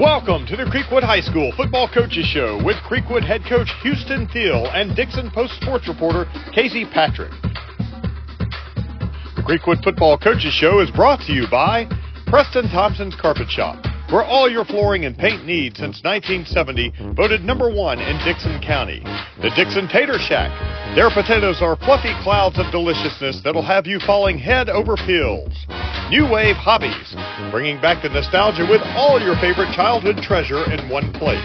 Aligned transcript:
Welcome 0.00 0.44
to 0.46 0.56
the 0.56 0.66
Creek 0.68 0.90
Wood 0.90 1.04
High 1.04 1.20
School 1.20 1.52
Football 1.56 1.88
Coaches 1.88 2.26
Show 2.26 2.60
with 2.64 2.74
Creek 2.82 3.08
Wood 3.08 3.22
head 3.22 3.42
coach 3.48 3.70
Houston 3.84 4.26
Thiel 4.26 4.66
and 4.74 4.96
Dickson 4.96 5.30
Post 5.30 5.54
sports 5.62 5.86
reporter 5.86 6.26
Casey 6.52 6.84
Patrick. 6.84 7.30
The 9.36 9.42
Creek 9.46 9.64
Wood 9.68 9.78
Football 9.84 10.18
Coaches 10.18 10.52
Show 10.52 10.80
is 10.80 10.90
brought 10.90 11.20
to 11.26 11.32
you 11.32 11.46
by 11.48 11.86
Preston 12.26 12.68
Thompson's 12.70 13.14
Carpet 13.14 13.48
Shop, 13.48 13.78
where 14.10 14.24
all 14.24 14.50
your 14.50 14.64
flooring 14.64 15.04
and 15.04 15.16
paint 15.16 15.46
needs 15.46 15.78
since 15.78 16.02
1970, 16.02 17.14
voted 17.14 17.44
number 17.44 17.70
one 17.70 18.00
in 18.00 18.18
Dickson 18.24 18.60
County. 18.60 18.98
The 19.42 19.52
Dickson 19.54 19.86
Tater 19.86 20.18
Shack. 20.18 20.50
Their 20.96 21.10
potatoes 21.10 21.62
are 21.62 21.76
fluffy 21.76 22.14
clouds 22.24 22.58
of 22.58 22.72
deliciousness 22.72 23.42
that'll 23.44 23.62
have 23.62 23.86
you 23.86 24.00
falling 24.00 24.38
head 24.38 24.68
over 24.68 24.96
heels. 24.96 25.54
New 26.10 26.28
Wave 26.30 26.56
Hobbies, 26.56 27.16
bringing 27.50 27.80
back 27.80 28.02
the 28.02 28.10
nostalgia 28.10 28.66
with 28.68 28.82
all 28.92 29.18
your 29.18 29.36
favorite 29.40 29.72
childhood 29.72 30.20
treasure 30.20 30.70
in 30.70 30.88
one 30.90 31.10
place. 31.14 31.40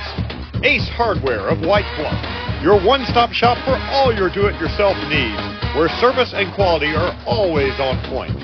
Ace 0.68 0.88
Hardware 1.00 1.48
of 1.48 1.64
White 1.64 1.88
Bluff, 1.96 2.20
your 2.62 2.76
one-stop 2.76 3.32
shop 3.32 3.56
for 3.64 3.80
all 3.88 4.12
your 4.12 4.28
do-it-yourself 4.28 5.00
needs, 5.08 5.40
where 5.80 5.88
service 6.04 6.36
and 6.36 6.54
quality 6.54 6.92
are 6.92 7.16
always 7.26 7.72
on 7.80 8.04
point. 8.12 8.36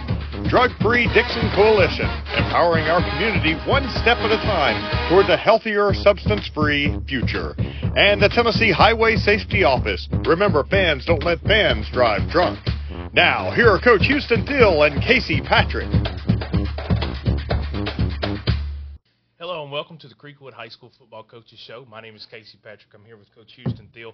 Drug-Free 0.48 1.12
Dickson 1.12 1.52
Coalition, 1.52 2.08
empowering 2.40 2.88
our 2.88 3.04
community 3.12 3.60
one 3.68 3.84
step 4.00 4.18
at 4.24 4.32
a 4.32 4.40
time 4.48 4.80
towards 5.10 5.28
a 5.28 5.36
healthier, 5.36 5.94
substance-free 5.94 6.96
future. 7.10 7.56
And 8.00 8.24
the 8.24 8.30
Tennessee 8.30 8.72
Highway 8.72 9.18
Safety 9.18 9.66
Office. 9.66 10.08
Remember, 10.24 10.64
fans 10.64 11.06
don't 11.06 11.24
let 11.24 11.42
fans 11.42 11.90
drive 11.92 12.30
drunk. 12.32 12.60
Now, 13.16 13.50
here 13.52 13.70
are 13.70 13.80
Coach 13.80 14.08
Houston 14.08 14.46
Thiel 14.46 14.84
and 14.84 15.02
Casey 15.02 15.40
Patrick. 15.40 15.88
Hello 19.40 19.64
and 19.64 19.72
welcome 19.72 19.98
to 20.00 20.10
the 20.10 20.16
Creek 20.16 20.42
Wood 20.42 20.54
High 20.54 20.68
School 20.68 20.92
Football 21.00 21.24
Coaches 21.24 21.58
Show. 21.66 21.86
My 21.90 22.02
name 22.02 22.18
is 22.18 22.28
Casey 22.30 22.60
Patrick. 22.62 22.94
I'm 22.94 23.06
here 23.06 23.16
with 23.16 23.34
Coach 23.34 23.54
Houston 23.54 23.88
Thiel. 23.94 24.12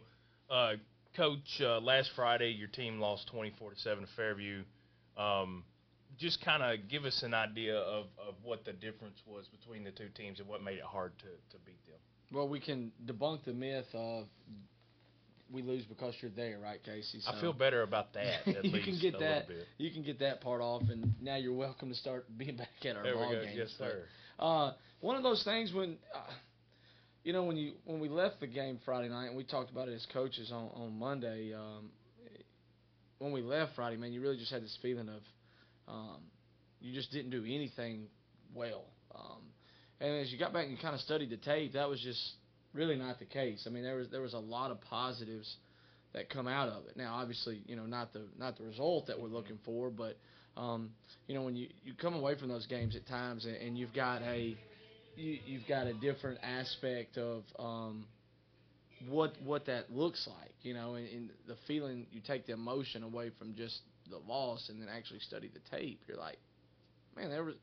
Uh, 0.52 0.73
Coach, 1.17 1.40
uh, 1.62 1.80
last 1.80 2.12
Friday 2.16 2.52
your 2.52 2.67
team 2.67 3.00
lost 3.00 3.28
24 3.31 3.72
to 3.72 3.80
seven 3.80 4.06
to 4.06 4.09
Fairview. 4.16 4.62
Um, 5.18 5.64
just 6.20 6.45
kind 6.45 6.62
of 6.62 6.88
give 6.88 7.06
us 7.06 7.23
an 7.23 7.34
idea 7.34 7.78
of, 7.78 8.06
of 8.20 8.36
what 8.44 8.66
the 8.66 8.73
difference 8.73 9.18
was 9.25 9.47
between 9.47 9.84
the 9.84 9.90
two 9.90 10.09
teams 10.16 10.40
and 10.40 10.47
what 10.47 10.62
made 10.62 10.78
it 10.78 10.84
hard 10.84 11.18
to, 11.18 11.25
to 11.25 11.64
beat 11.66 11.84
them. 11.88 11.97
Well, 12.31 12.47
we 12.47 12.59
can 12.59 12.92
debunk 13.03 13.45
the 13.45 13.53
myth 13.53 13.88
of 13.95 14.28
we 15.52 15.61
lose 15.61 15.83
because 15.85 16.13
you're 16.21 16.31
there, 16.35 16.59
right, 16.59 16.80
Casey? 16.83 17.19
I 17.27 17.39
feel 17.41 17.53
better 17.53 17.81
about 17.83 18.13
that. 18.13 18.47
At 18.47 18.66
you 18.66 18.71
least 18.71 18.85
can 18.85 18.99
get 19.02 19.16
a 19.16 19.19
that. 19.19 19.47
bit. 19.47 19.67
You 19.77 19.91
can 19.91 20.03
get 20.03 20.19
that 20.19 20.41
part 20.41 20.61
off, 20.61 20.83
and 20.89 21.13
now 21.21 21.35
you're 21.35 21.53
welcome 21.55 21.89
to 21.89 21.95
start 21.95 22.25
being 22.38 22.57
back 22.57 22.69
at 22.85 22.95
our 22.95 23.03
There 23.03 23.16
we 23.17 23.23
ball 23.23 23.31
go. 23.33 23.44
games. 23.44 23.55
Yes, 23.57 23.75
But, 23.77 23.88
sir. 23.88 24.03
Uh, 24.39 24.72
one 25.02 25.16
of 25.17 25.23
those 25.23 25.44
things 25.44 25.73
when, 25.73 25.97
uh, 26.16 26.19
you 27.23 27.33
know, 27.33 27.44
when 27.44 27.57
you 27.57 27.73
when 27.85 27.99
we 27.99 28.09
left 28.09 28.39
the 28.39 28.47
game 28.47 28.79
Friday 28.85 29.09
night, 29.09 29.27
and 29.27 29.38
we 29.38 29.44
talked 29.44 29.69
about 29.72 29.88
it 29.88 29.94
as 29.94 30.05
coaches 30.13 30.52
on 30.52 30.69
on 30.75 30.97
Monday. 30.97 31.53
Um, 31.53 31.89
when 33.19 33.31
we 33.31 33.41
left 33.41 33.75
Friday, 33.75 33.97
man, 33.97 34.11
you 34.13 34.22
really 34.22 34.38
just 34.38 34.52
had 34.52 34.63
this 34.63 34.75
feeling 34.81 35.07
of, 35.07 35.22
um, 35.88 36.22
you 36.79 36.91
just 36.91 37.11
didn't 37.11 37.29
do 37.29 37.44
anything 37.45 38.07
well. 38.55 38.85
Um, 39.13 39.41
and 39.99 40.22
as 40.22 40.31
you 40.31 40.39
got 40.39 40.53
back 40.53 40.63
and 40.63 40.72
you 40.72 40.77
kind 40.81 40.95
of 40.95 41.02
studied 41.02 41.29
the 41.29 41.38
tape, 41.38 41.73
that 41.73 41.88
was 41.88 42.02
just 42.02 42.19
really 42.73 42.95
not 42.95 43.19
the 43.19 43.25
case. 43.25 43.66
I 43.67 43.69
mean, 43.69 43.83
there 43.83 43.95
was 43.95 44.09
there 44.09 44.22
was 44.22 44.33
a 44.33 44.39
lot 44.39 44.72
of 44.72 44.81
positives 44.81 45.55
that 46.14 46.30
come 46.30 46.47
out 46.47 46.69
of 46.69 46.86
it. 46.88 46.97
Now, 46.97 47.16
obviously, 47.16 47.61
you 47.66 47.75
know, 47.75 47.86
not 47.86 48.13
the 48.13 48.23
not 48.38 48.58
the 48.58 48.63
result 48.63 49.08
that 49.08 49.19
we're 49.19 49.30
looking 49.30 49.59
for, 49.66 49.89
but 49.89 50.17
um, 50.58 50.91
you 51.28 51.36
know, 51.36 51.44
when 51.44 51.55
you 51.55 51.67
you 51.83 51.94
come 51.94 52.13
away 52.13 52.38
from 52.38 52.50
those 52.50 52.66
games 52.67 52.95
at 52.95 53.08
times 53.08 53.45
and, 53.45 53.55
and 53.55 53.78
you've 53.78 53.94
got 53.94 54.22
a 54.22 54.55
you, 55.16 55.38
you've 55.45 55.67
got 55.67 55.88
a 55.88 55.94
different 55.94 56.39
aspect 56.44 57.17
of 57.17 57.44
um, 57.59 58.05
what 59.09 59.33
what 59.44 59.66
that 59.66 59.91
looks 59.91 60.28
like, 60.28 60.53
you 60.61 60.73
know, 60.73 60.95
and, 60.95 61.08
and 61.09 61.30
the 61.47 61.56
feeling 61.67 62.06
you 62.11 62.22
take 62.25 62.45
the 62.45 62.53
emotion 62.53 63.03
away 63.03 63.31
from 63.38 63.56
just 63.56 63.79
the 64.09 64.17
loss 64.17 64.67
and 64.69 64.81
then 64.81 64.90
actually 64.90 65.19
study 65.19 65.50
the 65.53 65.78
tape. 65.78 66.01
You're 66.07 66.17
like, 66.17 66.38
man, 67.16 67.29
there 67.29 67.44
was 67.44 67.56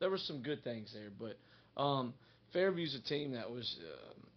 there 0.00 0.10
were 0.10 0.18
some 0.18 0.42
good 0.42 0.64
things 0.64 0.94
there, 0.94 1.10
but 1.18 1.80
um, 1.80 2.14
Fairview's 2.54 2.94
a 2.94 3.06
team 3.06 3.32
that 3.32 3.50
was 3.50 3.76
um 3.82 4.29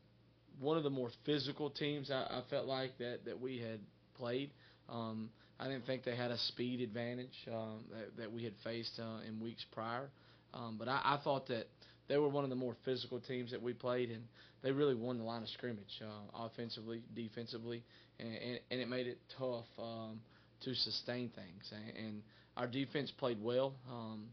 one 0.59 0.77
of 0.77 0.83
the 0.83 0.89
more 0.89 1.09
physical 1.25 1.69
teams 1.69 2.11
I, 2.11 2.21
I 2.21 2.41
felt 2.49 2.67
like 2.67 2.97
that 2.99 3.25
that 3.25 3.39
we 3.39 3.59
had 3.59 3.79
played. 4.17 4.51
Um, 4.89 5.29
I 5.59 5.67
didn't 5.67 5.85
think 5.85 6.03
they 6.03 6.15
had 6.15 6.31
a 6.31 6.37
speed 6.37 6.81
advantage 6.81 7.33
um, 7.51 7.85
that, 7.91 8.17
that 8.17 8.31
we 8.31 8.43
had 8.43 8.53
faced 8.63 8.99
uh, 8.99 9.27
in 9.27 9.39
weeks 9.39 9.65
prior, 9.71 10.09
um, 10.53 10.77
but 10.77 10.87
I, 10.87 11.01
I 11.03 11.19
thought 11.23 11.47
that 11.47 11.67
they 12.07 12.17
were 12.17 12.27
one 12.27 12.43
of 12.43 12.49
the 12.49 12.55
more 12.55 12.75
physical 12.83 13.19
teams 13.19 13.51
that 13.51 13.61
we 13.61 13.73
played, 13.73 14.09
and 14.09 14.23
they 14.61 14.71
really 14.71 14.95
won 14.95 15.17
the 15.17 15.23
line 15.23 15.41
of 15.41 15.49
scrimmage 15.49 16.01
uh, 16.01 16.45
offensively, 16.45 17.01
defensively, 17.15 17.83
and, 18.19 18.29
and, 18.29 18.59
and 18.71 18.81
it 18.81 18.89
made 18.89 19.07
it 19.07 19.19
tough 19.37 19.65
um, 19.79 20.19
to 20.63 20.73
sustain 20.73 21.29
things. 21.35 21.71
And, 21.71 22.05
and 22.05 22.21
our 22.57 22.67
defense 22.67 23.11
played 23.11 23.41
well. 23.41 23.73
Um, 23.89 24.27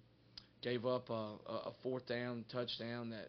gave 0.62 0.84
up 0.84 1.08
a, 1.10 1.12
a 1.12 1.54
a 1.66 1.72
fourth 1.82 2.06
down 2.06 2.44
touchdown 2.52 3.10
that 3.10 3.28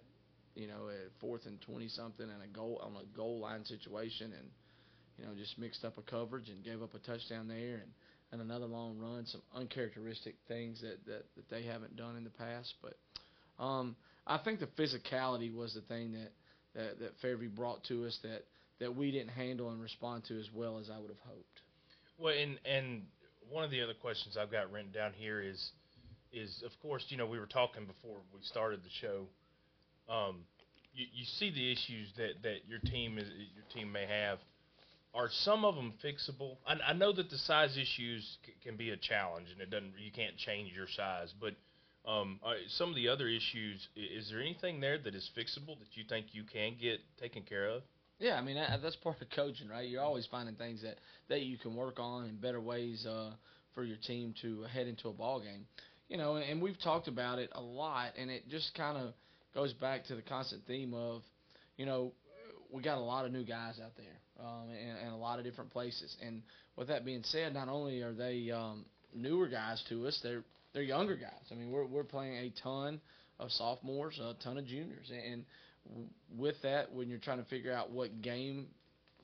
you 0.56 0.67
know, 0.67 0.89
at 0.89 1.12
fourth 1.19 1.45
and 1.45 1.62
twenty 1.62 1.88
something 1.88 2.25
and 2.29 2.44
a 2.44 2.47
goal 2.47 2.81
on 2.84 2.94
a 3.01 3.17
goal 3.17 3.39
line 3.39 3.66
situation, 3.66 4.34
and 4.38 4.50
you 5.17 5.25
know, 5.25 5.31
just 5.35 5.57
mixed 5.57 5.85
up 5.85 5.97
a 5.97 6.01
coverage 6.01 6.50
and 6.50 6.63
gave 6.63 6.81
up 6.81 6.94
a 6.94 7.00
touchdown 7.00 7.47
there, 7.47 7.81
and 7.81 7.91
and 8.31 8.41
another 8.41 8.66
long 8.66 8.97
run, 8.97 9.25
some 9.25 9.41
uncharacteristic 9.56 10.35
things 10.47 10.81
that 10.81 11.06
that, 11.06 11.25
that 11.35 11.50
they 11.50 11.63
haven't 11.63 11.95
done 11.95 12.16
in 12.16 12.23
the 12.23 12.29
past. 12.29 12.73
But 12.81 13.63
um, 13.63 13.95
I 14.25 14.38
think 14.38 14.59
the 14.59 14.67
physicality 14.67 15.53
was 15.53 15.73
the 15.73 15.81
thing 15.81 16.13
that 16.13 16.31
that 16.75 17.00
that 17.00 17.12
Fairview 17.22 17.50
brought 17.50 17.83
to 17.85 18.06
us 18.06 18.18
that 18.23 18.45
that 18.79 18.95
we 18.95 19.12
didn't 19.12 19.29
handle 19.29 19.69
and 19.69 19.81
respond 19.81 20.23
to 20.28 20.39
as 20.39 20.47
well 20.53 20.79
as 20.79 20.89
I 20.89 20.97
would 21.00 21.09
have 21.09 21.19
hoped. 21.28 21.62
Well, 22.18 22.33
and 22.33 22.59
and 22.66 23.03
one 23.50 23.63
of 23.63 23.72
the 23.72 23.81
other 23.81 23.94
questions 23.94 24.38
I've 24.38 24.51
got 24.51 24.72
written 24.72 24.91
down 24.91 25.13
here 25.18 25.41
is 25.41 25.72
is 26.31 26.63
of 26.66 26.72
course 26.81 27.03
you 27.09 27.18
know 27.18 27.25
we 27.25 27.39
were 27.39 27.47
talking 27.47 27.85
before 27.85 28.18
we 28.33 28.39
started 28.44 28.81
the 28.83 28.89
show. 29.01 29.25
Um, 30.12 30.44
you, 30.94 31.06
you 31.14 31.26
see 31.26 31.52
the 31.52 31.72
issues 31.72 32.10
that, 32.18 32.44
that 32.44 32.68
your 32.68 32.80
team 32.80 33.18
is 33.18 33.28
your 33.56 33.64
team 33.74 33.92
may 33.92 34.06
have. 34.06 34.40
Are 35.14 35.30
some 35.30 35.66
of 35.66 35.76
them 35.76 35.94
fixable? 36.04 36.58
I, 36.66 36.92
I 36.92 36.94
know 36.94 37.12
that 37.14 37.30
the 37.30 37.38
size 37.38 37.78
issues 37.78 38.38
c- 38.46 38.54
can 38.64 38.78
be 38.78 38.92
a 38.92 38.98
challenge, 38.98 39.48
and 39.52 39.62
it 39.62 39.70
doesn't 39.70 39.94
you 40.04 40.12
can't 40.12 40.38
change 40.38 40.72
your 40.74 40.88
size. 40.88 41.34
But 41.40 41.56
um, 42.10 42.40
some 42.68 42.90
of 42.90 42.96
the 42.96 43.08
other 43.08 43.28
issues, 43.28 43.88
is 43.96 44.30
there 44.30 44.42
anything 44.42 44.80
there 44.80 44.98
that 44.98 45.16
is 45.16 45.30
fixable 45.38 45.78
that 45.80 45.96
you 45.96 46.04
think 46.08 46.28
you 46.32 46.44
can 46.44 46.76
get 46.80 47.00
taken 47.20 47.44
care 47.44 47.68
of? 47.68 47.84
Yeah, 48.20 48.36
I 48.36 48.42
mean 48.42 48.56
that, 48.56 48.82
that's 48.84 48.96
part 48.98 49.22
of 49.22 49.30
coaching, 49.32 49.68
right? 49.68 49.88
You're 49.88 50.04
always 50.04 50.28
finding 50.28 50.56
things 50.56 50.82
that 50.84 50.98
that 51.30 51.42
you 51.42 51.58
can 51.58 51.76
work 51.76 52.00
on 52.00 52.26
and 52.26 52.40
better 52.40 52.62
ways 52.62 53.06
uh, 53.06 53.32
for 53.74 53.84
your 53.84 53.98
team 53.98 54.34
to 54.42 54.64
head 54.64 54.88
into 54.88 55.10
a 55.10 55.14
ball 55.14 55.40
game. 55.40 55.66
You 56.08 56.18
know, 56.18 56.36
and 56.36 56.62
we've 56.62 56.80
talked 56.80 57.08
about 57.08 57.40
it 57.40 57.50
a 57.54 57.62
lot, 57.62 58.12
and 58.18 58.30
it 58.30 58.48
just 58.50 58.74
kind 58.76 58.98
of 58.98 59.14
goes 59.53 59.73
back 59.73 60.06
to 60.06 60.16
the 60.16 60.22
constant 60.22 60.66
theme 60.66 60.94
of, 60.94 61.22
you 61.78 61.85
know, 61.85 62.13
we 62.72 62.81
got 62.81 62.97
a 62.97 63.01
lot 63.01 63.25
of 63.25 63.31
new 63.31 63.44
guys 63.44 63.79
out 63.84 63.91
there, 63.97 64.45
um, 64.45 64.69
and, 64.69 64.97
and 65.06 65.13
a 65.13 65.17
lot 65.17 65.39
of 65.39 65.45
different 65.45 65.72
places. 65.72 66.16
And 66.25 66.41
with 66.78 66.88
that 66.88 67.03
being 67.03 67.23
said, 67.23 67.53
not 67.53 67.67
only 67.67 68.01
are 68.01 68.13
they 68.13 68.50
um, 68.51 68.85
newer 69.13 69.47
guys 69.47 69.84
to 69.89 70.07
us, 70.07 70.19
they're 70.23 70.44
they're 70.73 70.84
younger 70.84 71.17
guys. 71.17 71.44
I 71.51 71.56
mean, 71.56 71.69
we're 71.69 71.85
we're 71.85 72.06
playing 72.06 72.38
a 72.38 72.53
ton 72.63 73.01
of 73.39 73.51
sophomores, 73.51 74.19
a 74.19 74.35
ton 74.41 74.57
of 74.57 74.66
juniors, 74.66 75.12
and 75.12 75.44
with 76.38 76.56
that, 76.63 76.94
when 76.94 77.09
you're 77.09 77.19
trying 77.19 77.39
to 77.39 77.50
figure 77.50 77.73
out 77.73 77.91
what 77.91 78.22
game 78.22 78.68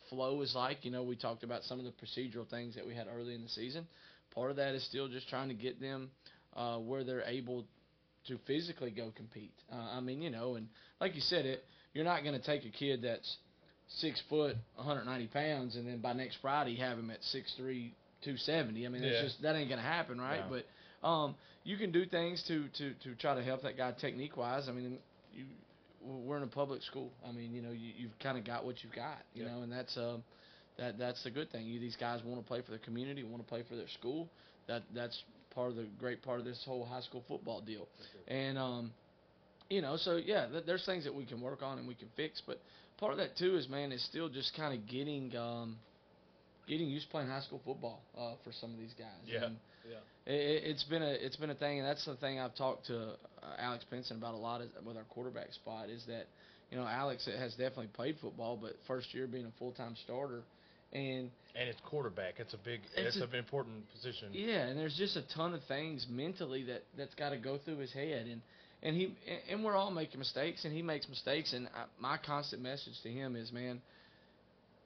flow 0.09 0.41
is 0.41 0.53
like, 0.55 0.83
you 0.83 0.91
know, 0.91 1.03
we 1.03 1.15
talked 1.15 1.43
about 1.43 1.63
some 1.63 1.79
of 1.79 1.85
the 1.85 1.91
procedural 1.91 2.49
things 2.49 2.75
that 2.75 2.85
we 2.85 2.95
had 2.95 3.07
early 3.13 3.35
in 3.35 3.43
the 3.43 3.49
season. 3.49 3.87
Part 4.33 4.51
of 4.51 4.57
that 4.57 4.75
is 4.75 4.83
still 4.85 5.07
just 5.07 5.29
trying 5.29 5.49
to 5.49 5.53
get 5.53 5.79
them 5.79 6.09
uh, 6.55 6.77
where 6.77 7.03
they're 7.03 7.23
able 7.23 7.65
to 8.27 8.37
physically 8.45 8.91
go 8.91 9.11
compete. 9.15 9.53
Uh, 9.71 9.75
I 9.97 9.99
mean, 9.99 10.21
you 10.21 10.29
know, 10.29 10.55
and 10.55 10.67
like 10.99 11.15
you 11.15 11.21
said, 11.21 11.45
it 11.45 11.63
you're 11.93 12.05
not 12.05 12.23
going 12.23 12.39
to 12.39 12.45
take 12.45 12.65
a 12.65 12.69
kid 12.69 13.01
that's 13.03 13.37
six 13.99 14.21
foot, 14.29 14.55
190 14.75 15.27
pounds, 15.27 15.75
and 15.75 15.87
then 15.87 15.99
by 15.99 16.13
next 16.13 16.37
Friday 16.41 16.75
have 16.75 16.97
him 16.97 17.09
at 17.09 17.23
six 17.23 17.53
three, 17.57 17.93
270. 18.23 18.85
I 18.85 18.89
mean, 18.89 19.03
Yeah. 19.03 19.09
it's 19.09 19.21
just 19.21 19.41
that 19.41 19.55
ain't 19.55 19.69
going 19.69 19.81
to 19.81 19.87
happen, 19.87 20.19
right? 20.19 20.41
No. 20.49 20.57
But 21.01 21.07
um, 21.07 21.35
you 21.63 21.77
can 21.77 21.91
do 21.91 22.05
things 22.05 22.43
to 22.47 22.67
to 22.77 22.93
to 23.03 23.15
try 23.15 23.35
to 23.35 23.43
help 23.43 23.63
that 23.63 23.77
guy 23.77 23.91
technique 23.93 24.37
wise. 24.37 24.67
I 24.69 24.71
mean, 24.73 24.97
you 25.33 25.45
we're 26.03 26.37
in 26.37 26.43
a 26.43 26.47
public 26.47 26.81
school. 26.83 27.11
I 27.27 27.31
mean, 27.31 27.53
you 27.53 27.61
know, 27.61 27.71
you, 27.71 27.91
you've 27.97 28.17
kind 28.19 28.37
of 28.37 28.45
got 28.45 28.65
what 28.65 28.81
you've 28.83 28.93
got, 28.93 29.17
you 29.33 29.43
Yeah. 29.43 29.51
know, 29.55 29.61
and 29.63 29.71
that's 29.71 29.95
um, 29.97 30.23
that 30.77 30.97
that's 30.97 31.23
the 31.23 31.31
good 31.31 31.51
thing. 31.51 31.65
You 31.65 31.79
these 31.79 31.97
guys 31.97 32.21
want 32.23 32.39
to 32.41 32.47
play 32.47 32.61
for 32.61 32.71
the 32.71 32.77
community, 32.79 33.23
want 33.23 33.43
to 33.43 33.49
play 33.49 33.63
for 33.67 33.75
their 33.75 33.87
school. 33.89 34.29
That 34.67 34.83
that's 34.93 35.21
part 35.57 35.71
of 35.71 35.75
the 35.75 35.87
great 35.99 36.21
part 36.21 36.37
of 36.39 36.45
this 36.45 36.61
whole 36.65 36.85
high 36.85 37.01
school 37.01 37.23
football 37.27 37.61
deal. 37.61 37.87
And 38.27 38.57
um, 38.59 38.91
you 39.69 39.81
know, 39.81 39.97
so 39.97 40.17
yeah, 40.17 40.45
th- 40.45 40.65
there's 40.67 40.85
things 40.85 41.03
that 41.05 41.15
we 41.15 41.25
can 41.25 41.41
work 41.41 41.63
on 41.63 41.79
and 41.79 41.87
we 41.87 41.95
can 41.95 42.09
fix, 42.15 42.41
but 42.45 42.59
part 42.99 43.11
of 43.11 43.17
that 43.17 43.35
too 43.37 43.57
is 43.57 43.67
man, 43.67 43.91
is 43.91 44.03
still 44.05 44.29
just 44.29 44.55
kind 44.55 44.77
of 44.77 44.87
getting 44.87 45.35
um, 45.35 45.77
getting 46.67 46.87
used 46.87 47.07
to 47.07 47.11
playing 47.11 47.29
high 47.29 47.41
school 47.41 47.59
football 47.65 48.01
uh, 48.15 48.33
for 48.43 48.51
some 48.61 48.71
of 48.71 48.77
these 48.77 48.93
guys. 48.97 49.07
Yeah. 49.25 49.45
And, 49.45 49.57
Yeah. 49.89 50.31
It, 50.31 50.63
it's 50.71 50.83
been 50.83 51.01
a 51.01 51.11
it's 51.25 51.37
been 51.37 51.49
a 51.49 51.55
thing, 51.55 51.79
and 51.79 51.87
that's 51.87 52.05
the 52.05 52.15
thing 52.17 52.39
I've 52.39 52.55
talked 52.55 52.85
to 52.87 52.97
uh, 53.41 53.55
Alex 53.57 53.83
Pinson 53.89 54.17
about 54.17 54.35
a 54.35 54.37
lot 54.37 54.61
is, 54.61 54.69
with 54.85 54.95
our 54.95 55.05
quarterback 55.05 55.51
spot 55.53 55.89
is 55.89 56.03
that 56.07 56.27
you 56.69 56.77
know 56.77 56.85
Alex 56.85 57.25
has 57.25 57.51
definitely 57.53 57.89
played 57.93 58.17
football, 58.21 58.59
but 58.61 58.73
first 58.85 59.13
year 59.13 59.25
being 59.25 59.45
a 59.45 59.53
full 59.57 59.71
time 59.71 59.95
starter, 60.03 60.43
and 60.93 61.29
and 61.59 61.69
it's 61.69 61.79
quarterback. 61.85 62.35
It's 62.37 62.53
a 62.53 62.57
big. 62.57 62.81
It's, 62.95 63.15
it's 63.15 63.21
a, 63.21 63.23
an 63.23 63.35
important 63.35 63.89
position. 63.91 64.29
Yeah, 64.31 64.67
and 64.67 64.77
there's 64.77 64.95
just 64.95 65.15
a 65.15 65.23
ton 65.35 65.53
of 65.53 65.61
things 65.67 66.05
mentally 66.09 66.63
that 66.63 66.83
that's 66.97 67.15
got 67.15 67.29
to 67.29 67.37
go 67.37 67.57
through 67.63 67.77
his 67.77 67.91
head, 67.91 68.27
and 68.27 68.41
and 68.83 68.95
he 68.95 69.15
and 69.49 69.63
we're 69.63 69.75
all 69.75 69.91
making 69.91 70.19
mistakes, 70.19 70.65
and 70.65 70.73
he 70.73 70.81
makes 70.81 71.09
mistakes, 71.09 71.53
and 71.53 71.67
I, 71.67 71.85
my 71.99 72.17
constant 72.17 72.61
message 72.61 72.93
to 73.03 73.09
him 73.09 73.35
is, 73.35 73.51
man, 73.51 73.81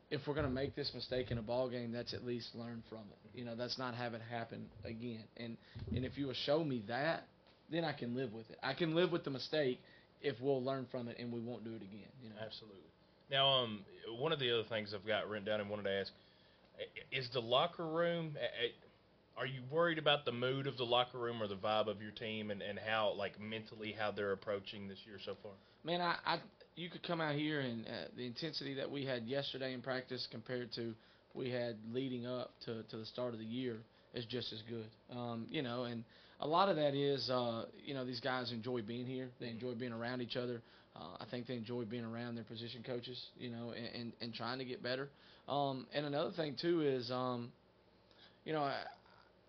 if 0.09 0.21
we're 0.27 0.33
going 0.33 0.47
to 0.47 0.53
make 0.53 0.75
this 0.75 0.91
mistake 0.93 1.31
in 1.31 1.37
a 1.37 1.41
ball 1.41 1.69
game, 1.69 1.91
that's 1.91 2.13
at 2.13 2.25
least 2.25 2.49
learn 2.55 2.83
from 2.89 2.99
it. 2.99 3.37
You 3.37 3.45
know, 3.45 3.55
that's 3.55 3.77
not 3.77 3.95
have 3.95 4.13
it 4.13 4.21
happen 4.29 4.65
again. 4.85 5.23
And 5.37 5.57
and 5.93 6.05
if 6.05 6.17
you 6.17 6.27
will 6.27 6.35
show 6.45 6.63
me 6.63 6.83
that, 6.87 7.23
then 7.69 7.83
I 7.83 7.93
can 7.93 8.15
live 8.15 8.33
with 8.33 8.49
it. 8.49 8.57
I 8.63 8.73
can 8.73 8.95
live 8.95 9.11
with 9.11 9.23
the 9.23 9.29
mistake 9.29 9.79
if 10.21 10.35
we'll 10.39 10.63
learn 10.63 10.87
from 10.91 11.07
it 11.07 11.17
and 11.19 11.31
we 11.31 11.39
won't 11.39 11.63
do 11.63 11.71
it 11.71 11.81
again. 11.81 12.11
You 12.23 12.29
know. 12.29 12.35
Absolutely. 12.45 12.79
Now, 13.31 13.63
um, 13.63 13.79
one 14.19 14.33
of 14.33 14.39
the 14.39 14.51
other 14.51 14.67
things 14.67 14.93
I've 14.93 15.07
got 15.07 15.29
written 15.29 15.45
down 15.45 15.61
and 15.61 15.69
wanted 15.69 15.83
to 15.83 15.91
ask 15.91 16.11
is 17.11 17.29
the 17.33 17.39
locker 17.39 17.87
room. 17.87 18.35
Are 19.37 19.45
you 19.45 19.61
worried 19.71 19.97
about 19.97 20.25
the 20.25 20.33
mood 20.33 20.67
of 20.67 20.77
the 20.77 20.83
locker 20.83 21.17
room 21.17 21.41
or 21.41 21.47
the 21.47 21.55
vibe 21.55 21.87
of 21.87 22.01
your 22.01 22.11
team 22.11 22.51
and, 22.51 22.61
and 22.61 22.77
how 22.77 23.13
like 23.17 23.39
mentally 23.39 23.95
how 23.97 24.11
they're 24.11 24.33
approaching 24.33 24.89
this 24.89 24.97
year 25.05 25.17
so 25.23 25.35
far? 25.41 25.53
Man, 25.83 26.01
I, 26.01 26.15
I 26.25 26.39
you 26.75 26.89
could 26.89 27.03
come 27.03 27.21
out 27.21 27.35
here 27.35 27.61
and 27.61 27.85
uh, 27.85 27.89
the 28.17 28.25
intensity 28.25 28.73
that 28.75 28.91
we 28.91 29.05
had 29.05 29.23
yesterday 29.23 29.73
in 29.73 29.81
practice 29.81 30.27
compared 30.29 30.73
to 30.73 30.93
we 31.33 31.49
had 31.49 31.77
leading 31.93 32.25
up 32.25 32.51
to, 32.65 32.83
to 32.83 32.97
the 32.97 33.05
start 33.05 33.33
of 33.33 33.39
the 33.39 33.45
year 33.45 33.77
is 34.13 34.25
just 34.25 34.51
as 34.51 34.61
good. 34.69 35.17
Um, 35.17 35.47
you 35.49 35.61
know, 35.61 35.85
and 35.85 36.03
a 36.41 36.47
lot 36.47 36.67
of 36.67 36.75
that 36.75 36.93
is, 36.93 37.29
uh, 37.29 37.65
you 37.85 37.93
know, 37.93 38.05
these 38.05 38.19
guys 38.19 38.51
enjoy 38.51 38.81
being 38.81 39.05
here. 39.05 39.29
They 39.39 39.47
enjoy 39.47 39.73
being 39.75 39.93
around 39.93 40.21
each 40.21 40.35
other. 40.35 40.61
Uh, 40.95 41.17
I 41.19 41.25
think 41.31 41.47
they 41.47 41.55
enjoy 41.55 41.85
being 41.85 42.03
around 42.03 42.35
their 42.35 42.43
position 42.43 42.83
coaches, 42.85 43.19
you 43.37 43.49
know, 43.49 43.73
and, 43.75 43.95
and, 43.95 44.13
and 44.21 44.33
trying 44.33 44.59
to 44.59 44.65
get 44.65 44.83
better. 44.83 45.09
Um, 45.47 45.87
and 45.93 46.05
another 46.05 46.31
thing 46.31 46.55
too 46.61 46.81
is, 46.81 47.09
um, 47.11 47.51
you 48.45 48.53
know, 48.53 48.61
I, 48.61 48.81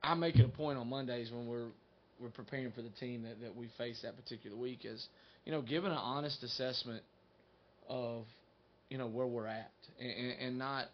I 0.03 0.15
make 0.15 0.37
it 0.37 0.45
a 0.45 0.49
point 0.49 0.79
on 0.79 0.89
Mondays 0.89 1.31
when 1.31 1.47
we're 1.49 1.69
we're 2.21 2.29
preparing 2.29 2.71
for 2.71 2.83
the 2.83 2.91
team 3.01 3.23
that, 3.25 3.41
that 3.41 3.57
we 3.57 3.69
face 3.77 3.99
that 4.05 4.17
particular 4.17 4.57
week 4.57 4.85
is, 4.85 5.05
you 5.45 5.51
know, 5.51 5.61
giving 5.61 5.91
an 5.91 5.97
honest 5.97 6.41
assessment 6.45 7.03
of 7.89 8.25
you 8.89 8.99
know 8.99 9.09
where 9.09 9.27
we're 9.27 9.47
at, 9.47 9.73
and, 9.99 10.33
and 10.41 10.59
not 10.59 10.87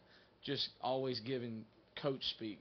just 0.45 0.69
always 0.81 1.21
giving 1.21 1.65
coach 2.01 2.23
speak, 2.37 2.59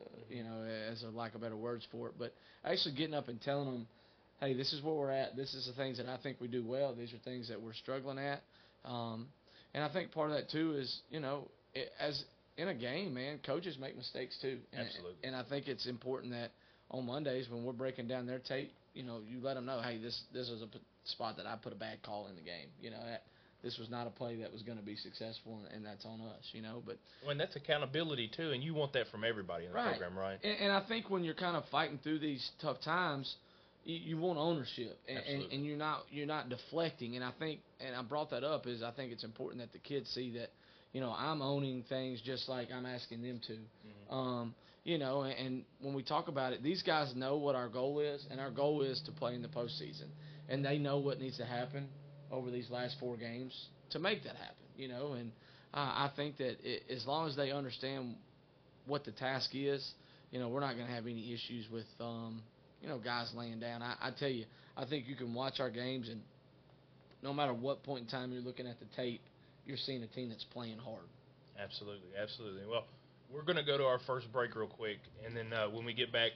uh, 0.00 0.08
you 0.30 0.42
know, 0.42 0.62
as 0.90 1.02
a 1.02 1.08
lack 1.08 1.34
of 1.34 1.40
better 1.40 1.56
words 1.56 1.86
for 1.90 2.08
it, 2.08 2.14
but 2.18 2.32
actually 2.64 2.94
getting 2.94 3.14
up 3.14 3.28
and 3.28 3.40
telling 3.42 3.66
them, 3.66 3.86
hey, 4.40 4.54
this 4.54 4.72
is 4.72 4.82
where 4.82 4.94
we're 4.94 5.10
at. 5.10 5.36
This 5.36 5.54
is 5.54 5.66
the 5.66 5.72
things 5.72 5.98
that 5.98 6.08
I 6.08 6.18
think 6.22 6.40
we 6.40 6.48
do 6.48 6.64
well. 6.64 6.94
These 6.94 7.12
are 7.12 7.18
things 7.24 7.48
that 7.48 7.60
we're 7.60 7.74
struggling 7.74 8.18
at. 8.18 8.42
Um, 8.84 9.28
and 9.74 9.82
I 9.82 9.92
think 9.92 10.12
part 10.12 10.30
of 10.30 10.36
that 10.36 10.50
too 10.50 10.72
is, 10.72 11.00
you 11.10 11.20
know, 11.20 11.48
it, 11.74 11.90
as 12.00 12.22
in 12.56 12.68
a 12.68 12.74
game, 12.74 13.14
man, 13.14 13.38
coaches 13.44 13.76
make 13.80 13.96
mistakes 13.96 14.38
too. 14.40 14.58
And, 14.72 14.86
Absolutely. 14.86 15.16
And 15.24 15.36
I 15.36 15.42
think 15.42 15.68
it's 15.68 15.86
important 15.86 16.32
that 16.32 16.50
on 16.90 17.06
Mondays 17.06 17.48
when 17.50 17.64
we're 17.64 17.72
breaking 17.72 18.08
down 18.08 18.26
their 18.26 18.38
tape, 18.38 18.72
you 18.94 19.02
know, 19.02 19.20
you 19.28 19.40
let 19.42 19.54
them 19.54 19.66
know, 19.66 19.80
hey, 19.82 19.98
this 19.98 20.18
this 20.32 20.48
is 20.48 20.62
a 20.62 20.66
p- 20.66 20.80
spot 21.04 21.36
that 21.36 21.46
I 21.46 21.56
put 21.56 21.72
a 21.72 21.76
bad 21.76 22.02
call 22.02 22.28
in 22.28 22.36
the 22.36 22.42
game. 22.42 22.68
You 22.80 22.90
know, 22.90 23.00
that, 23.04 23.24
this 23.62 23.78
was 23.78 23.90
not 23.90 24.06
a 24.06 24.10
play 24.10 24.36
that 24.36 24.52
was 24.52 24.62
going 24.62 24.78
to 24.78 24.84
be 24.84 24.96
successful, 24.96 25.58
and, 25.64 25.76
and 25.76 25.84
that's 25.84 26.04
on 26.04 26.20
us, 26.20 26.50
you 26.52 26.62
know. 26.62 26.82
But 26.84 26.98
when 27.24 27.36
that's 27.36 27.56
accountability 27.56 28.30
too, 28.34 28.52
and 28.52 28.62
you 28.62 28.74
want 28.74 28.92
that 28.92 29.08
from 29.08 29.24
everybody 29.24 29.64
in 29.64 29.72
the 29.72 29.76
right. 29.76 29.98
program, 29.98 30.16
right? 30.16 30.38
And, 30.42 30.58
and 30.60 30.72
I 30.72 30.86
think 30.86 31.10
when 31.10 31.24
you're 31.24 31.34
kind 31.34 31.56
of 31.56 31.64
fighting 31.70 31.98
through 32.02 32.20
these 32.20 32.48
tough 32.62 32.80
times, 32.82 33.34
you, 33.86 34.16
you 34.16 34.16
want 34.18 34.38
ownership, 34.38 34.98
and, 35.08 35.18
and, 35.18 35.52
and 35.52 35.64
you're 35.64 35.78
not 35.78 36.02
you're 36.10 36.26
not 36.26 36.48
deflecting. 36.48 37.14
And 37.14 37.24
I 37.24 37.30
think, 37.38 37.60
and 37.80 37.94
I 37.94 38.02
brought 38.02 38.30
that 38.30 38.44
up 38.44 38.66
is 38.66 38.82
I 38.82 38.90
think 38.90 39.12
it's 39.12 39.24
important 39.24 39.62
that 39.62 39.72
the 39.72 39.78
kids 39.78 40.10
see 40.10 40.32
that, 40.38 40.50
you 40.92 41.00
know, 41.00 41.14
I'm 41.16 41.40
owning 41.40 41.84
things 41.88 42.20
just 42.20 42.48
like 42.48 42.68
I'm 42.70 42.84
asking 42.84 43.22
them 43.22 43.40
to. 43.46 43.52
Mm-hmm. 43.52 44.14
Um, 44.14 44.54
you 44.84 44.98
know, 44.98 45.22
and, 45.22 45.34
and 45.34 45.64
when 45.80 45.94
we 45.94 46.02
talk 46.04 46.28
about 46.28 46.52
it, 46.52 46.62
these 46.62 46.82
guys 46.82 47.12
know 47.16 47.38
what 47.38 47.56
our 47.56 47.68
goal 47.68 47.98
is, 48.00 48.24
and 48.30 48.38
our 48.38 48.50
goal 48.50 48.82
is 48.82 49.00
to 49.06 49.12
play 49.12 49.34
in 49.34 49.42
the 49.42 49.48
postseason, 49.48 50.08
and 50.48 50.64
they 50.64 50.78
know 50.78 50.98
what 50.98 51.18
needs 51.18 51.38
to 51.38 51.44
happen 51.44 51.88
over 52.30 52.50
these 52.50 52.70
last 52.70 52.96
four 53.00 53.16
games 53.16 53.52
to 53.90 53.98
make 53.98 54.22
that 54.24 54.36
happen. 54.36 54.66
You 54.76 54.88
know, 54.88 55.14
and 55.14 55.32
uh, 55.74 55.78
I 55.78 56.10
think 56.14 56.36
that 56.38 56.56
it, 56.62 56.82
as 56.90 57.04
long 57.06 57.28
as 57.28 57.34
they 57.34 57.50
understand 57.50 58.16
what 58.86 59.04
the 59.04 59.10
task 59.12 59.50
is, 59.54 59.84
you 60.30 60.38
know, 60.38 60.48
we're 60.48 60.60
not 60.60 60.74
going 60.74 60.86
to 60.86 60.92
have 60.92 61.06
any 61.06 61.32
issues 61.32 61.66
with, 61.72 61.86
um, 62.00 62.42
you 62.80 62.88
know, 62.88 62.98
guys 62.98 63.32
laying 63.34 63.60
down. 63.60 63.82
I, 63.82 63.94
I 64.00 64.10
tell 64.18 64.28
you, 64.28 64.44
I 64.76 64.84
think 64.84 65.06
you 65.08 65.16
can 65.16 65.34
watch 65.34 65.60
our 65.60 65.70
games, 65.70 66.08
and 66.08 66.20
no 67.22 67.32
matter 67.32 67.54
what 67.54 67.82
point 67.82 68.02
in 68.02 68.08
time 68.08 68.32
you're 68.32 68.42
looking 68.42 68.66
at 68.66 68.78
the 68.78 68.86
tape, 68.96 69.20
you're 69.64 69.76
seeing 69.76 70.02
a 70.02 70.06
team 70.06 70.28
that's 70.28 70.44
playing 70.44 70.78
hard. 70.78 71.04
Absolutely, 71.62 72.10
absolutely. 72.20 72.62
Well, 72.68 72.84
we're 73.32 73.42
going 73.42 73.56
to 73.56 73.64
go 73.64 73.76
to 73.78 73.84
our 73.84 73.98
first 74.06 74.30
break 74.32 74.54
real 74.54 74.68
quick, 74.68 74.98
and 75.24 75.36
then 75.36 75.52
uh, 75.52 75.68
when 75.68 75.84
we 75.84 75.94
get 75.94 76.12
back, 76.12 76.32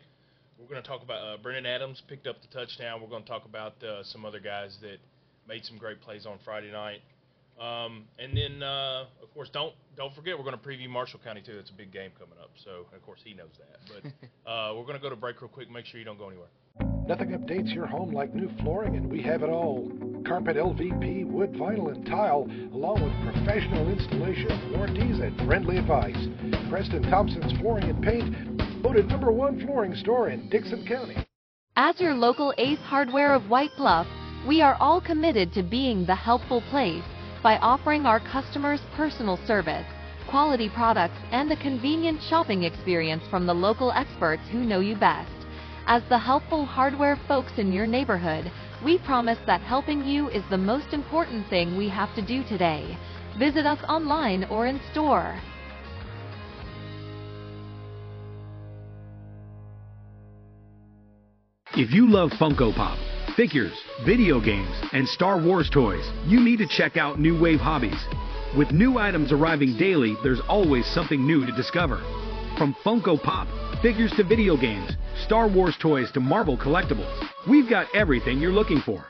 we're 0.59 0.69
going 0.69 0.83
to 0.83 0.89
talk 0.89 1.03
about 1.03 1.23
uh, 1.23 1.37
Brendan 1.43 1.67
Adams 1.67 2.03
picked 2.09 2.27
up 2.27 2.37
the 2.43 2.49
touchdown. 2.49 3.01
We're 3.01 3.09
going 3.09 3.23
to 3.23 3.29
talk 3.29 3.45
about 3.45 3.83
uh, 3.83 4.03
some 4.05 4.25
other 4.25 4.41
guys 4.41 4.77
that 4.83 4.99
made 5.49 5.65
some 5.65 5.79
great 5.79 6.01
plays 6.01 6.27
on 6.27 6.39
Friday 6.45 6.71
night. 6.71 7.01
Um, 7.61 8.05
and 8.19 8.35
then, 8.35 8.63
uh, 8.63 9.05
of 9.23 9.33
course, 9.35 9.51
don't 9.53 9.75
don't 9.95 10.15
forget 10.15 10.37
we're 10.39 10.45
going 10.45 10.59
to 10.59 10.67
preview 10.67 10.89
Marshall 10.89 11.21
County 11.23 11.43
too. 11.45 11.59
It's 11.59 11.69
a 11.69 11.75
big 11.75 11.93
game 11.93 12.11
coming 12.19 12.39
up, 12.41 12.51
so 12.65 12.87
of 12.95 13.03
course 13.03 13.21
he 13.23 13.35
knows 13.35 13.51
that. 13.59 13.81
But 13.93 14.51
uh, 14.51 14.75
we're 14.75 14.85
going 14.85 14.97
to 14.97 15.03
go 15.03 15.11
to 15.11 15.17
break 15.17 15.43
real 15.43 15.51
quick. 15.51 15.71
Make 15.71 15.85
sure 15.85 16.01
you 16.01 16.07
don't 16.07 16.19
go 16.19 16.29
anywhere. 16.29 16.49
Nothing 17.07 17.31
updates 17.31 17.75
your 17.75 17.87
home 17.87 18.15
like 18.15 18.35
new 18.35 18.49
flooring, 18.61 18.97
and 18.97 19.11
we 19.11 19.21
have 19.23 19.43
it 19.43 19.51
all. 19.51 19.93
Carpet, 20.27 20.57
LVP, 20.57 21.27
wood, 21.27 21.53
vinyl, 21.53 21.93
and 21.93 22.07
tile, 22.07 22.49
along 22.73 23.03
with 23.03 23.35
professional 23.35 23.91
installation, 23.91 24.73
warranties, 24.73 25.19
and 25.19 25.37
friendly 25.47 25.77
advice. 25.77 26.17
Preston 26.71 27.03
Thompson's 27.03 27.53
Flooring 27.59 27.91
and 27.91 28.03
Paint, 28.03 28.83
voted 28.83 29.09
number 29.09 29.31
one 29.33 29.61
flooring 29.67 29.95
store 29.97 30.31
in 30.31 30.49
Dickson 30.49 30.87
County. 30.87 31.17
As 31.77 32.01
your 32.01 32.15
local 32.15 32.55
Ace 32.57 32.79
Hardware 32.85 33.35
of 33.35 33.51
White 33.51 33.73
Bluff, 33.77 34.07
we 34.49 34.63
are 34.63 34.77
all 34.81 35.01
committed 35.01 35.53
to 35.55 35.63
being 35.63 36.07
the 36.07 36.15
helpful 36.15 36.63
place 36.71 37.03
by 37.43 37.57
offering 37.59 38.07
our 38.07 38.21
customers 38.21 38.81
personal 38.97 39.39
service, 39.47 39.87
quality 40.29 40.69
products, 40.69 41.19
and 41.33 41.51
a 41.51 41.57
convenient 41.63 42.21
shopping 42.23 42.63
experience 42.65 43.23
from 43.31 43.47
the 43.47 43.55
local 43.55 43.93
experts 43.93 44.43
who 44.51 44.65
know 44.65 44.81
you 44.81 44.97
best. 44.97 45.31
As 45.87 46.03
the 46.09 46.19
helpful 46.19 46.65
hardware 46.65 47.19
folks 47.27 47.53
in 47.57 47.73
your 47.73 47.87
neighborhood, 47.87 48.51
we 48.85 48.99
promise 48.99 49.39
that 49.47 49.61
helping 49.61 50.05
you 50.05 50.29
is 50.29 50.45
the 50.51 50.59
most 50.59 50.93
important 50.93 51.49
thing 51.49 51.77
we 51.77 51.89
have 51.89 52.15
to 52.15 52.23
do 52.23 52.45
today. 52.45 52.97
Visit 53.39 53.67
us 53.67 53.79
online 53.89 54.45
or 54.45 54.67
in 54.67 54.81
store. 54.93 55.39
If 61.75 61.93
you 61.93 62.11
love 62.11 62.31
Funko 62.33 62.75
Pop, 62.75 62.99
figures, 63.41 63.73
video 64.05 64.39
games, 64.39 64.77
and 64.93 65.09
Star 65.09 65.41
Wars 65.41 65.71
toys, 65.71 66.05
you 66.27 66.41
need 66.41 66.59
to 66.59 66.67
check 66.67 66.99
out 66.99 67.19
New 67.19 67.41
Wave 67.41 67.59
Hobbies. 67.59 68.05
With 68.55 68.71
new 68.71 68.99
items 68.99 69.33
arriving 69.33 69.79
daily, 69.79 70.15
there's 70.23 70.43
always 70.47 70.85
something 70.85 71.27
new 71.27 71.47
to 71.47 71.53
discover. 71.53 71.97
From 72.59 72.77
Funko 72.85 73.19
Pop, 73.23 73.49
figures 73.81 74.13
to 74.19 74.25
video 74.25 74.59
games, 74.59 74.95
Star 75.25 75.49
Wars 75.49 75.75
toys 75.81 76.13
to 76.13 76.21
Marvel 76.21 76.59
collectibles, 76.59 77.19
we've 77.49 77.67
got 77.67 77.87
everything 77.95 78.41
you're 78.41 78.53
looking 78.53 78.83
for. 78.85 79.07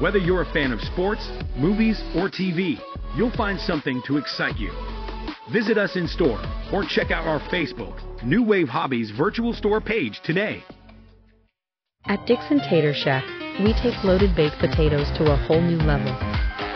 Whether 0.00 0.18
you're 0.18 0.42
a 0.42 0.52
fan 0.52 0.70
of 0.70 0.82
sports, 0.82 1.26
movies, 1.56 1.98
or 2.14 2.28
TV, 2.28 2.78
you'll 3.16 3.34
find 3.38 3.58
something 3.58 4.02
to 4.06 4.18
excite 4.18 4.58
you. 4.58 4.70
Visit 5.50 5.78
us 5.78 5.96
in 5.96 6.06
store 6.06 6.44
or 6.74 6.84
check 6.84 7.10
out 7.10 7.26
our 7.26 7.40
Facebook, 7.48 8.22
New 8.22 8.42
Wave 8.42 8.68
Hobbies 8.68 9.10
virtual 9.16 9.54
store 9.54 9.80
page 9.80 10.20
today. 10.22 10.62
At 12.04 12.26
Dickson 12.26 12.60
Tater 12.68 12.92
Shack, 12.92 13.24
we 13.62 13.72
take 13.74 14.02
loaded 14.02 14.34
baked 14.34 14.58
potatoes 14.58 15.06
to 15.16 15.30
a 15.30 15.36
whole 15.46 15.60
new 15.60 15.78
level. 15.78 16.10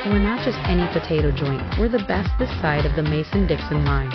We're 0.06 0.22
not 0.22 0.46
just 0.46 0.58
any 0.70 0.86
potato 0.94 1.34
joint, 1.34 1.62
we're 1.78 1.90
the 1.90 2.06
best 2.06 2.30
this 2.38 2.50
side 2.62 2.86
of 2.86 2.94
the 2.94 3.02
Mason-Dixon 3.02 3.84
line. 3.84 4.10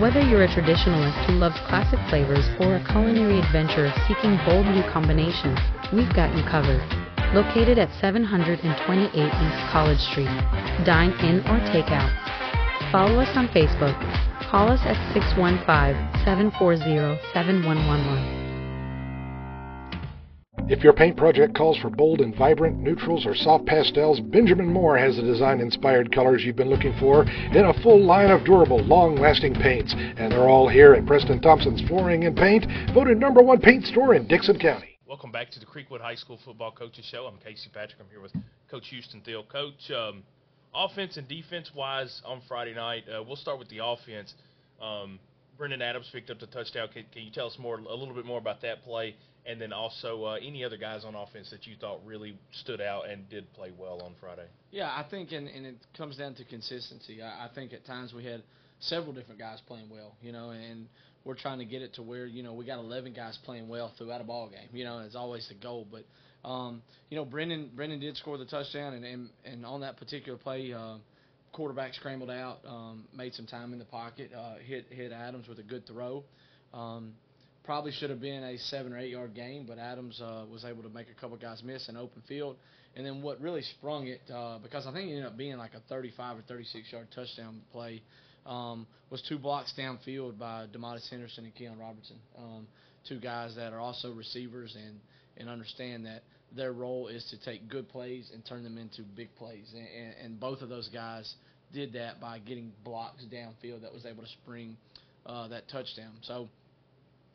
Whether 0.00 0.20
you're 0.22 0.44
a 0.44 0.48
traditionalist 0.48 1.18
who 1.26 1.34
loves 1.34 1.58
classic 1.66 1.98
flavors 2.08 2.46
or 2.60 2.76
a 2.76 2.84
culinary 2.86 3.40
adventurer 3.40 3.90
seeking 4.06 4.38
bold 4.46 4.66
new 4.66 4.82
combinations, 4.94 5.58
we've 5.92 6.12
got 6.14 6.34
you 6.38 6.42
covered. 6.46 6.82
Located 7.34 7.78
at 7.78 7.90
728 7.98 9.10
East 9.10 9.62
College 9.74 9.98
Street. 9.98 10.30
Dine 10.86 11.10
in 11.18 11.42
or 11.50 11.58
take 11.74 11.90
out. 11.90 12.10
Follow 12.92 13.18
us 13.18 13.36
on 13.36 13.48
Facebook. 13.48 13.98
Call 14.50 14.70
us 14.70 14.80
at 14.86 14.94
615 15.14 15.66
740 16.22 17.18
7111. 17.34 18.43
If 20.66 20.82
your 20.82 20.94
paint 20.94 21.18
project 21.18 21.54
calls 21.54 21.76
for 21.76 21.90
bold 21.90 22.22
and 22.22 22.34
vibrant 22.34 22.78
neutrals 22.78 23.26
or 23.26 23.34
soft 23.34 23.66
pastels, 23.66 24.18
Benjamin 24.20 24.72
Moore 24.72 24.96
has 24.96 25.16
the 25.16 25.22
design 25.22 25.60
inspired 25.60 26.10
colors 26.10 26.42
you've 26.42 26.56
been 26.56 26.70
looking 26.70 26.98
for 26.98 27.24
in 27.24 27.66
a 27.66 27.82
full 27.82 28.02
line 28.02 28.30
of 28.30 28.46
durable, 28.46 28.78
long 28.78 29.14
lasting 29.16 29.52
paints. 29.52 29.94
And 29.94 30.32
they're 30.32 30.48
all 30.48 30.66
here 30.66 30.94
at 30.94 31.04
Preston 31.04 31.42
Thompson's 31.42 31.82
Flooring 31.82 32.24
and 32.24 32.34
Paint, 32.34 32.64
voted 32.94 33.18
number 33.18 33.42
one 33.42 33.60
paint 33.60 33.84
store 33.84 34.14
in 34.14 34.26
Dickson 34.26 34.58
County. 34.58 34.98
Welcome 35.06 35.30
back 35.30 35.50
to 35.50 35.60
the 35.60 35.66
Creek 35.66 35.90
Wood 35.90 36.00
High 36.00 36.14
School 36.14 36.40
Football 36.46 36.72
Coaches 36.72 37.04
Show. 37.04 37.26
I'm 37.26 37.36
Casey 37.36 37.68
Patrick. 37.68 38.00
I'm 38.00 38.08
here 38.08 38.22
with 38.22 38.32
Coach 38.70 38.88
Houston 38.88 39.20
Thiel. 39.20 39.44
Coach, 39.44 39.90
um, 39.90 40.22
offense 40.74 41.18
and 41.18 41.28
defense 41.28 41.72
wise 41.74 42.22
on 42.24 42.40
Friday 42.48 42.72
night, 42.72 43.04
uh, 43.06 43.22
we'll 43.22 43.36
start 43.36 43.58
with 43.58 43.68
the 43.68 43.84
offense. 43.84 44.32
Um, 44.80 45.18
Brendan 45.58 45.82
Adams 45.82 46.08
picked 46.10 46.30
up 46.30 46.40
the 46.40 46.46
touchdown. 46.46 46.88
Can, 46.88 47.04
can, 47.12 47.22
you 47.22 47.30
tell 47.30 47.48
us 47.48 47.58
more, 47.58 47.76
a 47.78 47.94
little 47.94 48.14
bit 48.14 48.24
more 48.24 48.38
about 48.38 48.62
that 48.62 48.82
play, 48.82 49.14
and 49.46 49.60
then 49.60 49.72
also 49.72 50.24
uh, 50.24 50.36
any 50.36 50.64
other 50.64 50.76
guys 50.76 51.04
on 51.04 51.14
offense 51.14 51.50
that 51.50 51.66
you 51.66 51.76
thought 51.80 52.00
really 52.04 52.38
stood 52.52 52.80
out 52.80 53.08
and 53.08 53.28
did 53.28 53.52
play 53.52 53.72
well 53.76 54.00
on 54.02 54.14
Friday? 54.20 54.46
Yeah, 54.70 54.86
I 54.86 55.04
think, 55.10 55.32
and, 55.32 55.48
and 55.48 55.66
it 55.66 55.76
comes 55.96 56.16
down 56.16 56.34
to 56.36 56.44
consistency. 56.44 57.22
I, 57.22 57.46
I 57.46 57.48
think 57.54 57.72
at 57.72 57.84
times 57.84 58.12
we 58.14 58.24
had 58.24 58.42
several 58.80 59.12
different 59.12 59.38
guys 59.38 59.60
playing 59.66 59.90
well, 59.90 60.14
you 60.22 60.32
know, 60.32 60.50
and 60.50 60.88
we're 61.24 61.34
trying 61.34 61.58
to 61.58 61.64
get 61.64 61.82
it 61.82 61.94
to 61.94 62.02
where 62.02 62.26
you 62.26 62.42
know 62.42 62.52
we 62.52 62.64
got 62.64 62.78
11 62.78 63.12
guys 63.14 63.38
playing 63.44 63.68
well 63.68 63.92
throughout 63.96 64.20
a 64.20 64.24
ball 64.24 64.48
game. 64.48 64.68
You 64.72 64.84
know, 64.84 65.00
it's 65.00 65.16
always 65.16 65.46
the 65.48 65.54
goal. 65.54 65.86
But 65.90 66.04
um, 66.48 66.82
you 67.10 67.16
know, 67.16 67.24
Brendan 67.24 67.70
Brendan 67.74 68.00
did 68.00 68.16
score 68.16 68.38
the 68.38 68.44
touchdown, 68.44 68.94
and 68.94 69.04
and, 69.04 69.30
and 69.44 69.66
on 69.66 69.80
that 69.80 69.96
particular 69.96 70.38
play, 70.38 70.72
uh, 70.72 70.96
quarterback 71.52 71.94
scrambled 71.94 72.30
out, 72.30 72.58
um, 72.66 73.04
made 73.14 73.34
some 73.34 73.46
time 73.46 73.72
in 73.72 73.78
the 73.78 73.84
pocket, 73.84 74.30
uh, 74.36 74.56
hit 74.64 74.86
hit 74.90 75.12
Adams 75.12 75.48
with 75.48 75.58
a 75.58 75.62
good 75.62 75.86
throw. 75.86 76.24
Um, 76.72 77.14
probably 77.64 77.92
should 77.92 78.10
have 78.10 78.20
been 78.20 78.42
a 78.44 78.58
seven 78.58 78.92
or 78.92 78.98
eight 78.98 79.10
yard 79.10 79.34
game, 79.34 79.64
but 79.66 79.78
Adams 79.78 80.20
uh, 80.20 80.44
was 80.50 80.64
able 80.64 80.82
to 80.82 80.88
make 80.88 81.08
a 81.08 81.20
couple 81.20 81.36
guys 81.36 81.62
miss 81.64 81.88
in 81.88 81.96
open 81.96 82.22
field. 82.28 82.56
And 82.96 83.04
then 83.04 83.22
what 83.22 83.40
really 83.40 83.62
sprung 83.62 84.06
it, 84.06 84.20
uh, 84.32 84.58
because 84.58 84.86
I 84.86 84.92
think 84.92 85.08
it 85.08 85.14
ended 85.14 85.26
up 85.26 85.36
being 85.36 85.56
like 85.56 85.74
a 85.74 85.80
35 85.88 86.38
or 86.38 86.42
36 86.42 86.92
yard 86.92 87.08
touchdown 87.14 87.60
play, 87.72 88.02
um, 88.46 88.86
was 89.10 89.22
two 89.28 89.38
blocks 89.38 89.72
downfield 89.76 90.38
by 90.38 90.66
Demotis 90.72 91.08
Henderson 91.10 91.44
and 91.44 91.54
Keon 91.54 91.78
Robertson, 91.78 92.16
um, 92.38 92.66
two 93.08 93.18
guys 93.18 93.56
that 93.56 93.72
are 93.72 93.80
also 93.80 94.12
receivers 94.12 94.76
and 94.76 95.00
and 95.36 95.48
understand 95.48 96.06
that 96.06 96.22
their 96.54 96.72
role 96.72 97.08
is 97.08 97.24
to 97.30 97.44
take 97.44 97.68
good 97.68 97.88
plays 97.88 98.30
and 98.32 98.44
turn 98.46 98.62
them 98.62 98.78
into 98.78 99.02
big 99.02 99.34
plays. 99.36 99.72
And, 99.72 99.86
and, 99.86 100.14
and 100.24 100.40
both 100.40 100.62
of 100.62 100.68
those 100.68 100.88
guys 100.88 101.34
did 101.72 101.94
that 101.94 102.20
by 102.20 102.38
getting 102.38 102.72
blocks 102.84 103.24
downfield 103.32 103.82
that 103.82 103.92
was 103.92 104.06
able 104.06 104.22
to 104.22 104.28
spring 104.28 104.76
uh, 105.26 105.48
that 105.48 105.68
touchdown. 105.68 106.12
So, 106.22 106.48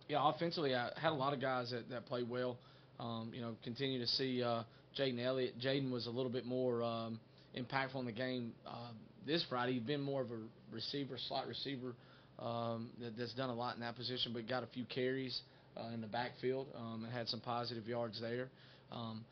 yeah, 0.10 0.18
offensively, 0.28 0.74
I 0.74 0.90
had 1.00 1.12
a 1.12 1.16
lot 1.16 1.34
of 1.34 1.40
guys 1.40 1.70
that, 1.70 1.88
that 1.92 2.08
played 2.08 2.28
well. 2.28 2.58
Um, 3.00 3.32
you 3.34 3.42
know, 3.42 3.56
continue 3.64 4.00
to 4.00 4.08
see 4.08 4.44
uh, 4.44 4.64
Jaden 4.98 5.24
Elliott. 5.24 5.60
Jaden 5.60 5.92
was 5.92 6.08
a 6.08 6.10
little 6.10 6.32
bit 6.32 6.46
more 6.46 6.84
um, 6.84 7.20
impactful 7.56 7.96
in 7.96 8.06
the 8.06 8.12
game 8.12 8.54
uh, 8.68 8.90
this 9.26 9.46
Friday. 9.48 9.74
He's 9.74 9.84
been 9.84 10.02
more 10.02 10.22
of 10.22 10.32
a 10.32 10.40
receiver, 10.74 11.18
slot 11.28 11.48
receiver 11.48 11.94
um, 12.40 12.90
that, 13.00 13.18
that's 13.18 13.34
done 13.36 13.52
a 13.52 13.54
lot 13.54 13.76
in 13.76 13.82
that 13.82 13.96
position, 13.96 14.34
but 14.34 14.50
got 14.50 14.64
a 14.64 14.68
few 14.68 14.84
carries 14.84 15.40
uh, 15.78 15.94
in 15.94 16.02
the 16.02 16.08
backfield 16.08 16.68
um, 16.76 17.04
and 17.06 17.14
had 17.14 17.28
some 17.28 17.40
positive 17.40 17.88
yards 17.88 18.20
there. 18.20 18.50
Um, 18.92 19.24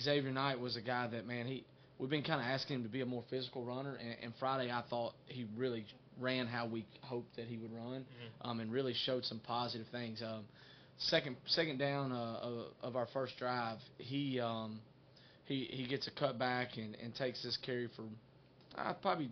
Xavier 0.00 0.32
Knight 0.32 0.58
was 0.58 0.76
a 0.76 0.80
guy 0.80 1.06
that 1.08 1.26
man 1.26 1.46
he 1.46 1.64
we've 1.98 2.10
been 2.10 2.24
kind 2.24 2.40
of 2.40 2.46
asking 2.46 2.76
him 2.76 2.82
to 2.82 2.88
be 2.88 3.00
a 3.00 3.06
more 3.06 3.22
physical 3.30 3.64
runner, 3.64 3.94
and, 3.94 4.16
and 4.22 4.32
Friday 4.40 4.72
I 4.72 4.82
thought 4.90 5.12
he 5.26 5.46
really 5.56 5.84
ran 6.20 6.46
how 6.46 6.66
we 6.66 6.86
hoped 7.02 7.36
that 7.36 7.46
he 7.46 7.56
would 7.56 7.72
run, 7.72 8.00
mm-hmm. 8.00 8.48
um, 8.48 8.60
and 8.60 8.72
really 8.72 8.94
showed 9.04 9.24
some 9.24 9.40
positive 9.40 9.86
things. 9.92 10.22
Um, 10.22 10.44
second 10.98 11.36
second 11.46 11.78
down 11.78 12.12
uh, 12.12 12.38
of, 12.42 12.66
of 12.82 12.96
our 12.96 13.06
first 13.12 13.36
drive, 13.38 13.78
he 13.98 14.40
um, 14.40 14.80
he 15.44 15.68
he 15.70 15.86
gets 15.86 16.08
a 16.08 16.10
cutback 16.10 16.76
and, 16.76 16.96
and 17.02 17.14
takes 17.14 17.42
this 17.42 17.58
carry 17.64 17.88
for 17.96 18.04
uh, 18.76 18.94
probably 18.94 19.30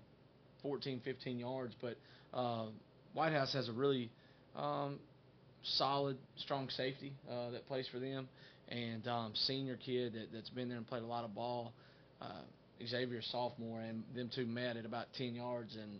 14, 0.62 1.00
15 1.04 1.38
yards, 1.38 1.74
but 1.80 1.96
uh, 2.34 2.66
White 3.14 3.32
House 3.32 3.52
has 3.54 3.68
a 3.68 3.72
really 3.72 4.10
um, 4.56 4.98
solid, 5.62 6.16
strong 6.36 6.68
safety 6.68 7.12
uh, 7.30 7.50
that 7.50 7.66
plays 7.66 7.88
for 7.90 7.98
them, 7.98 8.28
and 8.68 9.06
um, 9.08 9.32
senior 9.34 9.76
kid 9.76 10.14
that, 10.14 10.32
that's 10.32 10.50
been 10.50 10.68
there 10.68 10.78
and 10.78 10.86
played 10.86 11.02
a 11.02 11.06
lot 11.06 11.24
of 11.24 11.34
ball. 11.34 11.72
Uh, 12.20 12.42
Xavier 12.86 13.20
sophomore, 13.22 13.80
and 13.80 14.02
them 14.14 14.30
two 14.34 14.46
met 14.46 14.76
at 14.76 14.84
about 14.84 15.06
10 15.16 15.34
yards, 15.34 15.76
and 15.76 15.98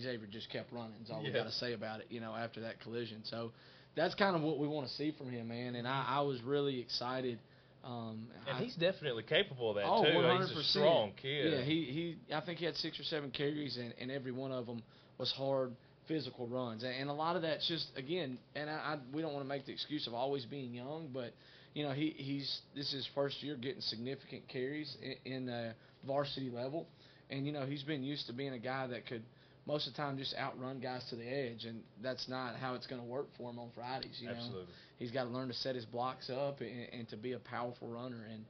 Xavier 0.00 0.26
just 0.30 0.50
kept 0.50 0.72
running. 0.72 0.96
Is 1.02 1.10
all 1.10 1.22
yeah. 1.22 1.28
we 1.28 1.32
got 1.32 1.44
to 1.44 1.52
say 1.52 1.72
about 1.72 2.00
it, 2.00 2.06
you 2.10 2.20
know, 2.20 2.34
after 2.34 2.60
that 2.62 2.80
collision. 2.80 3.22
So 3.24 3.52
that's 3.96 4.14
kind 4.14 4.36
of 4.36 4.42
what 4.42 4.58
we 4.58 4.66
want 4.66 4.88
to 4.88 4.94
see 4.94 5.14
from 5.16 5.30
him, 5.30 5.48
man. 5.48 5.74
And 5.74 5.86
I, 5.86 6.04
I 6.08 6.20
was 6.22 6.40
really 6.42 6.80
excited. 6.80 7.38
Um, 7.84 8.28
and 8.48 8.56
I, 8.56 8.62
he's 8.62 8.74
definitely 8.74 9.24
capable 9.24 9.70
of 9.70 9.76
that 9.76 9.84
oh, 9.86 10.04
too. 10.04 10.10
100%. 10.10 10.48
He's 10.48 10.56
a 10.56 10.62
strong 10.64 11.12
kid. 11.20 11.52
Yeah, 11.52 11.62
he 11.62 12.16
he. 12.28 12.34
I 12.34 12.40
think 12.40 12.58
he 12.58 12.64
had 12.64 12.76
six 12.76 12.98
or 12.98 13.04
seven 13.04 13.30
carries, 13.30 13.76
and, 13.76 13.92
and 14.00 14.10
every 14.10 14.32
one 14.32 14.52
of 14.52 14.66
them 14.66 14.82
was 15.18 15.30
hard 15.32 15.72
physical 16.08 16.46
runs. 16.46 16.82
And, 16.82 16.94
and 16.94 17.10
a 17.10 17.12
lot 17.12 17.36
of 17.36 17.42
that's 17.42 17.66
just 17.68 17.86
again, 17.96 18.38
and 18.54 18.70
I, 18.70 18.72
I 18.72 18.98
we 19.12 19.22
don't 19.22 19.32
want 19.32 19.44
to 19.44 19.48
make 19.48 19.66
the 19.66 19.72
excuse 19.72 20.06
of 20.06 20.14
always 20.14 20.44
being 20.44 20.72
young, 20.72 21.10
but 21.12 21.32
you 21.74 21.84
know, 21.84 21.92
he 21.92 22.14
he's 22.16 22.60
this 22.74 22.86
is 22.86 22.92
his 22.92 23.08
first 23.14 23.42
year 23.42 23.56
getting 23.56 23.80
significant 23.82 24.48
carries 24.48 24.96
in, 25.02 25.32
in 25.32 25.48
uh, 25.48 25.72
varsity 26.06 26.50
level, 26.50 26.86
and 27.30 27.46
you 27.46 27.52
know 27.52 27.66
he's 27.66 27.82
been 27.82 28.02
used 28.02 28.26
to 28.28 28.32
being 28.32 28.52
a 28.52 28.58
guy 28.58 28.86
that 28.86 29.06
could 29.06 29.22
most 29.66 29.86
of 29.86 29.94
the 29.94 29.96
time 29.96 30.18
just 30.18 30.34
outrun 30.36 30.80
guys 30.80 31.02
to 31.10 31.16
the 31.16 31.26
edge, 31.26 31.64
and 31.64 31.80
that's 32.02 32.28
not 32.28 32.56
how 32.56 32.74
it's 32.74 32.86
going 32.86 33.00
to 33.00 33.06
work 33.06 33.26
for 33.38 33.50
him 33.50 33.58
on 33.58 33.70
Fridays. 33.74 34.18
You 34.20 34.28
Absolutely. 34.28 34.60
know, 34.60 34.66
he's 34.98 35.10
got 35.10 35.24
to 35.24 35.30
learn 35.30 35.48
to 35.48 35.54
set 35.54 35.74
his 35.74 35.86
blocks 35.86 36.30
up 36.30 36.60
and, 36.60 36.88
and 36.92 37.08
to 37.08 37.16
be 37.16 37.32
a 37.32 37.38
powerful 37.38 37.88
runner, 37.88 38.24
and 38.30 38.44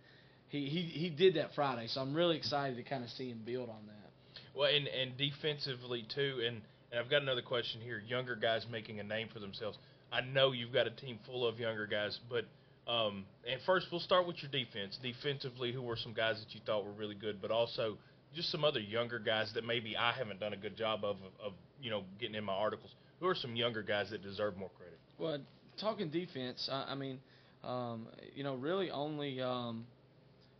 he, 0.48 0.66
he 0.66 0.82
he 0.82 1.10
did 1.10 1.34
that 1.34 1.54
Friday. 1.54 1.86
So 1.88 2.00
I'm 2.00 2.14
really 2.14 2.36
excited 2.36 2.76
to 2.76 2.82
kind 2.82 3.04
of 3.04 3.10
see 3.10 3.30
him 3.30 3.42
build 3.44 3.68
on 3.68 3.86
that. 3.86 4.40
Well, 4.56 4.70
and 4.74 4.86
and 4.88 5.16
defensively 5.16 6.06
too, 6.14 6.42
and 6.46 6.60
and 6.90 7.00
I've 7.00 7.10
got 7.10 7.22
another 7.22 7.42
question 7.42 7.80
here. 7.80 8.02
Younger 8.06 8.36
guys 8.36 8.66
making 8.70 9.00
a 9.00 9.04
name 9.04 9.28
for 9.32 9.40
themselves. 9.40 9.78
I 10.12 10.20
know 10.20 10.52
you've 10.52 10.72
got 10.72 10.86
a 10.86 10.92
team 10.92 11.18
full 11.26 11.46
of 11.46 11.58
younger 11.58 11.86
guys, 11.86 12.18
but 12.30 12.44
um, 12.86 13.24
and 13.50 13.60
first, 13.64 13.86
we'll 13.90 14.00
start 14.00 14.26
with 14.26 14.36
your 14.42 14.50
defense. 14.50 14.98
Defensively, 15.02 15.72
who 15.72 15.82
were 15.82 15.96
some 15.96 16.12
guys 16.12 16.38
that 16.40 16.54
you 16.54 16.60
thought 16.66 16.84
were 16.84 16.92
really 16.92 17.14
good, 17.14 17.40
but 17.40 17.50
also 17.50 17.96
just 18.34 18.50
some 18.50 18.64
other 18.64 18.80
younger 18.80 19.18
guys 19.18 19.52
that 19.54 19.64
maybe 19.64 19.96
I 19.96 20.12
haven't 20.12 20.40
done 20.40 20.52
a 20.52 20.56
good 20.56 20.76
job 20.76 21.04
of, 21.04 21.16
of, 21.16 21.46
of 21.46 21.52
you 21.80 21.90
know, 21.90 22.04
getting 22.18 22.34
in 22.34 22.44
my 22.44 22.52
articles. 22.52 22.94
Who 23.20 23.26
are 23.26 23.34
some 23.34 23.56
younger 23.56 23.82
guys 23.82 24.10
that 24.10 24.22
deserve 24.22 24.56
more 24.56 24.70
credit? 24.76 24.98
Well, 25.18 25.38
talking 25.80 26.10
defense, 26.10 26.68
I, 26.70 26.92
I 26.92 26.94
mean, 26.94 27.20
um, 27.62 28.08
you 28.34 28.44
know, 28.44 28.54
really 28.54 28.90
only, 28.90 29.40
um, 29.40 29.86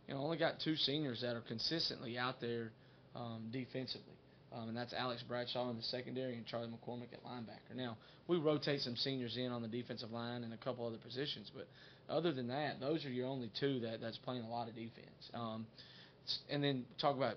you 0.07 0.13
know, 0.13 0.21
only 0.21 0.37
got 0.37 0.59
two 0.63 0.75
seniors 0.75 1.21
that 1.21 1.35
are 1.35 1.41
consistently 1.41 2.17
out 2.17 2.39
there 2.41 2.71
um, 3.15 3.49
defensively. 3.51 4.13
Um, 4.53 4.69
and 4.69 4.77
that's 4.77 4.93
Alex 4.93 5.23
Bradshaw 5.27 5.69
in 5.69 5.75
the 5.75 5.83
secondary 5.83 6.35
and 6.35 6.45
Charlie 6.45 6.69
McCormick 6.69 7.11
at 7.11 7.23
linebacker. 7.25 7.75
Now, 7.75 7.97
we 8.27 8.37
rotate 8.37 8.81
some 8.81 8.95
seniors 8.95 9.35
in 9.37 9.51
on 9.51 9.61
the 9.61 9.67
defensive 9.67 10.11
line 10.11 10.43
and 10.43 10.53
a 10.53 10.57
couple 10.57 10.87
other 10.87 10.97
positions, 10.97 11.51
but 11.53 11.67
other 12.09 12.31
than 12.31 12.47
that, 12.47 12.79
those 12.79 13.05
are 13.05 13.09
your 13.09 13.27
only 13.27 13.51
two 13.59 13.81
that 13.81 13.99
that's 13.99 14.17
playing 14.17 14.43
a 14.43 14.49
lot 14.49 14.69
of 14.69 14.75
defense. 14.75 15.29
Um, 15.33 15.65
and 16.49 16.63
then 16.63 16.85
talk 16.99 17.17
about 17.17 17.35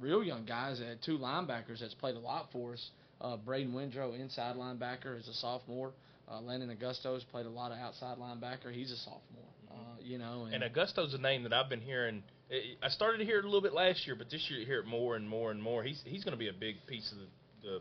real 0.00 0.22
young 0.22 0.44
guys. 0.44 0.80
Uh, 0.80 0.94
two 1.04 1.18
linebackers 1.18 1.80
that's 1.80 1.94
played 1.94 2.16
a 2.16 2.20
lot 2.20 2.48
for 2.52 2.74
us. 2.74 2.90
Uh, 3.20 3.36
Braden 3.36 3.72
Windrow, 3.72 4.18
inside 4.18 4.56
linebacker, 4.56 5.18
is 5.18 5.28
a 5.28 5.34
sophomore. 5.34 5.92
Uh, 6.30 6.40
Landon 6.40 6.70
Augusto's 6.70 7.24
played 7.24 7.46
a 7.46 7.50
lot 7.50 7.72
of 7.72 7.78
outside 7.78 8.16
linebacker. 8.18 8.72
He's 8.72 8.90
a 8.90 8.96
sophomore. 8.96 9.20
Uh, 9.70 9.74
you 10.00 10.18
know, 10.18 10.44
and, 10.46 10.62
and 10.62 10.64
Augusto's 10.64 11.14
a 11.14 11.18
name 11.18 11.42
that 11.42 11.52
I've 11.52 11.68
been 11.68 11.80
hearing. 11.80 12.22
I 12.82 12.88
started 12.88 13.18
to 13.18 13.24
hear 13.24 13.38
it 13.38 13.44
a 13.44 13.46
little 13.46 13.60
bit 13.60 13.72
last 13.72 14.06
year, 14.06 14.16
but 14.16 14.28
this 14.30 14.44
year 14.50 14.58
you 14.58 14.66
hear 14.66 14.80
it 14.80 14.86
more 14.86 15.14
and 15.14 15.28
more 15.28 15.52
and 15.52 15.62
more. 15.62 15.84
He's 15.84 16.00
he's 16.04 16.24
going 16.24 16.32
to 16.32 16.38
be 16.38 16.48
a 16.48 16.52
big 16.52 16.84
piece 16.86 17.12
of 17.12 17.18
the, 17.18 17.68
the 17.68 17.80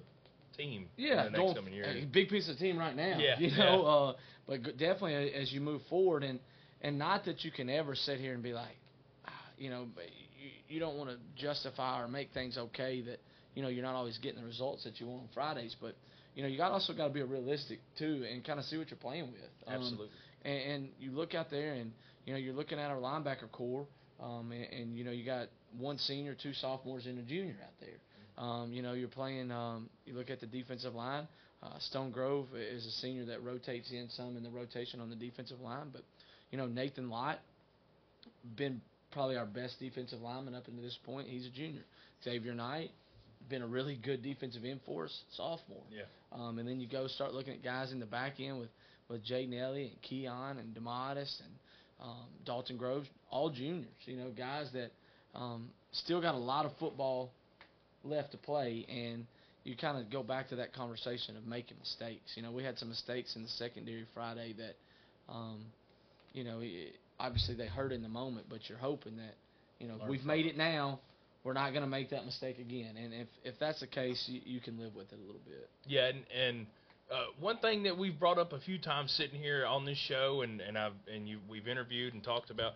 team 0.55 0.88
yeah, 0.95 1.25
in 1.25 1.31
the 1.31 1.39
next 1.39 1.55
coming 1.55 1.73
years. 1.73 2.03
A 2.03 2.05
big 2.05 2.29
piece 2.29 2.47
of 2.47 2.57
the 2.57 2.63
team 2.63 2.77
right 2.77 2.95
now. 2.95 3.17
Yeah, 3.17 3.39
you 3.39 3.49
know, 3.57 3.81
yeah. 3.81 3.89
Uh, 3.89 4.13
but 4.47 4.77
definitely 4.77 5.33
as 5.33 5.51
you 5.51 5.61
move 5.61 5.81
forward, 5.89 6.23
and 6.23 6.39
and 6.81 6.99
not 6.99 7.25
that 7.25 7.43
you 7.43 7.51
can 7.51 7.69
ever 7.69 7.95
sit 7.95 8.19
here 8.19 8.33
and 8.33 8.43
be 8.43 8.53
like, 8.53 8.77
ah, 9.25 9.31
you 9.57 9.71
know, 9.71 9.88
you, 10.67 10.79
don't 10.79 10.97
want 10.97 11.09
to 11.09 11.17
justify 11.41 12.01
or 12.01 12.07
make 12.07 12.31
things 12.33 12.57
okay 12.57 13.01
that 13.01 13.19
you 13.55 13.61
know 13.61 13.69
you're 13.69 13.83
not 13.83 13.95
always 13.95 14.17
getting 14.17 14.39
the 14.39 14.45
results 14.45 14.83
that 14.83 14.99
you 14.99 15.07
want 15.07 15.21
on 15.21 15.29
Fridays, 15.33 15.75
but 15.81 15.95
you 16.35 16.43
know 16.43 16.49
you 16.49 16.57
got 16.57 16.71
also 16.71 16.93
got 16.93 17.07
to 17.07 17.13
be 17.13 17.21
realistic 17.21 17.79
too 17.97 18.25
and 18.31 18.43
kind 18.45 18.59
of 18.59 18.65
see 18.65 18.77
what 18.77 18.89
you're 18.89 18.97
playing 18.97 19.27
with. 19.27 19.67
Um, 19.67 19.75
Absolutely. 19.75 20.09
And, 20.45 20.71
and 20.71 20.89
you 20.99 21.11
look 21.11 21.35
out 21.35 21.49
there 21.49 21.73
and 21.73 21.91
you 22.25 22.33
know 22.33 22.39
you're 22.39 22.53
looking 22.53 22.79
at 22.79 22.89
our 22.89 22.97
linebacker 22.97 23.51
corps, 23.51 23.87
um, 24.21 24.51
and, 24.51 24.73
and 24.73 24.97
you 24.97 25.03
know 25.03 25.11
you 25.11 25.25
got 25.25 25.47
one 25.77 25.97
senior, 25.97 26.35
two 26.41 26.53
sophomores, 26.53 27.05
and 27.05 27.19
a 27.19 27.23
junior 27.23 27.57
out 27.63 27.73
there. 27.79 28.43
Um, 28.43 28.71
you 28.71 28.81
know, 28.81 28.93
you're 28.93 29.09
playing. 29.09 29.51
Um, 29.51 29.89
you 30.05 30.13
look 30.13 30.29
at 30.29 30.39
the 30.39 30.47
defensive 30.47 30.95
line. 30.95 31.27
Uh, 31.61 31.77
Stone 31.79 32.11
Grove 32.11 32.47
is 32.55 32.85
a 32.85 32.91
senior 32.91 33.25
that 33.25 33.43
rotates 33.43 33.91
in 33.91 34.07
some 34.11 34.37
in 34.37 34.43
the 34.43 34.49
rotation 34.49 35.01
on 35.01 35.09
the 35.09 35.15
defensive 35.15 35.59
line, 35.59 35.89
but 35.91 36.03
you 36.51 36.57
know 36.57 36.67
Nathan 36.67 37.09
Lott 37.09 37.39
been 38.55 38.81
probably 39.11 39.37
our 39.37 39.45
best 39.45 39.79
defensive 39.79 40.21
lineman 40.21 40.55
up 40.55 40.67
until 40.67 40.83
this 40.83 40.97
point. 41.05 41.27
He's 41.27 41.45
a 41.45 41.49
junior. 41.49 41.83
Xavier 42.23 42.53
Knight 42.53 42.91
been 43.49 43.61
a 43.61 43.67
really 43.67 43.97
good 44.03 44.21
defensive 44.21 44.63
end 44.65 44.79
for 44.85 45.05
us, 45.05 45.21
sophomore. 45.35 45.83
Yeah. 45.91 46.03
Um, 46.31 46.59
and 46.59 46.67
then 46.67 46.79
you 46.79 46.87
go 46.87 47.07
start 47.07 47.33
looking 47.33 47.53
at 47.53 47.63
guys 47.63 47.91
in 47.91 47.99
the 47.99 48.05
back 48.05 48.39
end 48.39 48.59
with 48.59 48.69
with 49.09 49.25
Jaden 49.25 49.59
Elliott 49.59 49.91
and 49.91 50.01
Keon 50.03 50.57
and 50.59 50.75
Demodis 50.75 51.39
and 51.39 51.51
um, 51.99 52.27
Dalton 52.45 52.77
Groves, 52.77 53.07
all 53.31 53.49
juniors. 53.49 53.87
You 54.05 54.17
know, 54.17 54.29
guys 54.29 54.69
that 54.73 54.91
um, 55.33 55.69
still 55.91 56.21
got 56.21 56.35
a 56.35 56.39
lot 56.39 56.65
of 56.65 56.71
football 56.79 57.31
left 58.03 58.31
to 58.31 58.37
play, 58.37 58.85
and 58.87 59.25
you 59.63 59.75
kind 59.75 59.97
of 59.97 60.11
go 60.11 60.23
back 60.23 60.49
to 60.49 60.55
that 60.57 60.73
conversation 60.73 61.35
of 61.35 61.45
making 61.45 61.77
mistakes. 61.79 62.33
You 62.35 62.43
know, 62.43 62.51
we 62.51 62.63
had 62.63 62.77
some 62.77 62.89
mistakes 62.89 63.35
in 63.35 63.41
the 63.41 63.49
secondary 63.49 64.05
Friday 64.13 64.53
that, 64.57 64.75
um, 65.27 65.65
you 66.33 66.43
know, 66.43 66.59
it, 66.61 66.95
obviously 67.19 67.55
they 67.55 67.67
hurt 67.67 67.91
in 67.91 68.01
the 68.01 68.09
moment, 68.09 68.47
but 68.49 68.59
you're 68.67 68.77
hoping 68.77 69.17
that, 69.17 69.35
you 69.79 69.88
know, 69.88 69.95
Learn 69.97 70.09
we've 70.09 70.25
made 70.25 70.45
it. 70.45 70.49
it 70.49 70.57
now. 70.57 70.99
We're 71.43 71.53
not 71.53 71.71
going 71.71 71.83
to 71.83 71.89
make 71.89 72.09
that 72.09 72.25
mistake 72.25 72.59
again, 72.59 72.97
and 72.97 73.13
if 73.13 73.27
if 73.45 73.55
that's 73.59 73.79
the 73.79 73.88
case, 73.88 74.21
you, 74.27 74.41
you 74.43 74.59
can 74.59 74.77
live 74.77 74.93
with 74.93 75.11
it 75.13 75.15
a 75.15 75.25
little 75.25 75.41
bit. 75.47 75.69
Yeah, 75.88 76.07
and, 76.07 76.23
and 76.38 76.67
uh, 77.09 77.27
one 77.39 77.57
thing 77.57 77.83
that 77.83 77.97
we've 77.97 78.19
brought 78.19 78.38
up 78.38 78.51
a 78.51 78.59
few 78.59 78.77
times 78.77 79.11
sitting 79.11 79.39
here 79.39 79.65
on 79.65 79.85
this 79.85 79.97
show, 79.97 80.41
and, 80.41 80.59
and 80.59 80.77
I've 80.77 80.93
and 81.11 81.27
you 81.27 81.39
we've 81.49 81.67
interviewed 81.67 82.13
and 82.13 82.23
talked 82.23 82.51
about. 82.51 82.73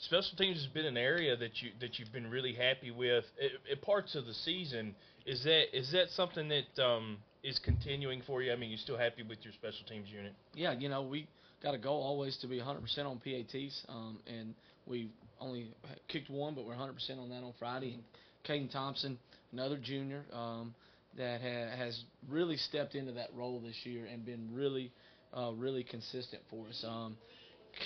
Special 0.00 0.36
teams 0.36 0.56
has 0.56 0.66
been 0.66 0.84
an 0.84 0.96
area 0.96 1.36
that 1.36 1.62
you 1.62 1.70
that 1.80 1.98
you've 1.98 2.12
been 2.12 2.28
really 2.28 2.52
happy 2.52 2.90
with 2.90 3.24
at, 3.70 3.80
parts 3.82 4.16
of 4.16 4.26
the 4.26 4.34
season. 4.34 4.96
Is 5.24 5.44
that 5.44 5.78
is 5.78 5.92
that 5.92 6.08
something 6.10 6.48
that 6.48 6.84
um, 6.84 7.18
is 7.44 7.60
continuing 7.60 8.20
for 8.26 8.42
you? 8.42 8.52
I 8.52 8.56
mean, 8.56 8.70
you 8.70 8.76
still 8.76 8.98
happy 8.98 9.22
with 9.22 9.38
your 9.42 9.52
special 9.52 9.86
teams 9.88 10.08
unit? 10.08 10.32
yeah, 10.54 10.72
you 10.72 10.88
know, 10.88 11.02
we 11.02 11.28
got 11.62 11.74
a 11.74 11.78
goal 11.78 12.02
always 12.02 12.36
to 12.38 12.46
be 12.46 12.58
100% 12.58 12.82
on 13.06 13.18
PATs, 13.18 13.84
um, 13.88 14.18
and 14.26 14.54
we 14.86 15.08
only 15.40 15.68
kicked 16.08 16.30
one, 16.30 16.54
but 16.54 16.64
we're 16.64 16.74
100% 16.74 17.18
on 17.18 17.28
that 17.30 17.42
on 17.42 17.52
Friday. 17.58 17.94
And 17.94 18.02
Caden 18.46 18.72
Thompson, 18.72 19.18
another 19.52 19.76
junior, 19.76 20.24
um, 20.32 20.74
that 21.16 21.40
ha- 21.40 21.76
has 21.76 22.00
really 22.28 22.56
stepped 22.56 22.94
into 22.94 23.12
that 23.12 23.28
role 23.34 23.60
this 23.60 23.76
year 23.84 24.06
and 24.06 24.24
been 24.24 24.48
really, 24.52 24.90
uh, 25.36 25.52
really 25.56 25.84
consistent 25.84 26.42
for 26.50 26.66
us. 26.68 26.84
Um, 26.86 27.16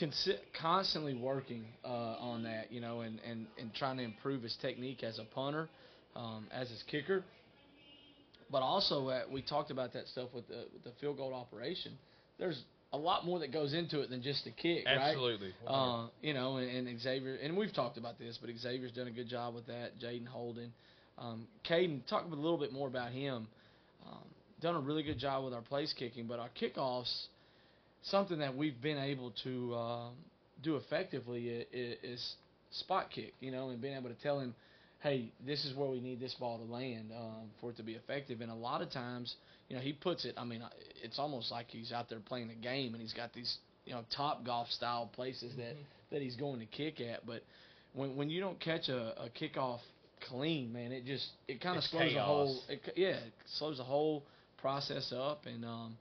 consi- 0.00 0.38
constantly 0.60 1.14
working 1.14 1.64
uh, 1.84 1.88
on 1.88 2.44
that, 2.44 2.72
you 2.72 2.80
know, 2.80 3.00
and, 3.00 3.20
and, 3.28 3.46
and 3.58 3.74
trying 3.74 3.98
to 3.98 4.04
improve 4.04 4.42
his 4.42 4.56
technique 4.62 5.02
as 5.02 5.18
a 5.18 5.24
punter, 5.34 5.68
um, 6.14 6.46
as 6.52 6.68
his 6.70 6.82
kicker. 6.90 7.24
But 8.50 8.62
also, 8.62 9.08
uh, 9.08 9.22
we 9.30 9.42
talked 9.42 9.70
about 9.70 9.92
that 9.94 10.06
stuff 10.08 10.28
with 10.32 10.46
the, 10.48 10.66
with 10.72 10.84
the 10.84 10.92
field 11.00 11.16
goal 11.16 11.34
operation. 11.34 11.92
There's 12.38 12.62
a 12.96 12.98
lot 12.98 13.26
more 13.26 13.38
that 13.40 13.52
goes 13.52 13.74
into 13.74 14.00
it 14.00 14.08
than 14.08 14.22
just 14.22 14.46
a 14.46 14.50
kick, 14.50 14.86
right? 14.86 14.96
Absolutely. 14.96 15.52
Uh, 15.66 16.06
you 16.22 16.32
know, 16.32 16.56
and, 16.56 16.88
and 16.88 17.00
Xavier, 17.00 17.36
and 17.42 17.56
we've 17.56 17.74
talked 17.74 17.98
about 17.98 18.18
this, 18.18 18.38
but 18.40 18.50
Xavier's 18.56 18.92
done 18.92 19.06
a 19.06 19.10
good 19.10 19.28
job 19.28 19.54
with 19.54 19.66
that. 19.66 20.00
Jaden 20.02 20.26
Holden, 20.26 20.72
um, 21.18 21.46
Caden, 21.68 22.06
talk 22.08 22.24
a 22.24 22.34
little 22.34 22.58
bit 22.58 22.72
more 22.72 22.88
about 22.88 23.12
him. 23.12 23.48
Um, 24.06 24.24
done 24.62 24.76
a 24.76 24.80
really 24.80 25.02
good 25.02 25.18
job 25.18 25.44
with 25.44 25.52
our 25.52 25.60
place 25.60 25.92
kicking, 25.98 26.26
but 26.26 26.38
our 26.38 26.48
kickoffs, 26.60 27.26
something 28.02 28.38
that 28.38 28.56
we've 28.56 28.80
been 28.80 28.98
able 28.98 29.32
to 29.44 29.74
um, 29.74 30.12
do 30.62 30.76
effectively 30.76 31.48
is, 31.48 31.96
is 32.02 32.34
spot 32.70 33.10
kick. 33.14 33.34
You 33.40 33.50
know, 33.50 33.68
and 33.68 33.80
being 33.80 33.96
able 33.96 34.08
to 34.08 34.22
tell 34.22 34.40
him, 34.40 34.54
hey, 35.00 35.30
this 35.44 35.64
is 35.66 35.76
where 35.76 35.90
we 35.90 36.00
need 36.00 36.18
this 36.18 36.34
ball 36.40 36.58
to 36.58 36.64
land 36.64 37.10
um, 37.14 37.50
for 37.60 37.70
it 37.70 37.76
to 37.76 37.82
be 37.82 37.92
effective. 37.92 38.40
And 38.40 38.50
a 38.50 38.54
lot 38.54 38.80
of 38.80 38.90
times, 38.90 39.34
you 39.68 39.76
know, 39.76 39.82
he 39.82 39.92
puts 39.92 40.24
it. 40.24 40.34
I 40.36 40.44
mean, 40.44 40.62
uh, 40.62 40.68
it's 41.02 41.18
almost 41.18 41.50
like 41.50 41.66
he's 41.68 41.92
out 41.92 42.08
there 42.08 42.20
playing 42.20 42.50
a 42.50 42.54
game, 42.54 42.94
and 42.94 43.02
he's 43.02 43.12
got 43.12 43.32
these, 43.32 43.58
you 43.84 43.92
know, 43.92 44.02
top 44.14 44.44
golf 44.44 44.68
style 44.70 45.10
places 45.14 45.54
that 45.56 45.74
that 46.10 46.22
he's 46.22 46.36
going 46.36 46.60
to 46.60 46.66
kick 46.66 47.00
at. 47.00 47.26
But 47.26 47.42
when 47.94 48.16
when 48.16 48.30
you 48.30 48.40
don't 48.40 48.58
catch 48.60 48.88
a, 48.88 49.14
a 49.20 49.28
kickoff 49.40 49.80
clean, 50.28 50.72
man, 50.72 50.92
it 50.92 51.04
just 51.04 51.26
it 51.48 51.60
kind 51.60 51.76
of 51.76 51.82
It's 51.82 51.90
slows 51.90 52.12
the 52.12 52.22
whole. 52.22 52.46
chaos. 52.66 52.80
It, 52.86 52.92
yeah, 52.96 53.08
it 53.08 53.32
slows 53.58 53.78
the 53.78 53.84
whole 53.84 54.22
process 54.60 55.12
up. 55.16 55.46
And 55.46 55.64
um, 55.64 55.96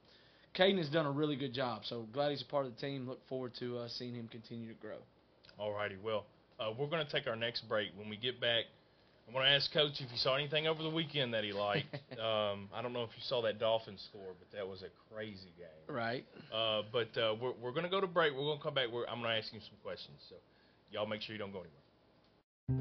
Caden 0.57 0.77
has 0.77 0.89
done 0.89 1.05
a 1.05 1.11
really 1.11 1.35
good 1.35 1.53
job. 1.53 1.81
So 1.85 2.05
glad 2.13 2.31
he's 2.31 2.41
a 2.41 2.45
part 2.45 2.65
of 2.65 2.75
the 2.75 2.81
team. 2.81 3.07
Look 3.07 3.19
forward 3.27 3.53
to 3.59 3.79
uh, 3.79 3.87
seeing 3.89 4.15
him 4.15 4.27
continue 4.27 4.67
to 4.67 4.79
grow. 4.79 4.97
All 5.57 5.73
righty, 5.73 5.95
well, 6.03 6.25
uh, 6.59 6.71
we're 6.77 6.87
going 6.87 7.05
to 7.05 7.11
take 7.11 7.27
our 7.27 7.35
next 7.35 7.67
break. 7.67 7.89
When 7.97 8.09
we 8.09 8.17
get 8.17 8.39
back, 8.41 8.65
I 9.27 9.33
want 9.33 9.47
to 9.47 9.51
ask 9.51 9.73
Coach 9.73 9.93
if 9.99 10.09
he 10.09 10.17
saw 10.17 10.35
anything 10.35 10.67
over 10.67 10.83
the 10.83 10.89
weekend 10.89 11.33
that 11.33 11.43
he 11.43 11.51
liked. 11.51 11.93
um, 12.13 12.69
I 12.73 12.81
don't 12.81 12.93
know 12.93 13.03
if 13.03 13.09
you 13.15 13.23
saw 13.23 13.41
that 13.41 13.59
Dolphins 13.59 14.07
score, 14.09 14.33
but 14.37 14.55
that 14.55 14.67
was 14.67 14.83
a 14.83 15.13
crazy 15.13 15.51
game. 15.57 15.95
Right. 15.95 16.25
Uh, 16.53 16.83
but 16.91 17.17
uh, 17.19 17.35
we're, 17.41 17.53
we're 17.61 17.71
going 17.71 17.83
to 17.83 17.89
go 17.89 17.99
to 17.99 18.07
break. 18.07 18.33
We're 18.33 18.45
going 18.45 18.59
to 18.59 18.63
come 18.63 18.75
back. 18.75 18.87
We're, 18.91 19.07
I'm 19.07 19.19
going 19.19 19.31
to 19.31 19.37
ask 19.37 19.51
him 19.51 19.61
some 19.61 19.77
questions. 19.83 20.17
So 20.29 20.35
y'all 20.91 21.07
make 21.07 21.21
sure 21.21 21.33
you 21.33 21.39
don't 21.39 21.51
go 21.51 21.59
anywhere. 21.59 21.81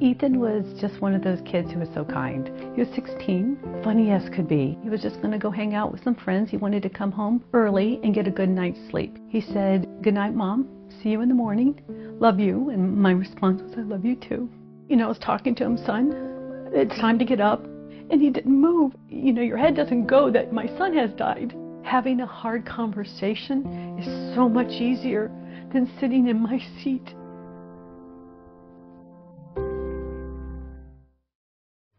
Ethan 0.00 0.40
was 0.40 0.64
just 0.80 1.00
one 1.02 1.14
of 1.14 1.22
those 1.22 1.40
kids 1.42 1.70
who 1.70 1.78
was 1.78 1.88
so 1.92 2.04
kind. 2.04 2.48
He 2.74 2.80
was 2.80 2.88
16, 2.94 3.82
funny 3.84 4.10
as 4.12 4.30
could 4.34 4.48
be. 4.48 4.78
He 4.82 4.88
was 4.88 5.02
just 5.02 5.16
going 5.16 5.32
to 5.32 5.38
go 5.38 5.50
hang 5.50 5.74
out 5.74 5.92
with 5.92 6.02
some 6.02 6.14
friends. 6.14 6.50
He 6.50 6.56
wanted 6.56 6.82
to 6.84 6.88
come 6.88 7.12
home 7.12 7.44
early 7.52 8.00
and 8.02 8.14
get 8.14 8.26
a 8.26 8.30
good 8.30 8.48
night's 8.48 8.78
sleep. 8.90 9.18
He 9.28 9.42
said, 9.42 9.86
Good 10.02 10.14
night, 10.14 10.34
Mom. 10.34 10.68
See 11.02 11.10
you 11.10 11.20
in 11.20 11.28
the 11.28 11.34
morning. 11.34 11.82
Love 12.18 12.40
you. 12.40 12.70
And 12.70 12.96
my 12.96 13.10
response 13.10 13.60
was, 13.60 13.72
I 13.76 13.82
love 13.82 14.06
you 14.06 14.16
too. 14.16 14.48
You 14.88 14.96
know, 14.96 15.04
I 15.04 15.08
was 15.08 15.18
talking 15.18 15.54
to 15.56 15.64
him, 15.64 15.76
son, 15.76 16.33
it's 16.74 16.98
time 17.00 17.18
to 17.18 17.24
get 17.24 17.40
up. 17.40 17.64
And 18.10 18.20
he 18.20 18.30
didn't 18.30 18.60
move. 18.60 18.92
You 19.08 19.32
know, 19.32 19.42
your 19.42 19.56
head 19.56 19.76
doesn't 19.76 20.06
go 20.06 20.30
that 20.30 20.52
my 20.52 20.66
son 20.76 20.94
has 20.94 21.10
died. 21.12 21.54
Having 21.82 22.20
a 22.20 22.26
hard 22.26 22.66
conversation 22.66 23.98
is 23.98 24.34
so 24.34 24.48
much 24.48 24.70
easier 24.70 25.30
than 25.72 25.90
sitting 25.98 26.28
in 26.28 26.42
my 26.42 26.58
seat. 26.82 27.14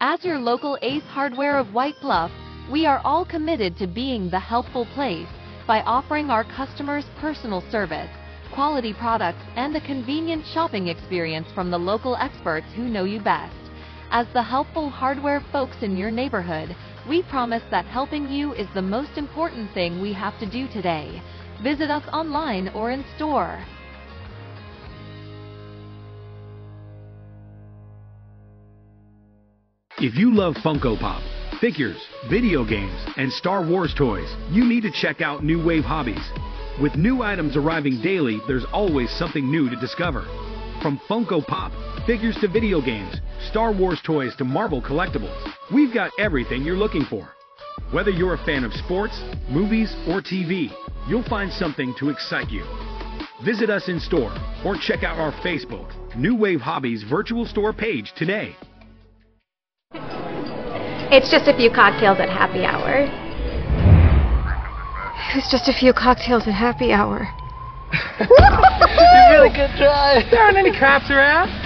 As 0.01 0.23
your 0.23 0.39
local 0.39 0.77
Ace 0.81 1.03
Hardware 1.03 1.57
of 1.57 1.73
White 1.73 1.95
Bluff, 2.01 2.31
we 2.71 2.85
are 2.85 3.01
all 3.03 3.25
committed 3.25 3.77
to 3.77 3.87
being 3.87 4.29
the 4.29 4.39
helpful 4.39 4.85
place 4.93 5.27
by 5.67 5.81
offering 5.81 6.29
our 6.29 6.43
customers 6.43 7.05
personal 7.19 7.63
service, 7.71 8.09
quality 8.53 8.93
products, 8.93 9.41
and 9.55 9.75
a 9.75 9.81
convenient 9.85 10.45
shopping 10.53 10.87
experience 10.87 11.47
from 11.53 11.71
the 11.71 11.77
local 11.77 12.15
experts 12.17 12.67
who 12.75 12.83
know 12.83 13.03
you 13.03 13.19
best. 13.19 13.64
As 14.11 14.27
the 14.33 14.43
helpful 14.43 14.89
hardware 14.89 15.43
folks 15.51 15.77
in 15.81 15.97
your 15.97 16.11
neighborhood, 16.11 16.75
we 17.09 17.23
promise 17.23 17.63
that 17.71 17.85
helping 17.85 18.29
you 18.29 18.53
is 18.53 18.67
the 18.73 18.81
most 18.81 19.17
important 19.17 19.71
thing 19.73 20.01
we 20.01 20.13
have 20.13 20.39
to 20.39 20.49
do 20.49 20.67
today. 20.67 21.21
Visit 21.63 21.89
us 21.89 22.03
online 22.13 22.69
or 22.69 22.91
in 22.91 23.03
store. 23.15 23.63
If 29.97 30.15
you 30.15 30.33
love 30.33 30.55
Funko 30.55 30.99
Pop, 30.99 31.23
figures, 31.59 31.97
video 32.29 32.65
games, 32.65 32.99
and 33.17 33.31
Star 33.31 33.65
Wars 33.65 33.93
toys, 33.97 34.29
you 34.51 34.65
need 34.65 34.81
to 34.81 34.91
check 34.91 35.21
out 35.21 35.43
New 35.43 35.65
Wave 35.65 35.85
Hobbies. 35.85 36.29
With 36.81 36.95
new 36.95 37.21
items 37.21 37.55
arriving 37.55 38.01
daily, 38.01 38.39
there's 38.45 38.65
always 38.73 39.09
something 39.11 39.49
new 39.49 39.69
to 39.69 39.75
discover. 39.77 40.23
From 40.81 40.99
Funko 41.09 41.45
Pop, 41.47 41.71
figures 42.05 42.37
to 42.37 42.47
video 42.47 42.81
games, 42.81 43.19
Star 43.49 43.71
Wars 43.73 43.99
toys 44.05 44.35
to 44.35 44.45
Marvel 44.45 44.81
collectibles, 44.81 45.51
we've 45.73 45.93
got 45.93 46.11
everything 46.19 46.61
you're 46.61 46.77
looking 46.77 47.03
for. 47.05 47.29
Whether 47.91 48.11
you're 48.11 48.35
a 48.35 48.45
fan 48.45 48.63
of 48.63 48.73
sports, 48.73 49.19
movies, 49.49 49.95
or 50.07 50.21
TV, 50.21 50.69
you'll 51.07 51.23
find 51.23 51.51
something 51.51 51.95
to 51.99 52.09
excite 52.09 52.49
you. 52.49 52.63
Visit 53.43 53.69
us 53.69 53.89
in 53.89 53.99
store 53.99 54.33
or 54.63 54.75
check 54.75 55.03
out 55.03 55.17
our 55.17 55.31
Facebook, 55.41 55.91
New 56.15 56.35
Wave 56.35 56.61
Hobbies 56.61 57.03
virtual 57.03 57.45
store 57.45 57.73
page 57.73 58.13
today. 58.15 58.55
It's 61.11 61.31
just 61.31 61.47
a 61.47 61.55
few 61.55 61.71
cocktails 61.71 62.19
at 62.19 62.29
happy 62.29 62.65
hour. 62.65 63.09
It's 65.35 65.51
just 65.51 65.67
a 65.67 65.73
few 65.73 65.91
cocktails 65.91 66.43
at 66.47 66.53
happy 66.53 66.91
hour. 66.91 67.27
really 69.31 69.49
good 69.49 69.71
try. 69.77 70.25
There 70.31 70.41
aren't 70.41 70.57
any 70.57 70.71
cops 70.71 71.09
around. 71.09 71.64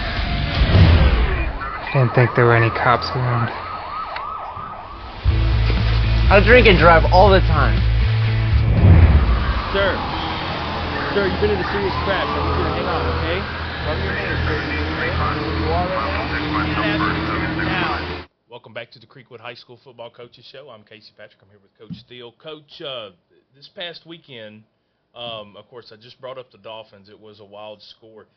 I 1.90 2.06
didn't 2.06 2.14
think 2.14 2.30
there 2.36 2.46
were 2.46 2.54
any 2.54 2.70
cops 2.70 3.10
around. 3.18 3.50
I 6.30 6.38
drink 6.46 6.68
and 6.70 6.78
drive 6.78 7.02
all 7.10 7.34
the 7.34 7.42
time. 7.50 7.74
Sir. 9.74 9.98
Sir, 11.18 11.26
you've 11.26 11.42
been 11.42 11.50
in 11.50 11.58
a 11.58 11.66
serious 11.74 11.98
crash. 12.06 12.30
I 12.30 12.38
need 12.46 12.62
you 12.62 12.70
to 12.70 12.74
hang 12.78 12.86
on, 12.86 13.02
okay? 13.18 13.42
Rub 13.90 13.98
your 14.06 14.14
hands, 14.14 14.38
sir. 14.46 14.54
You 14.54 14.86
know 14.86 15.02
where 15.02 15.58
you 15.58 15.66
are 15.74 15.90
right 15.90 16.06
now? 16.78 17.10
Now. 17.66 18.28
Welcome 18.52 18.74
back 18.76 18.92
to 18.92 19.00
the 19.00 19.08
Creek 19.08 19.32
Wood 19.32 19.42
High 19.42 19.56
School 19.56 19.80
Football 19.84 20.12
Coaches 20.12 20.46
Show. 20.46 20.70
I'm 20.70 20.84
Casey 20.84 21.12
Patrick. 21.18 21.42
I'm 21.42 21.50
here 21.50 21.58
with 21.58 21.76
Coach 21.76 22.06
Thiel. 22.08 22.36
Coach, 22.38 22.82
uh, 22.86 23.10
this 23.56 23.68
past 23.76 24.06
weekend, 24.06 24.62
um, 25.16 25.58
of 25.58 25.68
course, 25.70 25.92
I 25.92 25.96
just 26.00 26.22
brought 26.22 26.38
up 26.38 26.52
the 26.52 26.60
Dolphins. 26.60 27.10
It 27.10 27.20
was 27.20 27.40
a 27.40 27.46
wild 27.46 27.82
score. 27.82 28.28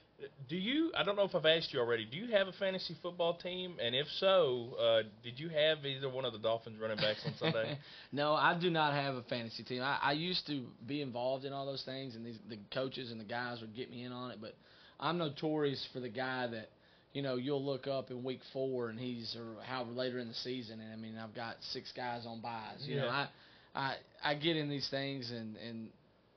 Do 0.49 0.57
you? 0.57 0.93
I 0.97 1.03
don't 1.03 1.17
know 1.17 1.25
if 1.25 1.35
I've 1.35 1.47
asked 1.47 1.73
you 1.73 1.81
already. 1.81 2.05
Do 2.05 2.17
you 2.17 2.33
have 2.33 2.49
a 2.49 2.53
fantasy 2.53 2.97
football 3.03 3.37
team? 3.37 3.77
And 3.83 3.95
if 3.95 4.07
so, 4.19 4.77
uh, 4.81 5.03
did 5.23 5.39
you 5.39 5.49
have 5.49 5.85
either 5.85 6.09
one 6.09 6.25
of 6.25 6.33
the 6.33 6.39
Dolphins 6.39 6.79
running 6.81 6.97
backs 6.97 7.21
on 7.27 7.35
Sunday? 7.39 7.79
no, 8.13 8.35
I 8.35 8.59
do 8.59 8.71
not 8.71 8.95
have 8.95 9.15
a 9.15 9.23
fantasy 9.23 9.63
team. 9.63 9.83
I, 9.83 9.99
I 10.03 10.13
used 10.13 10.47
to 10.47 10.65
be 10.87 11.03
involved 11.03 11.45
in 11.45 11.53
all 11.53 11.67
those 11.67 11.83
things, 11.85 12.15
and 12.15 12.25
these, 12.25 12.39
the 12.49 12.59
coaches 12.73 13.11
and 13.11 13.21
the 13.21 13.25
guys 13.25 13.61
would 13.61 13.75
get 13.75 13.91
me 13.91 14.05
in 14.05 14.13
on 14.13 14.31
it. 14.31 14.39
But 14.41 14.55
I'm 15.01 15.19
notorious 15.19 15.87
for 15.93 16.01
the 16.01 16.09
guy 16.09 16.47
that 16.49 16.71
you 17.13 17.23
know 17.23 17.37
you'll 17.37 17.65
look 17.65 17.87
up 17.87 18.11
in 18.11 18.23
week 18.23 18.41
four, 18.53 18.89
and 18.89 18.99
he's 18.99 19.37
or 19.37 19.63
however 19.65 19.93
later 19.93 20.19
in 20.19 20.29
the 20.29 20.35
season, 20.35 20.81
and 20.81 20.93
I 20.93 20.97
mean 20.97 21.17
I've 21.17 21.35
got 21.35 21.57
six 21.73 21.93
guys 21.97 22.25
on 22.27 22.41
buys. 22.41 22.81
You 22.81 22.97
know, 22.97 23.09
I 23.09 23.29
I 23.75 23.95
I 24.25 24.35
get 24.35 24.57
in 24.57 24.69
these 24.69 24.89
things, 24.91 25.31
and 25.31 25.57
and 25.57 25.89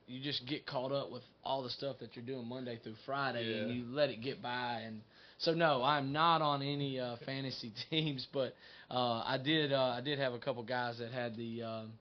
you 0.06 0.20
just 0.22 0.46
get 0.46 0.66
caught 0.66 0.92
up 0.92 1.10
with 1.10 1.22
all 1.44 1.62
the 1.62 1.70
stuff 1.70 1.96
that 2.00 2.14
you're 2.14 2.24
doing 2.24 2.46
Monday 2.48 2.78
through 2.82 2.94
Friday, 3.04 3.58
and 3.60 3.70
you 3.74 3.84
let 3.88 4.10
it 4.10 4.20
get 4.22 4.40
by. 4.42 4.82
And 4.86 5.00
so, 5.38 5.52
no, 5.52 5.82
I'm 5.82 6.12
not 6.12 6.42
on 6.42 6.62
any 6.62 6.98
uh, 7.00 7.16
fantasy 7.26 7.72
teams, 7.90 8.26
but 8.32 8.54
uh, 8.90 9.22
I 9.26 9.38
did 9.42 9.72
uh, 9.72 9.94
I 9.96 10.00
did 10.00 10.18
have 10.18 10.32
a 10.32 10.38
couple 10.38 10.62
guys 10.62 10.98
that 10.98 11.10
had 11.12 11.36
the 11.36 11.62
um, 11.62 11.92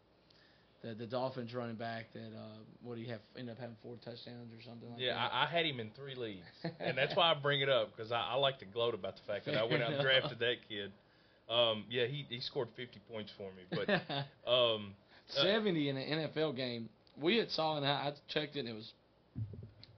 the, 0.84 0.94
the 0.94 1.06
Dolphins 1.08 1.54
running 1.54 1.76
back 1.76 2.06
that 2.14 2.28
uh, 2.28 2.60
what 2.84 2.96
do 2.96 3.02
you 3.02 3.10
have 3.10 3.22
end 3.38 3.50
up 3.50 3.58
having 3.58 3.76
four 3.82 3.96
touchdowns 3.96 4.52
or 4.54 4.62
something 4.64 4.90
like 4.92 5.00
Yeah, 5.00 5.16
that. 5.16 5.34
I, 5.34 5.44
I 5.44 5.48
had 5.48 5.66
him 5.66 5.80
in 5.80 5.90
three 5.96 6.16
leagues, 6.16 6.46
and 6.80 6.96
that's 6.98 7.16
why 7.16 7.32
I 7.32 7.34
bring 7.34 7.62
it 7.62 7.70
up 7.70 7.96
because 7.96 8.12
I, 8.12 8.20
I 8.20 8.36
like 8.36 8.60
to 8.60 8.66
gloat 8.66 8.94
about 8.94 9.16
the 9.16 9.24
fact 9.26 9.46
that 9.46 9.56
I 9.58 9.64
went 9.64 9.82
out 9.82 9.94
and 9.94 10.02
drafted 10.02 10.40
that 10.40 10.56
kid. 10.70 10.92
Um, 11.50 11.86
yeah, 11.90 12.06
he 12.06 12.26
he 12.30 12.40
scored 12.40 12.70
50 12.76 13.00
points 13.12 13.32
for 13.38 13.50
me, 13.52 13.64
but 13.72 13.90
um, 14.52 14.94
uh, 15.38 15.44
70 15.44 15.90
in 15.90 15.98
an 15.98 16.30
NFL 16.30 16.56
game. 16.56 16.90
We 17.22 17.38
had 17.38 17.50
saw 17.52 17.78
and 17.78 17.86
I 17.86 17.90
I 17.90 18.14
checked 18.28 18.56
it 18.56 18.60
and 18.60 18.70
it 18.70 18.76
was 18.76 18.92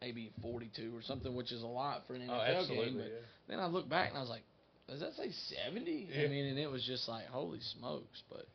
maybe 0.02 0.32
42 0.42 0.96
or 0.96 1.02
something, 1.02 1.36
which 1.36 1.52
is 1.52 1.64
a 1.64 1.68
lot 1.68 2.04
for 2.08 2.14
an 2.14 2.22
NFL 2.22 2.30
oh, 2.30 2.42
absolutely. 2.42 2.86
game. 2.86 2.98
But 2.98 3.06
yeah. 3.06 3.20
then 3.50 3.60
I 3.60 3.68
looked 3.68 3.90
back 3.90 4.10
and 4.10 4.18
I 4.18 4.22
was 4.22 4.30
like, 4.30 4.44
does 4.88 5.02
that 5.02 5.14
say 5.16 5.32
70? 5.66 6.10
I 6.16 6.28
mean, 6.28 6.46
and 6.46 6.58
it 6.58 6.72
was 6.72 6.84
just 6.84 7.10
like, 7.10 7.26
holy 7.28 7.60
smokes. 7.78 8.24
But 8.30 8.48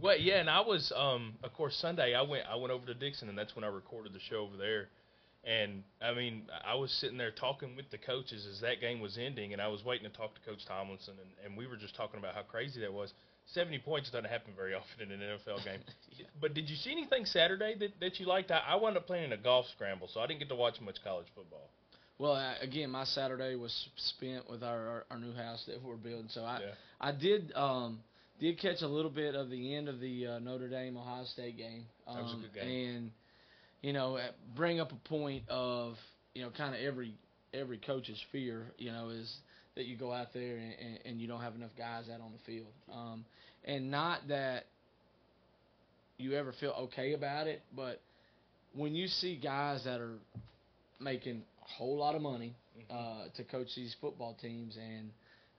Well, 0.00 0.16
yeah, 0.16 0.36
and 0.36 0.48
I 0.48 0.60
was, 0.60 0.92
um, 0.94 1.34
of 1.42 1.52
course, 1.54 1.76
Sunday. 1.76 2.14
I 2.14 2.22
went, 2.22 2.44
I 2.48 2.54
went 2.56 2.72
over 2.72 2.86
to 2.86 2.94
Dickson, 2.94 3.28
and 3.28 3.36
that's 3.36 3.56
when 3.56 3.64
I 3.64 3.68
recorded 3.68 4.12
the 4.12 4.20
show 4.20 4.36
over 4.36 4.56
there. 4.56 4.88
And 5.42 5.82
I 6.02 6.12
mean, 6.14 6.42
I 6.64 6.74
was 6.74 6.92
sitting 6.92 7.16
there 7.16 7.30
talking 7.30 7.74
with 7.74 7.90
the 7.90 7.98
coaches 7.98 8.46
as 8.46 8.60
that 8.60 8.80
game 8.80 9.00
was 9.00 9.18
ending, 9.18 9.52
and 9.52 9.60
I 9.60 9.68
was 9.68 9.84
waiting 9.84 10.08
to 10.08 10.16
talk 10.16 10.34
to 10.34 10.40
Coach 10.48 10.64
Tomlinson, 10.66 11.14
and, 11.18 11.46
and 11.46 11.56
we 11.56 11.66
were 11.66 11.76
just 11.76 11.96
talking 11.96 12.20
about 12.20 12.34
how 12.34 12.42
crazy 12.42 12.80
that 12.80 12.92
was. 12.92 13.12
Seventy 13.52 13.78
points 13.78 14.10
doesn't 14.10 14.28
happen 14.30 14.52
very 14.56 14.74
often 14.74 15.10
in 15.10 15.20
an 15.20 15.20
NFL 15.20 15.64
game. 15.64 15.80
But 16.40 16.54
did 16.54 16.68
you 16.68 16.76
see 16.76 16.92
anything 16.92 17.24
Saturday 17.24 17.74
that, 17.78 17.98
that 18.00 18.20
you 18.20 18.26
liked? 18.26 18.50
I, 18.50 18.60
I 18.68 18.76
wound 18.76 18.96
up 18.96 19.06
playing 19.06 19.24
in 19.24 19.32
a 19.32 19.36
golf 19.36 19.66
scramble, 19.74 20.08
so 20.12 20.20
I 20.20 20.26
didn't 20.26 20.40
get 20.40 20.48
to 20.50 20.54
watch 20.54 20.80
much 20.80 20.96
college 21.02 21.26
football. 21.34 21.68
Well, 22.18 22.32
I, 22.34 22.56
again, 22.60 22.90
my 22.90 23.04
Saturday 23.04 23.56
was 23.56 23.88
spent 23.96 24.48
with 24.48 24.62
our, 24.62 24.86
our, 24.88 25.04
our 25.10 25.18
new 25.18 25.32
house 25.32 25.64
that 25.66 25.82
we're 25.82 25.96
building. 25.96 26.28
So 26.28 26.44
I 26.44 26.60
Yeah. 26.60 26.66
I 27.00 27.12
did 27.12 27.52
um 27.54 28.00
did 28.38 28.58
catch 28.58 28.82
a 28.82 28.86
little 28.86 29.10
bit 29.10 29.34
of 29.34 29.50
the 29.50 29.74
end 29.74 29.88
of 29.88 30.00
the 30.00 30.26
uh, 30.26 30.38
Notre 30.38 30.68
Dame 30.68 30.96
Ohio 30.96 31.24
State 31.24 31.56
game. 31.56 31.86
Um, 32.06 32.16
That 32.16 32.22
was 32.22 32.32
a 32.34 32.36
good 32.36 32.54
game. 32.54 32.88
And 32.94 33.10
you 33.82 33.92
know, 33.92 34.18
bring 34.54 34.80
up 34.80 34.92
a 34.92 35.08
point 35.08 35.44
of 35.48 35.96
you 36.34 36.42
know 36.42 36.50
kind 36.50 36.74
of 36.74 36.80
every 36.80 37.14
every 37.54 37.78
coach's 37.78 38.22
fear. 38.30 38.66
You 38.78 38.92
know 38.92 39.08
is 39.08 39.34
that 39.80 39.86
you 39.86 39.96
go 39.96 40.12
out 40.12 40.34
there 40.34 40.58
and, 40.58 40.74
and, 40.78 40.98
and 41.06 41.20
you 41.22 41.26
don't 41.26 41.40
have 41.40 41.54
enough 41.54 41.70
guys 41.78 42.04
out 42.12 42.20
on 42.20 42.32
the 42.32 42.38
field. 42.44 42.68
Um, 42.92 43.24
and 43.64 43.90
not 43.90 44.28
that 44.28 44.64
you 46.18 46.34
ever 46.34 46.52
feel 46.60 46.72
okay 46.78 47.14
about 47.14 47.46
it, 47.46 47.62
but 47.74 48.02
when 48.74 48.94
you 48.94 49.06
see 49.06 49.40
guys 49.42 49.82
that 49.84 49.98
are 49.98 50.18
making 51.00 51.42
a 51.64 51.78
whole 51.78 51.96
lot 51.96 52.14
of 52.14 52.20
money 52.20 52.54
uh, 52.90 53.24
to 53.38 53.44
coach 53.44 53.68
these 53.74 53.96
football 54.02 54.36
teams, 54.42 54.76
and 54.76 55.10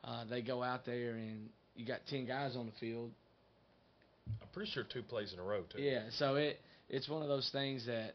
uh, 0.04 0.24
they 0.30 0.44
go 0.44 0.62
out 0.62 0.86
there 0.86 1.14
and 1.14 1.50
you 1.76 1.84
got 1.84 2.02
ten 2.08 2.28
guys 2.28 2.56
on 2.56 2.68
the 2.68 2.72
field. 2.80 3.10
I'm 4.40 4.48
pretty 4.54 4.70
sure 4.70 4.84
two 4.84 5.02
plays 5.02 5.34
in 5.34 5.40
a 5.40 5.44
row 5.44 5.64
too. 5.64 5.82
Yeah, 5.82 6.04
so 6.20 6.36
it 6.36 6.60
it's 6.90 7.10
one 7.10 7.24
of 7.24 7.28
those 7.28 7.50
things 7.52 7.88
that 7.88 8.12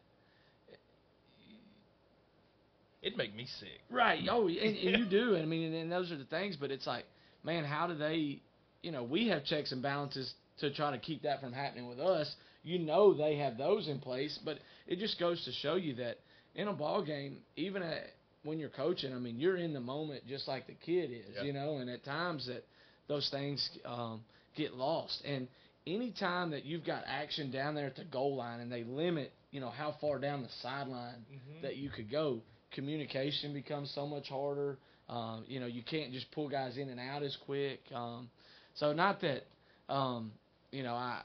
It'd 3.07 3.17
make 3.19 3.35
me 3.35 3.47
sick. 3.61 3.81
right. 3.91 4.21
Oh, 4.31 4.49
and, 4.49 4.59
and 4.59 4.99
you 4.99 5.07
do. 5.07 5.37
I 5.37 5.45
mean, 5.45 5.73
and, 5.73 5.91
those 5.93 6.11
are 6.11 6.17
the 6.17 6.25
things. 6.25 6.57
But 6.57 6.71
it's 6.71 6.87
like, 6.87 7.05
man, 7.45 7.65
how 7.65 7.87
do 7.87 7.95
they? 7.95 8.41
You 8.83 8.93
know, 8.93 9.03
we 9.03 9.29
have 9.29 9.45
checks 9.45 9.73
and 9.73 9.83
balances 9.83 10.33
to 10.61 10.73
try 10.73 10.91
to 10.91 10.99
keep 10.99 11.23
that 11.23 11.41
from 11.41 11.53
happening 11.53 11.89
with 11.89 11.99
us. 12.01 12.35
You 12.63 12.79
know, 12.79 13.15
they 13.15 13.37
have 13.37 13.57
those 13.59 13.89
in 13.89 14.01
place, 14.01 14.39
but 14.45 14.59
it 14.87 14.99
just 14.99 15.19
goes 15.21 15.45
to 15.45 15.53
show 15.53 15.77
you 15.77 15.95
that 15.97 16.19
in 16.55 16.69
a 16.69 16.73
ball 16.73 17.05
game, 17.05 17.39
even 17.57 17.83
at, 17.83 18.05
when 18.43 18.59
you're 18.59 18.71
coaching, 18.71 19.13
I 19.13 19.19
mean, 19.19 19.39
you're 19.39 19.57
in 19.57 19.73
the 19.73 19.81
moment 19.81 20.27
just 20.29 20.49
like 20.49 20.67
the 20.67 20.75
kid 20.75 21.11
is. 21.11 21.35
Yeah. 21.37 21.43
You 21.45 21.53
know, 21.53 21.77
and 21.79 21.89
at 21.91 22.05
times 22.05 22.47
that 22.47 22.65
those 23.09 23.29
things 23.31 23.69
um, 23.85 24.23
get 24.57 24.75
lost. 24.75 25.23
And 25.25 25.47
anytime 25.87 26.51
that 26.51 26.65
you've 26.65 26.85
got 26.85 27.05
action 27.07 27.51
down 27.53 27.75
there 27.75 27.87
at 27.87 27.97
the 27.97 28.05
goal 28.05 28.37
line 28.37 28.61
and 28.61 28.71
they 28.71 28.83
limit, 28.85 29.33
you 29.53 29.61
know, 29.61 29.71
how 29.71 29.95
far 30.01 30.19
down 30.19 30.43
the 30.43 30.49
sideline 30.63 31.25
Mhm. 31.33 31.63
that 31.63 31.77
you 31.77 31.89
could 31.91 32.11
go, 32.11 32.41
communication 32.77 33.53
becomes 33.53 33.91
so 33.95 34.07
much 34.07 34.29
harder. 34.29 34.79
Um, 35.09 35.45
you 35.49 35.59
know, 35.59 35.67
you 35.67 35.83
can't 35.83 36.13
just 36.13 36.31
pull 36.31 36.49
guys 36.49 36.77
in 36.77 36.89
and 36.89 37.01
out 37.01 37.23
as 37.23 37.37
quick. 37.45 37.81
Um, 37.93 38.29
so 38.75 38.93
not 38.93 39.21
that, 39.23 39.43
um, 39.89 40.31
you 40.71 40.83
know, 40.83 40.95
I, 40.95 41.23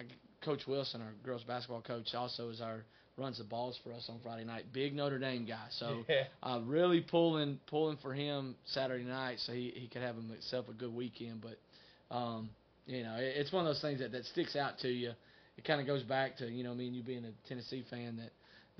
I, 0.00 0.04
Coach 0.44 0.62
Wilson, 0.66 1.02
our 1.02 1.12
girls 1.24 1.42
basketball 1.44 1.82
coach, 1.82 2.14
also 2.14 2.48
is 2.48 2.60
our 2.60 2.82
runs 3.18 3.38
the 3.38 3.44
balls 3.44 3.78
for 3.84 3.92
us 3.92 4.06
on 4.08 4.18
Friday 4.22 4.44
night. 4.44 4.64
Big 4.72 4.94
Notre 4.94 5.18
Dame 5.18 5.44
guy, 5.44 5.66
so 5.78 6.04
yeah. 6.08 6.24
uh, 6.42 6.60
really 6.64 7.00
pulling 7.00 7.60
pulling 7.68 7.98
for 7.98 8.14
him 8.14 8.56
Saturday 8.66 9.04
night, 9.04 9.38
so 9.40 9.52
he 9.52 9.72
he 9.76 9.88
could 9.88 10.02
have 10.02 10.16
himself 10.16 10.68
a 10.68 10.72
good 10.72 10.94
weekend. 10.94 11.42
But 11.42 12.14
um, 12.14 12.48
you 12.86 13.02
know, 13.02 13.16
it, 13.16 13.34
it's 13.36 13.52
one 13.52 13.66
of 13.66 13.74
those 13.74 13.82
things 13.82 14.00
that 14.00 14.12
that 14.12 14.24
sticks 14.26 14.56
out 14.56 14.78
to 14.78 14.88
you. 14.88 15.12
It 15.58 15.64
kind 15.64 15.80
of 15.80 15.86
goes 15.86 16.02
back 16.02 16.38
to 16.38 16.48
you 16.48 16.64
know 16.64 16.74
me 16.74 16.86
and 16.86 16.96
you 16.96 17.02
being 17.02 17.24
a 17.24 17.48
Tennessee 17.48 17.84
fan 17.90 18.16
that 18.16 18.30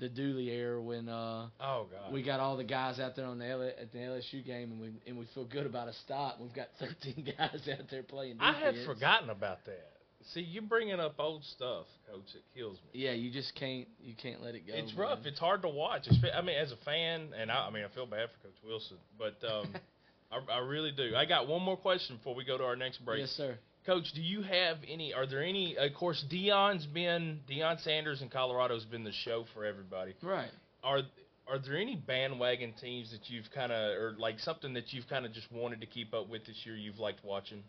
the 0.03 0.09
Dooley 0.09 0.49
era 0.49 0.81
when 0.81 1.07
uh, 1.09 1.47
Oh 1.61 1.87
God. 1.91 2.13
we 2.13 2.21
got 2.23 2.39
all 2.39 2.57
the 2.57 2.63
guys 2.63 2.99
out 2.99 3.15
there 3.15 3.25
on 3.25 3.39
the 3.39 3.47
L- 3.47 3.61
at 3.63 3.91
the 3.91 3.97
LSU 3.97 4.45
game 4.45 4.71
and 4.71 4.79
we 4.81 4.91
and 5.07 5.17
we 5.17 5.25
feel 5.33 5.45
good 5.45 5.65
about 5.65 5.87
a 5.87 5.93
stop. 6.05 6.39
We've 6.39 6.53
got 6.53 6.67
13 6.79 7.33
guys 7.37 7.67
out 7.71 7.85
there 7.89 8.03
playing. 8.03 8.37
I 8.39 8.53
had 8.53 8.75
forgotten 8.85 9.29
about 9.29 9.65
that. 9.65 9.89
See, 10.33 10.39
you 10.41 10.61
bringing 10.61 10.99
up 11.01 11.15
old 11.19 11.43
stuff, 11.43 11.85
Coach. 12.09 12.23
It 12.33 12.43
kills 12.57 12.77
me. 12.93 13.01
Yeah, 13.01 13.11
you 13.11 13.29
just 13.31 13.53
can't 13.55 13.87
you 14.01 14.13
can't 14.21 14.41
let 14.41 14.55
it 14.55 14.65
go. 14.67 14.73
It's 14.73 14.91
man. 14.93 15.01
rough. 15.01 15.19
It's 15.25 15.39
hard 15.39 15.61
to 15.63 15.69
watch. 15.69 16.03
Espe- 16.07 16.33
I 16.33 16.41
mean, 16.41 16.55
as 16.57 16.71
a 16.71 16.77
fan, 16.85 17.29
and 17.37 17.51
I, 17.51 17.67
I 17.67 17.69
mean, 17.71 17.83
I 17.83 17.93
feel 17.93 18.05
bad 18.05 18.29
for 18.29 18.47
Coach 18.47 18.57
Wilson, 18.65 18.97
but 19.17 19.35
um, 19.45 19.73
I, 20.31 20.53
I 20.55 20.57
really 20.59 20.91
do. 20.91 21.13
I 21.15 21.25
got 21.25 21.47
one 21.47 21.61
more 21.61 21.75
question 21.77 22.15
before 22.17 22.35
we 22.35 22.45
go 22.45 22.57
to 22.57 22.63
our 22.63 22.75
next 22.77 23.03
break. 23.03 23.19
yes, 23.19 23.31
sir. 23.31 23.57
Coach, 23.85 24.11
do 24.13 24.21
you 24.21 24.41
have 24.41 24.77
any? 24.87 25.13
Are 25.13 25.25
there 25.25 25.43
any? 25.43 25.75
Of 25.77 25.93
course, 25.93 26.23
Deion's 26.31 26.85
been 26.85 27.41
Deion 27.49 27.81
Sanders 27.83 28.21
in 28.21 28.29
Colorado's 28.29 28.85
been 28.85 29.03
the 29.03 29.11
show 29.11 29.45
for 29.53 29.65
everybody. 29.65 30.13
Right. 30.21 30.49
Are 30.83 31.01
are 31.47 31.59
there 31.59 31.77
any 31.77 31.95
bandwagon 31.95 32.73
teams 32.79 33.11
that 33.11 33.29
you've 33.29 33.49
kind 33.53 33.71
of, 33.71 33.97
or 33.97 34.15
like 34.17 34.39
something 34.39 34.73
that 34.75 34.93
you've 34.93 35.07
kind 35.09 35.25
of 35.25 35.33
just 35.33 35.51
wanted 35.51 35.81
to 35.81 35.87
keep 35.87 36.13
up 36.13 36.29
with 36.29 36.45
this 36.45 36.55
year? 36.63 36.75
You've 36.75 36.99
liked 36.99 37.23
watching 37.23 37.63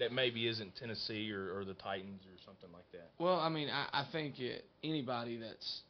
that 0.00 0.12
maybe 0.12 0.48
isn't 0.48 0.74
Tennessee 0.76 1.30
or, 1.30 1.56
or 1.56 1.64
the 1.64 1.74
Titans 1.74 2.22
or 2.24 2.36
something 2.44 2.70
like 2.72 2.90
that. 2.92 3.10
Well, 3.18 3.38
I 3.38 3.48
mean, 3.48 3.68
I, 3.68 3.86
I 3.92 4.06
think 4.10 4.40
it, 4.40 4.64
anybody 4.82 5.36
that's 5.36 5.82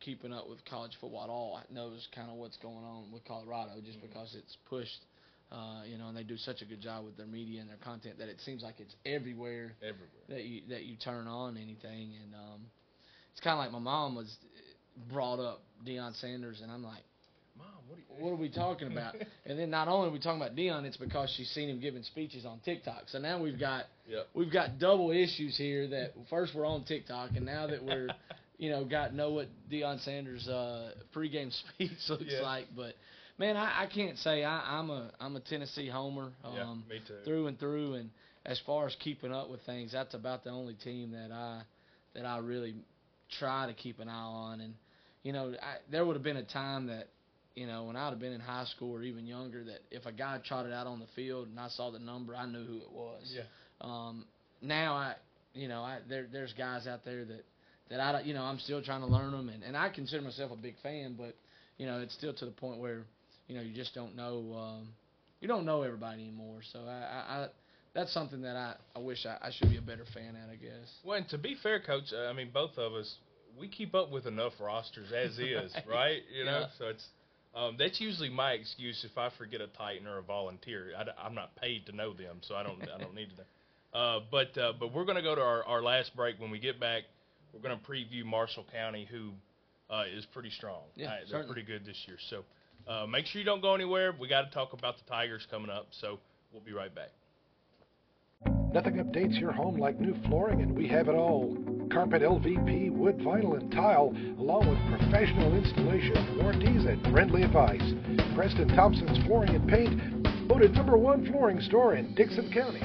keeping 0.00 0.32
up 0.32 0.48
with 0.48 0.64
college 0.64 0.92
football 1.00 1.24
at 1.24 1.30
all 1.30 1.60
knows 1.70 2.08
kind 2.14 2.30
of 2.30 2.36
what's 2.36 2.56
going 2.56 2.84
on 2.84 3.12
with 3.12 3.24
Colorado, 3.24 3.72
just 3.84 3.98
mm-hmm. 3.98 4.08
because 4.08 4.34
it's 4.36 4.56
pushed. 4.68 5.00
Uh, 5.50 5.82
you 5.90 5.96
know, 5.96 6.08
and 6.08 6.16
they 6.16 6.22
do 6.24 6.36
such 6.36 6.60
a 6.60 6.66
good 6.66 6.80
job 6.80 7.04
with 7.06 7.16
their 7.16 7.26
media 7.26 7.60
and 7.60 7.70
their 7.70 7.78
content 7.82 8.18
that 8.18 8.28
it 8.28 8.38
seems 8.44 8.62
like 8.62 8.74
it's 8.80 8.94
everywhere 9.06 9.72
Everywhere. 9.80 10.08
that 10.28 10.44
you 10.44 10.60
that 10.68 10.82
you 10.84 10.96
turn 10.96 11.26
on 11.26 11.56
anything, 11.56 12.12
and 12.22 12.34
um, 12.34 12.60
it's 13.32 13.40
kind 13.40 13.54
of 13.54 13.58
like 13.60 13.72
my 13.72 13.78
mom 13.78 14.14
was 14.14 14.30
brought 15.10 15.38
up 15.40 15.62
Deion 15.86 16.18
Sanders, 16.20 16.60
and 16.62 16.70
I'm 16.70 16.82
like, 16.82 17.02
Mom, 17.56 17.66
what 17.88 17.98
are 17.98 18.22
what 18.22 18.30
are 18.32 18.36
we 18.40 18.50
talking 18.50 18.92
about? 18.92 19.14
and 19.46 19.58
then 19.58 19.70
not 19.70 19.88
only 19.88 20.08
are 20.10 20.12
we 20.12 20.18
talking 20.18 20.40
about 20.40 20.54
Deion, 20.54 20.84
it's 20.84 20.98
because 20.98 21.32
she's 21.36 21.48
seen 21.50 21.70
him 21.70 21.80
giving 21.80 22.02
speeches 22.02 22.44
on 22.44 22.60
TikTok. 22.64 23.04
So 23.08 23.18
now 23.18 23.40
we've 23.42 23.58
got 23.58 23.84
Yep. 24.06 24.26
we've 24.34 24.52
got 24.52 24.78
double 24.78 25.10
issues 25.12 25.56
here. 25.56 25.88
That 25.88 26.12
first 26.28 26.54
we're 26.54 26.66
on 26.66 26.84
TikTok, 26.84 27.30
and 27.36 27.46
now 27.46 27.66
that 27.68 27.82
we're 27.82 28.10
you 28.58 28.68
know 28.70 28.84
got 28.84 29.14
know 29.14 29.30
what 29.32 29.48
Deion 29.70 30.04
Sanders' 30.04 30.46
uh, 30.46 30.92
pregame 31.14 31.52
speech 31.52 31.92
looks 32.10 32.24
Yeah. 32.28 32.42
like. 32.42 32.66
But 32.76 32.94
man, 33.38 33.56
I, 33.56 33.84
I 33.84 33.86
can't 33.86 34.18
say 34.18 34.44
I, 34.44 34.78
I'm 34.78 34.90
a 34.90 35.10
I'm 35.20 35.36
a 35.36 35.40
Tennessee 35.40 35.88
homer 35.88 36.32
Yeah, 36.54 36.62
um, 36.62 36.84
me 36.88 37.00
too. 37.06 37.14
through 37.24 37.46
and 37.46 37.58
through. 37.58 37.94
And 37.94 38.10
as 38.44 38.60
far 38.66 38.86
as 38.86 38.96
keeping 39.00 39.32
up 39.32 39.50
with 39.50 39.60
things, 39.62 39.92
that's 39.92 40.14
about 40.14 40.44
the 40.44 40.50
only 40.50 40.74
team 40.74 41.12
that 41.12 41.30
I 41.32 41.62
that 42.14 42.26
I 42.26 42.38
really 42.38 42.74
try 43.38 43.66
to 43.66 43.74
keep 43.74 44.00
an 44.00 44.08
eye 44.08 44.12
on. 44.12 44.60
And 44.60 44.74
you 45.22 45.32
know, 45.32 45.54
I, 45.62 45.76
there 45.90 46.04
would 46.04 46.14
have 46.16 46.22
been 46.22 46.36
a 46.36 46.44
time 46.44 46.86
that 46.86 47.08
you 47.54 47.66
know, 47.66 47.84
when 47.84 47.96
I'd 47.96 48.10
have 48.10 48.20
been 48.20 48.32
in 48.32 48.40
high 48.40 48.66
school 48.66 48.92
or 48.94 49.02
even 49.02 49.26
younger, 49.26 49.64
that 49.64 49.80
if 49.90 50.06
a 50.06 50.12
guy 50.12 50.38
trotted 50.46 50.72
out 50.72 50.86
on 50.86 51.00
the 51.00 51.08
field 51.16 51.48
and 51.48 51.58
I 51.58 51.66
saw 51.68 51.90
the 51.90 51.98
number, 51.98 52.36
I 52.36 52.46
knew 52.46 52.64
who 52.64 52.76
it 52.76 52.92
was. 52.92 53.34
Yeah. 53.34 53.42
Um, 53.80 54.26
now 54.62 54.94
I, 54.94 55.14
you 55.54 55.66
know, 55.66 55.82
I 55.82 55.98
there 56.08 56.26
there's 56.32 56.52
guys 56.52 56.86
out 56.86 57.04
there 57.04 57.24
that 57.24 57.44
that 57.90 58.00
I 58.00 58.20
you 58.20 58.34
know 58.34 58.42
I'm 58.42 58.58
still 58.60 58.82
trying 58.82 59.00
to 59.00 59.06
learn 59.06 59.32
them, 59.32 59.48
and 59.48 59.62
and 59.64 59.76
I 59.76 59.88
consider 59.88 60.22
myself 60.22 60.52
a 60.52 60.56
big 60.56 60.74
fan, 60.82 61.16
but 61.18 61.34
you 61.78 61.86
know 61.86 61.98
it's 62.00 62.14
still 62.14 62.32
to 62.34 62.44
the 62.44 62.50
point 62.52 62.78
where 62.78 63.02
you 63.48 63.56
know 63.56 63.62
you 63.62 63.74
just 63.74 63.94
don't 63.94 64.14
know 64.14 64.54
um, 64.56 64.88
you 65.40 65.48
don't 65.48 65.64
know 65.64 65.82
everybody 65.82 66.22
anymore. 66.22 66.60
So 66.72 66.80
I, 66.80 66.92
I, 66.92 67.42
I 67.44 67.48
that's 67.94 68.12
something 68.12 68.42
that 68.42 68.56
I 68.56 68.74
I 68.94 69.00
wish 69.00 69.26
I, 69.26 69.38
I 69.40 69.50
should 69.50 69.70
be 69.70 69.78
a 69.78 69.82
better 69.82 70.04
fan 70.14 70.36
at. 70.36 70.50
I 70.50 70.56
guess. 70.56 70.88
Well, 71.04 71.16
and 71.18 71.28
to 71.30 71.38
be 71.38 71.56
fair, 71.62 71.80
Coach, 71.80 72.12
uh, 72.12 72.26
I 72.28 72.32
mean 72.32 72.50
both 72.52 72.76
of 72.78 72.92
us, 72.94 73.16
we 73.58 73.68
keep 73.68 73.94
up 73.94 74.10
with 74.10 74.26
enough 74.26 74.52
rosters 74.60 75.10
as 75.12 75.38
is, 75.38 75.74
right? 75.90 76.22
You 76.36 76.44
know, 76.44 76.60
Yeah. 76.60 76.66
so 76.78 76.86
it's 76.88 77.06
um, 77.54 77.76
that's 77.78 78.00
usually 78.00 78.28
my 78.28 78.52
excuse 78.52 79.04
if 79.10 79.16
I 79.16 79.30
forget 79.36 79.60
a 79.60 79.66
Titan 79.68 80.06
or 80.06 80.18
a 80.18 80.22
volunteer. 80.22 80.92
I, 80.96 81.26
am 81.26 81.34
not 81.34 81.56
paid 81.56 81.86
to 81.86 81.92
know 81.92 82.12
them, 82.12 82.38
so 82.42 82.54
I 82.54 82.62
don't 82.62 82.82
I 82.82 82.98
don't 82.98 83.14
need 83.14 83.30
to 83.30 83.36
know. 83.36 83.44
Uh, 83.90 84.20
but 84.30 84.56
uh, 84.58 84.74
but 84.78 84.92
we're 84.92 85.06
going 85.06 85.16
to 85.16 85.22
go 85.22 85.34
to 85.34 85.40
our, 85.40 85.64
our 85.64 85.82
last 85.82 86.14
break. 86.14 86.38
When 86.38 86.50
we 86.50 86.58
get 86.58 86.78
back, 86.78 87.04
we're 87.54 87.60
going 87.60 87.76
to 87.76 87.82
preview 87.90 88.22
Marshall 88.22 88.66
County, 88.70 89.08
who 89.10 89.30
uh, 89.88 90.04
is 90.14 90.26
pretty 90.26 90.50
strong. 90.50 90.82
Yeah, 90.94 91.06
Uh, 91.06 91.12
they're 91.30 91.44
pretty 91.44 91.62
good 91.62 91.86
this 91.86 91.96
year. 92.06 92.18
So 92.28 92.44
uh, 92.88 93.06
make 93.06 93.26
sure 93.26 93.38
you 93.38 93.44
don't 93.44 93.60
go 93.60 93.74
anywhere. 93.74 94.14
We 94.18 94.28
got 94.28 94.42
to 94.42 94.50
talk 94.50 94.72
about 94.72 94.96
the 94.96 95.04
Tigers 95.04 95.46
coming 95.50 95.70
up. 95.70 95.88
So 95.90 96.18
we'll 96.52 96.62
be 96.62 96.72
right 96.72 96.94
back. 96.94 97.10
Nothing 98.72 98.96
updates 98.96 99.40
your 99.40 99.50
home 99.50 99.78
like 99.78 99.98
new 99.98 100.14
flooring, 100.26 100.60
and 100.60 100.76
we 100.76 100.86
have 100.88 101.08
it 101.08 101.14
all. 101.14 101.56
Carpet 101.90 102.22
LVP, 102.22 102.92
wood, 102.92 103.18
vinyl, 103.18 103.58
and 103.58 103.72
tile, 103.72 104.14
along 104.38 104.68
with 104.68 105.00
professional 105.00 105.56
installation, 105.56 106.38
warranties, 106.38 106.84
and 106.84 107.02
friendly 107.10 107.42
advice. 107.42 107.82
Preston 108.34 108.68
Thompson's 108.68 109.24
Flooring 109.26 109.54
and 109.54 109.68
Paint, 109.68 110.46
voted 110.46 110.74
number 110.74 110.96
one 110.98 111.26
flooring 111.26 111.60
store 111.62 111.94
in 111.94 112.14
Dickson 112.14 112.52
County. 112.52 112.82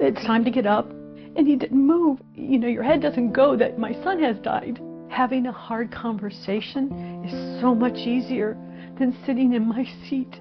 it's 0.01 0.25
time 0.27 0.45
to 0.45 0.51
get 0.51 0.67
up. 0.67 0.91
And 0.91 1.47
he 1.47 1.55
didn't 1.55 1.87
move. 1.87 2.19
You 2.35 2.59
know, 2.59 2.69
your 2.69 2.83
head 2.83 3.01
doesn't 3.01 3.33
go 3.33 3.57
that 3.57 3.79
my 3.79 3.93
son 4.03 4.21
has 4.21 4.37
died. 4.39 4.81
Having 5.09 5.47
a 5.47 5.53
hard 5.53 5.93
conversation 5.93 7.25
is 7.25 7.61
so 7.61 7.73
much 7.73 7.99
easier 7.99 8.59
than 8.99 9.17
sitting 9.25 9.53
in 9.53 9.69
my 9.69 9.87
seat. 10.09 10.41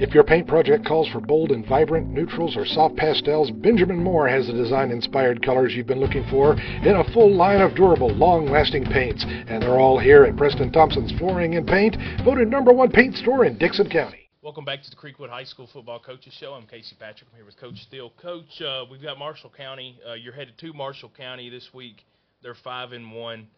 If 0.00 0.14
your 0.14 0.24
paint 0.24 0.48
project 0.48 0.86
calls 0.86 1.10
for 1.10 1.20
bold 1.20 1.50
and 1.50 1.66
vibrant 1.66 2.08
neutrals 2.08 2.56
or 2.56 2.64
soft 2.64 2.96
pastels, 2.96 3.50
Benjamin 3.50 4.02
Moore 4.02 4.26
has 4.28 4.46
the 4.46 4.54
design 4.54 4.90
inspired 4.90 5.42
colors 5.42 5.74
you've 5.74 5.86
been 5.86 6.00
looking 6.00 6.26
for 6.30 6.54
in 6.54 6.96
a 6.96 7.12
full 7.12 7.30
line 7.30 7.60
of 7.60 7.74
durable, 7.74 8.08
long 8.08 8.46
lasting 8.46 8.86
paints. 8.86 9.26
And 9.26 9.62
they're 9.62 9.78
all 9.78 9.98
here 9.98 10.24
at 10.24 10.38
Preston 10.38 10.72
Thompson's 10.72 11.12
Flooring 11.18 11.56
and 11.56 11.66
Paint, 11.66 11.98
voted 12.24 12.48
number 12.48 12.72
one 12.72 12.90
paint 12.90 13.14
store 13.14 13.44
in 13.44 13.58
Dickson 13.58 13.90
County. 13.90 14.30
Welcome 14.40 14.64
back 14.64 14.82
to 14.84 14.88
the 14.88 14.96
Creek 14.96 15.18
Wood 15.18 15.28
High 15.28 15.44
School 15.44 15.68
Football 15.70 15.98
Coaches 15.98 16.32
Show. 16.32 16.54
I'm 16.54 16.66
Casey 16.66 16.96
Patrick. 16.98 17.28
I'm 17.30 17.36
here 17.36 17.44
with 17.44 17.58
Coach 17.58 17.86
Thiel. 17.90 18.10
Coach, 18.22 18.62
uh, 18.62 18.86
we've 18.90 19.02
got 19.02 19.18
Marshall 19.18 19.52
County. 19.54 19.98
Uh, 20.08 20.14
you're 20.14 20.32
headed 20.32 20.56
to 20.60 20.72
Marshall 20.72 21.12
County 21.14 21.50
this 21.50 21.68
week. 21.74 22.06
They're 22.42 22.56
five 22.64 22.92
and 22.92 23.12
one. 23.12 23.48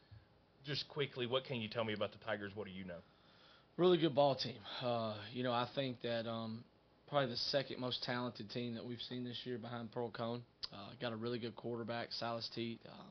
Just 0.67 0.89
quickly, 0.89 1.29
what 1.29 1.45
can 1.45 1.61
you 1.61 1.69
tell 1.69 1.85
me 1.85 1.93
about 1.93 2.11
the 2.11 2.19
Tigers? 2.25 2.51
What 2.57 2.67
do 2.67 2.73
you 2.73 2.85
know? 2.85 2.99
Really 3.79 3.97
good 3.97 4.15
ball 4.15 4.35
team. 4.35 4.59
Uh, 4.83 5.15
you 5.33 5.43
know, 5.43 5.53
I 5.53 5.67
think 5.75 6.03
that 6.03 6.29
um, 6.29 6.63
probably 7.09 7.31
the 7.31 7.37
second 7.37 7.81
most 7.81 8.03
talented 8.05 8.51
team 8.51 8.75
that 8.75 8.85
we've 8.85 9.01
seen 9.09 9.25
this 9.25 9.39
year 9.45 9.57
behind 9.57 9.91
Pearl-Cohn. 9.93 10.43
Uh, 10.73 10.77
got 11.01 11.13
a 11.13 11.17
really 11.17 11.39
good 11.39 11.57
quarterback, 11.57 12.09
Silas 12.13 12.49
Teat. 12.55 12.81
Um, 12.87 13.07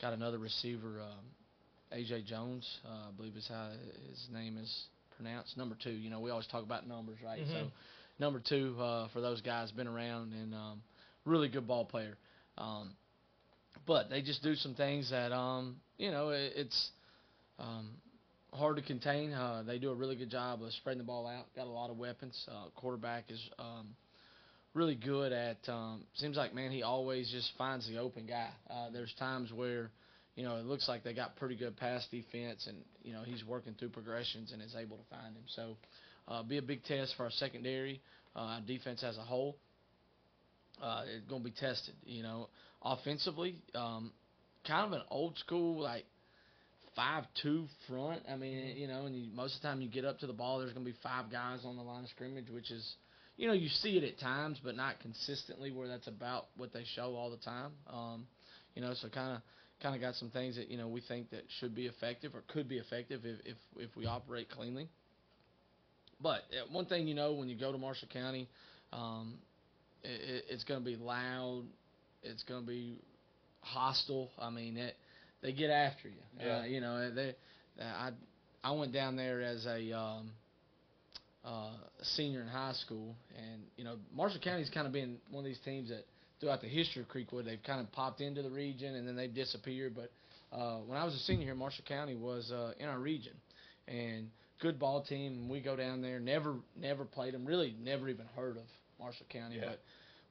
got 0.00 0.14
another 0.14 0.38
receiver, 0.38 1.00
um, 1.02 1.98
AJ 1.98 2.24
Jones, 2.26 2.66
uh, 2.86 3.08
I 3.08 3.10
believe 3.16 3.36
is 3.36 3.46
how 3.48 3.68
his 4.08 4.26
name 4.32 4.56
is 4.56 4.84
pronounced. 5.16 5.58
Number 5.58 5.76
two. 5.82 5.90
You 5.90 6.08
know, 6.08 6.20
we 6.20 6.30
always 6.30 6.46
talk 6.46 6.62
about 6.64 6.88
numbers, 6.88 7.18
right? 7.22 7.40
So, 7.52 7.58
Mhm. 7.64 7.70
number 8.18 8.40
two 8.40 8.74
uh, 8.80 9.08
for 9.08 9.20
those 9.20 9.42
guys, 9.42 9.70
been 9.72 9.86
around 9.86 10.32
and 10.32 10.54
um, 10.54 10.82
really 11.26 11.48
good 11.48 11.66
ball 11.66 11.84
player. 11.84 12.16
Um, 12.56 12.96
but 13.86 14.08
they 14.08 14.22
just 14.22 14.42
do 14.42 14.54
some 14.54 14.74
things 14.74 15.10
that 15.10 15.32
um, 15.32 15.76
you 15.98 16.10
know 16.10 16.30
it, 16.30 16.54
it's 16.56 16.90
um, 17.58 17.90
hard 18.52 18.76
to 18.76 18.82
contain. 18.82 19.32
Uh, 19.32 19.62
they 19.66 19.78
do 19.78 19.90
a 19.90 19.94
really 19.94 20.16
good 20.16 20.30
job 20.30 20.62
of 20.62 20.72
spreading 20.74 20.98
the 20.98 21.04
ball 21.04 21.26
out. 21.26 21.46
Got 21.56 21.66
a 21.66 21.70
lot 21.70 21.90
of 21.90 21.96
weapons. 21.96 22.46
Uh, 22.50 22.68
quarterback 22.76 23.24
is 23.30 23.40
um, 23.58 23.88
really 24.74 24.94
good 24.94 25.32
at. 25.32 25.58
Um, 25.68 26.04
seems 26.14 26.36
like 26.36 26.54
man, 26.54 26.70
he 26.70 26.82
always 26.82 27.30
just 27.30 27.50
finds 27.56 27.88
the 27.88 27.98
open 27.98 28.26
guy. 28.26 28.50
Uh, 28.70 28.90
there's 28.92 29.12
times 29.18 29.52
where, 29.52 29.90
you 30.36 30.44
know, 30.44 30.56
it 30.56 30.64
looks 30.64 30.88
like 30.88 31.04
they 31.04 31.14
got 31.14 31.36
pretty 31.36 31.56
good 31.56 31.76
pass 31.76 32.06
defense, 32.10 32.66
and 32.66 32.76
you 33.02 33.12
know 33.12 33.22
he's 33.24 33.44
working 33.44 33.74
through 33.78 33.90
progressions 33.90 34.52
and 34.52 34.62
is 34.62 34.74
able 34.74 34.96
to 34.96 35.04
find 35.10 35.34
him. 35.34 35.44
So, 35.48 35.76
uh, 36.28 36.42
be 36.42 36.58
a 36.58 36.62
big 36.62 36.84
test 36.84 37.14
for 37.16 37.24
our 37.24 37.30
secondary, 37.30 38.00
uh, 38.36 38.38
our 38.38 38.60
defense 38.60 39.02
as 39.02 39.16
a 39.16 39.22
whole. 39.22 39.56
Uh, 40.82 41.02
it's 41.06 41.28
going 41.28 41.42
to 41.42 41.48
be 41.48 41.54
tested. 41.54 41.94
You 42.04 42.22
know, 42.22 42.48
offensively, 42.82 43.56
um, 43.74 44.12
kind 44.66 44.86
of 44.86 44.92
an 44.92 45.02
old 45.10 45.38
school 45.38 45.80
like 45.80 46.04
five 46.94 47.24
two 47.42 47.66
front. 47.88 48.22
I 48.30 48.36
mean, 48.36 48.76
you 48.76 48.86
know, 48.86 49.06
and 49.06 49.14
you, 49.16 49.30
most 49.34 49.56
of 49.56 49.62
the 49.62 49.68
time 49.68 49.80
you 49.80 49.88
get 49.88 50.04
up 50.04 50.18
to 50.20 50.26
the 50.26 50.32
ball, 50.32 50.58
there's 50.58 50.72
going 50.72 50.84
to 50.84 50.90
be 50.90 50.98
five 51.02 51.30
guys 51.30 51.60
on 51.64 51.76
the 51.76 51.82
line 51.82 52.04
of 52.04 52.10
scrimmage, 52.10 52.50
which 52.50 52.70
is, 52.70 52.94
you 53.36 53.46
know, 53.46 53.54
you 53.54 53.68
see 53.68 53.96
it 53.96 54.04
at 54.04 54.18
times, 54.18 54.58
but 54.62 54.76
not 54.76 55.00
consistently 55.00 55.70
where 55.70 55.88
that's 55.88 56.06
about 56.06 56.46
what 56.56 56.72
they 56.72 56.84
show 56.94 57.14
all 57.14 57.30
the 57.30 57.38
time. 57.38 57.72
Um, 57.92 58.26
you 58.74 58.82
know, 58.82 58.94
so 58.94 59.08
kind 59.08 59.36
of 59.36 59.42
kind 59.82 59.94
of 59.94 60.00
got 60.00 60.14
some 60.14 60.30
things 60.30 60.56
that 60.56 60.70
you 60.70 60.78
know 60.78 60.88
we 60.88 61.00
think 61.00 61.30
that 61.30 61.42
should 61.58 61.74
be 61.74 61.86
effective 61.86 62.34
or 62.34 62.42
could 62.48 62.68
be 62.68 62.78
effective 62.78 63.22
if 63.24 63.38
if, 63.44 63.56
if 63.76 63.96
we 63.96 64.06
operate 64.06 64.48
cleanly. 64.50 64.88
But 66.20 66.42
uh, 66.52 66.70
one 66.70 66.86
thing 66.86 67.08
you 67.08 67.14
know 67.14 67.32
when 67.34 67.48
you 67.48 67.58
go 67.58 67.72
to 67.72 67.78
Marshall 67.78 68.08
County, 68.12 68.48
um, 68.92 69.38
it, 70.04 70.44
it's 70.48 70.64
going 70.64 70.80
to 70.80 70.86
be 70.86 70.96
loud. 70.96 71.64
It's 72.22 72.44
going 72.44 72.62
to 72.62 72.66
be 72.66 72.98
hostile. 73.60 74.30
I 74.38 74.50
mean, 74.50 74.76
it, 74.76 74.94
they 75.42 75.52
get 75.52 75.70
after 75.70 76.08
you. 76.08 76.14
Yeah. 76.40 76.58
Uh, 76.60 76.64
you 76.64 76.80
know, 76.80 77.10
they. 77.14 77.34
Uh, 77.80 77.84
I 77.84 78.10
I 78.64 78.72
went 78.72 78.92
down 78.92 79.16
there 79.16 79.42
as 79.42 79.66
a 79.66 79.92
um, 79.96 80.30
uh, 81.44 81.72
senior 82.02 82.40
in 82.40 82.48
high 82.48 82.72
school, 82.74 83.14
and 83.36 83.62
you 83.76 83.84
know, 83.84 83.96
Marshall 84.14 84.40
County's 84.42 84.70
kind 84.70 84.86
of 84.86 84.92
been 84.92 85.18
one 85.30 85.44
of 85.44 85.48
these 85.48 85.58
teams 85.64 85.88
that 85.88 86.04
throughout 86.40 86.60
the 86.60 86.68
history 86.68 87.02
of 87.02 87.08
Creek 87.08 87.32
Wood, 87.32 87.46
they've 87.46 87.62
kind 87.64 87.80
of 87.80 87.90
popped 87.92 88.20
into 88.20 88.42
the 88.42 88.50
region 88.50 88.94
and 88.96 89.06
then 89.06 89.16
they've 89.16 89.32
disappeared. 89.34 89.94
But 89.94 90.10
uh, 90.56 90.78
when 90.80 90.98
I 90.98 91.04
was 91.04 91.14
a 91.14 91.18
senior 91.20 91.46
here, 91.46 91.54
Marshall 91.54 91.84
County 91.86 92.14
was 92.14 92.50
uh, 92.52 92.72
in 92.78 92.88
our 92.88 92.98
region, 92.98 93.32
and 93.88 94.28
good 94.60 94.78
ball 94.78 95.02
team. 95.02 95.48
We 95.48 95.60
go 95.60 95.74
down 95.76 96.02
there, 96.02 96.20
never 96.20 96.54
never 96.80 97.04
played 97.04 97.34
them, 97.34 97.44
really 97.44 97.74
never 97.82 98.08
even 98.08 98.26
heard 98.36 98.56
of 98.56 98.64
Marshall 99.00 99.26
County, 99.28 99.56
Yeah. 99.56 99.70
but 99.70 99.80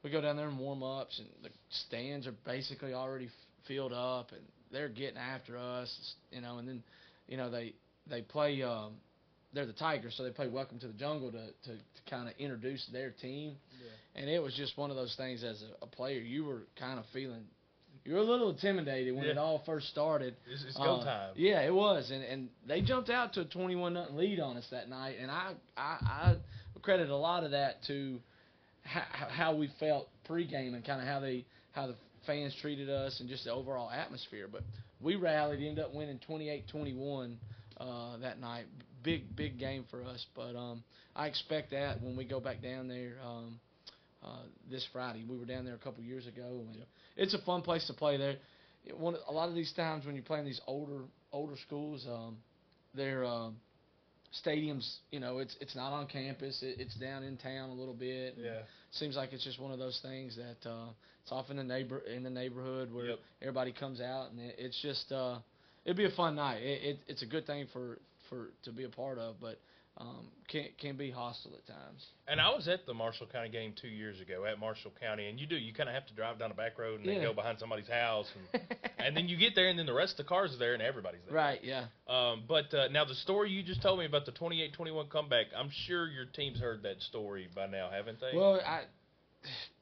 we 0.04 0.10
go 0.10 0.21
down 0.21 0.38
there 0.38 0.47
and 0.47 0.58
warm 0.58 0.82
ups, 0.84 1.19
and 1.19 1.28
the 1.43 1.50
stands 1.69 2.26
are 2.28 2.34
basically 2.45 2.93
already 2.93 3.26
f- 3.26 3.32
filled 3.67 3.93
up, 3.93 4.32
and 4.32 4.41
they're 4.72 4.90
getting 4.90 5.18
after 5.18 5.58
us, 5.58 6.16
you 6.32 6.42
know. 6.42 6.58
And 6.58 6.68
then, 6.68 6.84
you 7.28 7.38
know, 7.38 7.50
they 7.50 7.74
they 8.10 8.22
play. 8.22 8.62
Um, 8.64 8.94
they're 9.54 9.66
the 9.66 9.74
Tigers, 9.74 10.14
so 10.16 10.24
they 10.24 10.30
play 10.30 10.48
Welcome 10.48 10.80
to 10.80 10.88
the 10.88 10.94
Jungle 10.94 11.30
to 11.32 11.48
to, 11.48 11.76
to 11.76 12.10
kind 12.10 12.30
of 12.30 12.34
introduce 12.40 12.86
their 12.94 13.12
team. 13.12 13.56
And 14.16 14.30
it 14.30 14.42
was 14.42 14.54
just 14.56 14.78
one 14.78 14.90
of 14.92 14.96
those 14.96 15.14
things 15.16 15.44
as 15.44 15.62
a, 15.62 15.86
a 15.86 15.88
player, 15.88 16.20
you 16.20 16.46
were 16.46 16.64
kind 16.80 17.00
of 17.00 17.06
feeling. 17.14 17.44
You 18.06 18.14
were 18.14 18.20
a 18.20 18.24
little 18.24 18.50
intimidated 18.50 19.14
when 19.14 19.26
it 19.26 19.38
all 19.38 19.62
first 19.66 19.88
started. 19.90 20.36
It's, 20.52 20.64
it's 20.64 20.78
go 20.78 20.96
Uh, 20.96 21.04
time. 21.04 21.34
Yeah, 21.36 21.62
it 21.62 21.74
was, 21.74 22.10
and 22.12 22.24
and 22.24 22.50
they 22.68 22.82
jumped 22.82 23.10
out 23.10 23.34
to 23.34 23.42
a 23.42 23.46
twenty-one 23.46 23.94
nothing 23.94 24.16
lead 24.16 24.40
on 24.40 24.58
us 24.58 24.66
that 24.72 24.90
night, 24.90 25.18
and 25.22 25.30
I 25.30 25.54
I, 25.78 25.98
I 26.02 26.36
credit 26.82 27.10
a 27.10 27.16
lot 27.16 27.44
of 27.44 27.52
that 27.52 27.84
to 27.88 28.20
how, 28.84 29.28
how 29.30 29.56
we 29.56 29.70
felt 29.80 30.08
pregame 30.28 30.74
and 30.74 30.84
kind 30.84 31.00
of 31.00 31.08
how 31.08 31.20
they 31.20 31.46
how 31.74 31.88
the 31.88 31.96
fans 32.26 32.56
treated 32.62 32.90
us 32.90 33.20
and 33.20 33.30
just 33.30 33.46
the 33.46 33.52
overall 33.52 33.90
atmosphere. 33.90 34.48
But 34.52 34.64
we 35.02 35.16
rallied, 35.16 35.60
ended 35.60 35.84
up 35.84 35.94
winning 35.94 36.20
28-21 36.28 37.36
uh, 37.78 38.18
that 38.18 38.40
night. 38.40 38.66
Big 39.04 39.36
big 39.36 39.58
game 39.58 39.86
for 39.90 40.04
us, 40.04 40.24
but 40.36 40.56
um, 40.56 40.84
I 41.16 41.26
expect 41.26 41.72
that 41.72 42.04
when 42.04 42.16
we 42.16 42.24
go 42.24 42.40
back 42.40 42.62
down 42.62 42.88
there. 42.88 43.14
Um, 43.26 43.60
uh, 44.24 44.44
this 44.70 44.88
Friday. 44.94 45.26
We 45.28 45.36
were 45.36 45.46
down 45.46 45.66
there 45.66 45.74
a 45.74 45.80
couple 45.80 46.04
years 46.04 46.28
ago, 46.28 46.62
and 46.68 46.78
it's 47.18 47.34
a 47.34 47.42
fun 47.42 47.64
place 47.64 47.88
to 47.88 47.94
play 47.94 48.18
there. 48.18 48.36
It, 48.86 48.96
one, 48.96 49.16
a 49.28 49.32
lot 49.32 49.50
of 49.50 49.56
these 49.56 49.74
times 49.74 50.06
when 50.06 50.14
you're 50.14 50.24
playing 50.24 50.46
these 50.46 50.62
older 50.68 51.02
older 51.32 51.56
schools, 51.66 52.06
um, 52.08 52.38
they're 52.94 53.26
uh, 53.26 53.50
stadiums, 54.46 54.98
you 55.12 55.20
know, 55.20 55.39
it's 55.39 55.56
it's 55.60 55.76
not 55.76 55.91
on 55.91 56.08
campus. 56.08 56.62
It, 56.62 56.80
it's 56.80 56.96
down 56.96 57.24
in 57.24 57.38
town 57.38 57.70
a 57.70 57.74
little 57.74 57.94
bit. 57.94 58.36
Yeah. 58.38 58.62
Seems 58.91 59.15
like 59.15 59.34
it's 59.34 59.44
just 59.44 59.60
one 59.60 59.72
of 59.72 59.80
those 59.80 60.00
things 60.02 60.38
that 60.38 60.70
uh, 60.70 60.89
it's 61.24 61.32
off 61.32 61.50
in 61.50 61.58
the 61.58 61.63
neighbor 61.63 62.00
in 62.00 62.24
the 62.24 62.30
neighborhood 62.30 62.94
where 62.94 63.06
Yep. 63.08 63.20
everybody 63.41 63.72
comes 63.72 64.02
out, 64.02 64.32
and 64.32 64.39
it, 64.39 64.56
it's 64.58 64.82
just 64.82 65.12
uh, 65.12 65.39
it'd 65.86 65.98
be 65.98 66.06
a 66.06 66.12
fun 66.12 66.36
night. 66.36 66.62
It, 66.62 66.84
it 66.84 67.00
it's 67.08 67.22
a 67.24 67.28
good 67.28 67.46
thing 67.46 67.67
for 67.74 68.00
for 68.30 68.48
to 68.63 68.72
be 68.72 68.84
a 68.86 68.89
part 68.89 69.17
of, 69.17 69.36
but 69.41 69.58
um, 70.02 70.26
can 70.48 70.66
can 70.80 70.98
be 70.98 71.12
hostile 71.12 71.54
at 71.56 71.66
times. 71.66 72.06
And 72.28 72.42
I 72.42 72.50
was 72.50 72.68
at 72.68 72.86
the 72.86 72.94
Marshall 72.94 73.28
County 73.32 73.50
game 73.50 73.74
two 73.80 73.88
years 73.88 74.20
ago 74.20 74.46
at 74.46 74.60
Marshall 74.60 74.92
County, 75.00 75.28
and 75.28 75.40
you 75.40 75.46
do 75.46 75.56
you 75.56 75.74
kind 75.74 75.88
of 75.88 75.96
have 75.96 76.06
to 76.08 76.14
drive 76.14 76.40
down 76.40 76.52
a 76.52 76.54
back 76.54 76.78
road 76.78 77.00
and 77.00 77.10
then 77.10 77.22
go 77.22 77.34
behind 77.34 77.60
somebody's 77.60 77.88
house, 77.88 78.28
and, 78.54 78.62
and 79.00 79.16
then 79.16 79.28
you 79.28 79.38
get 79.38 79.56
there, 79.56 79.70
and 79.70 79.78
then 79.78 79.86
the 79.86 79.94
rest 79.94 80.14
of 80.14 80.26
the 80.26 80.30
cars 80.30 80.54
are 80.54 80.58
there, 80.58 80.74
and 80.74 80.82
everybody's 80.82 81.22
there. 81.26 81.36
Right. 81.36 81.60
Yeah. 81.64 81.86
Um, 82.08 82.44
but 82.48 82.74
uh, 82.74 82.88
now 82.90 83.06
the 83.06 83.16
story 83.16 83.52
you 83.52 83.64
just 83.64 83.82
told 83.82 84.00
me 84.00 84.06
about 84.06 84.26
the 84.26 84.32
28-21 84.32 85.10
comeback, 85.10 85.48
I'm 85.56 85.70
sure 85.86 86.08
your 86.08 86.26
team's 86.26 86.60
heard 86.60 86.84
that 86.84 87.02
story 87.02 87.48
by 87.56 87.68
now, 87.68 87.90
haven't 87.92 88.20
they? 88.20 88.38
Well, 88.38 88.60
I 88.66 88.84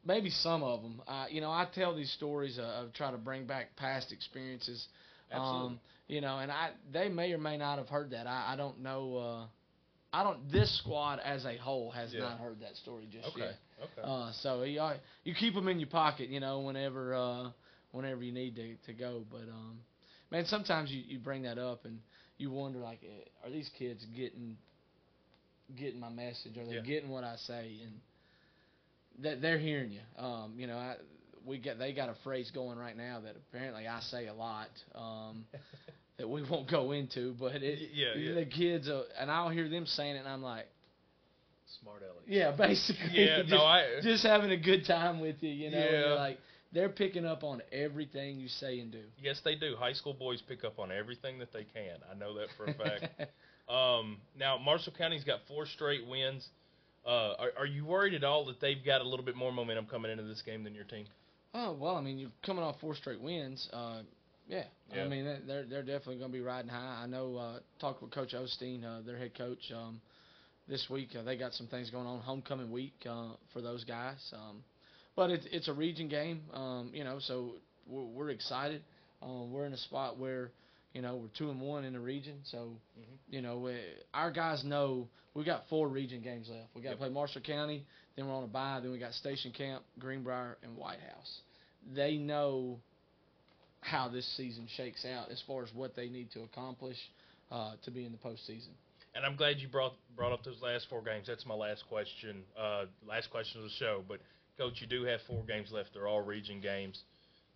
maybe 0.06 0.30
some 0.30 0.64
of 0.64 0.82
them. 0.82 1.02
Uh, 1.08 1.26
you 1.30 1.42
know, 1.42 1.52
I 1.52 1.68
tell 1.74 1.96
these 1.96 2.12
stories 2.12 2.58
of, 2.58 2.66
of 2.66 2.94
try 2.94 3.12
to 3.12 3.18
bring 3.18 3.46
back 3.46 3.76
past 3.76 4.12
experiences. 4.12 4.88
Absolutely. 5.32 5.68
Um, 5.68 5.80
you 6.08 6.22
know, 6.22 6.40
and 6.40 6.52
I 6.52 6.72
they 6.92 7.08
may 7.08 7.32
or 7.32 7.38
may 7.38 7.58
not 7.58 7.78
have 7.78 7.88
heard 7.88 8.12
that. 8.12 8.28
I, 8.28 8.54
I 8.54 8.56
don't 8.56 8.82
know. 8.82 9.18
Uh, 9.18 9.46
I 10.14 10.24
don't. 10.24 10.52
This 10.52 10.76
squad 10.80 11.20
as 11.20 11.46
a 11.46 11.58
whole 11.58 11.92
has 11.92 12.14
Yeah. 12.14 12.20
not 12.20 12.40
heard 12.40 12.60
that 12.62 12.76
story 12.78 13.08
just 13.10 13.36
Okay, 13.36 13.38
yet. 13.38 13.56
okay. 13.82 14.08
Uh, 14.08 14.32
so 14.32 14.64
you 14.64 14.80
uh, 14.80 14.98
you 15.24 15.34
keep 15.34 15.54
them 15.54 15.68
in 15.68 15.80
your 15.80 15.90
pocket, 15.90 16.30
you 16.30 16.40
know, 16.40 16.60
whenever 16.62 17.14
uh, 17.14 17.50
whenever 17.92 18.24
you 18.24 18.32
need 18.32 18.56
to 18.56 18.76
to 18.86 18.94
go. 18.94 19.26
But 19.30 19.50
um, 19.50 19.80
man, 20.32 20.46
sometimes 20.46 20.92
you 20.92 21.02
you 21.06 21.20
bring 21.20 21.44
that 21.44 21.58
up 21.58 21.86
and 21.86 22.00
you 22.38 22.52
wonder 22.52 22.80
like, 22.80 23.00
eh, 23.04 23.28
are 23.46 23.50
these 23.52 23.70
kids 23.78 24.06
getting 24.16 24.58
getting 25.76 26.00
my 26.00 26.10
message? 26.10 26.58
Are 26.58 26.66
they 26.66 26.78
Yeah. 26.78 26.82
getting 26.82 27.10
what 27.10 27.24
I 27.24 27.36
say? 27.36 27.80
And 27.84 28.02
that 29.20 29.42
they're 29.42 29.58
hearing 29.60 29.92
you. 29.92 30.02
Um, 30.24 30.54
you 30.58 30.68
know, 30.68 30.78
I, 30.78 30.96
we 31.46 31.58
get 31.58 31.78
they 31.80 31.94
got 31.94 32.10
a 32.10 32.16
phrase 32.24 32.52
going 32.52 32.78
right 32.78 32.96
now 32.96 33.20
that 33.22 33.36
apparently 33.36 33.88
I 33.88 34.00
say 34.02 34.28
a 34.28 34.34
lot. 34.34 34.70
Um, 34.96 35.46
that 36.20 36.30
we 36.30 36.44
won't 36.44 36.70
go 36.70 36.92
into, 36.92 37.34
but 37.40 37.56
it, 37.56 37.90
yeah, 37.94 38.08
yeah. 38.16 38.36
the 38.36 38.46
kids, 38.46 38.88
uh, 38.88 39.04
and 39.20 39.32
I'll 39.32 39.50
hear 39.50 39.68
them 39.70 39.86
saying 39.86 40.18
it, 40.18 40.20
and 40.20 40.28
I'm 40.28 40.44
like, 40.44 40.68
Smart 41.82 42.04
Ellie. 42.04 42.26
yeah, 42.28 42.52
basically. 42.58 43.10
Yeah, 43.26 43.40
just, 43.40 43.50
no, 43.50 43.64
I- 43.64 44.00
just 44.04 44.24
having 44.24 44.52
a 44.52 44.58
good 44.58 44.86
time 44.86 45.20
with 45.20 45.38
you, 45.42 45.50
you 45.50 45.72
know. 45.72 45.90
Yeah. 45.92 46.14
like 46.14 46.38
they're 46.72 46.90
picking 46.90 47.26
up 47.26 47.44
on 47.44 47.62
everything 47.72 48.40
you 48.40 48.48
say 48.48 48.80
and 48.80 48.92
do. 48.92 49.02
Yes, 49.20 49.42
they 49.44 49.56
do. 49.56 49.76
High 49.78 49.94
school 49.94 50.14
boys 50.14 50.42
pick 50.48 50.64
up 50.64 50.78
on 50.78 50.92
everything 50.92 51.40
that 51.40 51.52
they 51.52 51.64
can. 51.64 51.98
I 52.12 52.16
know 52.16 52.36
that 52.36 52.48
for 52.58 52.66
a 52.66 52.74
fact. 52.74 53.08
um, 53.70 54.18
now, 54.38 54.58
Marshall 54.58 54.94
County's 54.96 55.24
got 55.24 55.40
four 55.48 55.66
straight 55.66 56.06
wins. 56.06 56.48
Uh, 57.06 57.34
are, 57.40 57.52
are 57.60 57.66
you 57.66 57.86
worried 57.86 58.14
at 58.14 58.24
all 58.24 58.46
that 58.46 58.60
they've 58.60 58.86
got 58.86 59.02
a 59.02 59.04
little 59.04 59.26
bit 59.26 59.36
more 59.36 59.52
momentum 59.52 59.88
coming 59.88 60.12
into 60.12 60.24
this 60.24 60.42
game 60.44 60.64
than 60.64 60.76
your 60.76 60.84
team? 60.84 61.06
Oh 61.54 61.76
well, 61.80 61.96
I 61.96 62.02
mean, 62.02 62.20
you're 62.20 62.30
coming 62.46 62.64
off 62.64 62.76
four 62.80 62.94
straight 62.94 63.22
wins. 63.22 63.68
Uh, 63.74 64.02
yeah. 64.50 64.64
Yeah. 64.94 65.04
I 65.04 65.08
mean 65.08 65.24
they- 65.26 65.40
they're 65.48 65.64
they're 65.66 65.84
definitely 65.84 66.18
going 66.18 66.32
to 66.32 66.38
be 66.38 66.42
riding 66.44 66.70
high. 66.70 67.04
I 67.04 67.08
know. 67.08 67.38
Uh, 67.38 67.60
talked 67.80 68.02
with 68.02 68.12
Coach 68.12 68.34
Osteen, 68.34 68.84
uh, 68.84 69.02
their 69.06 69.18
head 69.18 69.38
coach, 69.38 69.72
um, 69.74 70.02
this 70.68 70.86
week. 70.90 71.10
Uh, 71.18 71.24
they 71.24 71.38
got 71.38 71.54
some 71.54 71.68
things 71.68 71.90
going 71.90 72.08
on 72.08 72.20
homecoming 72.22 72.72
week 72.72 72.94
uh, 73.10 73.30
for 73.54 73.62
those 73.62 73.84
guys. 73.86 74.18
Um, 74.34 74.64
but 75.16 75.30
it's 75.30 75.46
it's 75.52 75.68
a 75.68 75.74
region 75.74 76.10
game, 76.10 76.42
um, 76.54 76.92
you 76.94 77.04
know, 77.04 77.20
so 77.20 77.54
we're, 77.88 78.04
we're 78.04 78.30
excited. 78.32 78.82
Um, 79.22 79.52
we're 79.52 79.66
in 79.66 79.74
a 79.74 79.78
spot 79.78 80.18
where, 80.18 80.50
you 80.94 81.02
know, 81.02 81.18
we're 81.18 81.28
two 81.38 81.50
and 81.52 81.60
one 81.62 81.84
in 81.84 81.94
the 81.94 82.00
region, 82.00 82.36
so 82.46 82.70
you 83.30 83.42
know 83.42 83.58
we, 83.60 83.78
our 84.14 84.32
guys 84.32 84.64
know 84.64 85.08
we 85.34 85.44
got 85.44 85.64
four 85.70 85.88
region 85.90 86.22
games 86.22 86.48
left. 86.50 86.68
We 86.76 86.82
got 86.82 86.90
to 86.90 86.94
Yep. 86.96 87.00
play 87.00 87.10
Marshall 87.10 87.42
County, 87.42 87.86
then 88.16 88.28
we're 88.28 88.34
on 88.34 88.44
a 88.44 88.48
bye, 88.48 88.80
then 88.82 88.92
we 88.92 88.98
got 88.98 89.14
Station 89.14 89.52
Camp, 89.52 89.84
Greenbrier, 90.00 90.58
and 90.64 90.76
White 90.78 91.00
House. 91.02 91.40
They 91.96 92.16
know 92.18 92.80
how 93.82 94.10
this 94.10 94.26
season 94.36 94.68
shakes 94.76 95.06
out 95.06 95.32
as 95.32 95.42
far 95.48 95.64
as 95.64 95.70
what 95.74 95.96
they 95.96 96.10
need 96.10 96.32
to 96.32 96.42
accomplish 96.42 96.98
uh, 97.52 97.74
to 97.84 97.92
be 97.92 98.06
in 98.06 98.12
the 98.12 98.18
postseason. 98.18 98.70
And 99.16 99.26
I'm 99.26 99.36
glad 99.36 99.58
you 99.58 99.68
brought 99.68 99.94
brought 100.16 100.32
up 100.32 100.44
those 100.44 100.62
last 100.62 100.88
four 100.90 101.02
games. 101.02 101.28
That's 101.28 101.46
my 101.46 101.56
last 101.56 101.84
question. 101.90 102.44
Uh, 102.58 102.86
last 103.08 103.32
question 103.32 103.60
of 103.62 103.64
the 103.64 103.74
show. 103.80 104.04
But 104.08 104.20
coach, 104.58 104.82
you 104.82 104.88
do 104.88 105.04
have 105.04 105.20
four 105.28 105.44
games 105.46 105.72
left. 105.72 105.90
They're 105.94 106.08
all 106.08 106.22
region 106.22 106.62
games. 106.62 107.02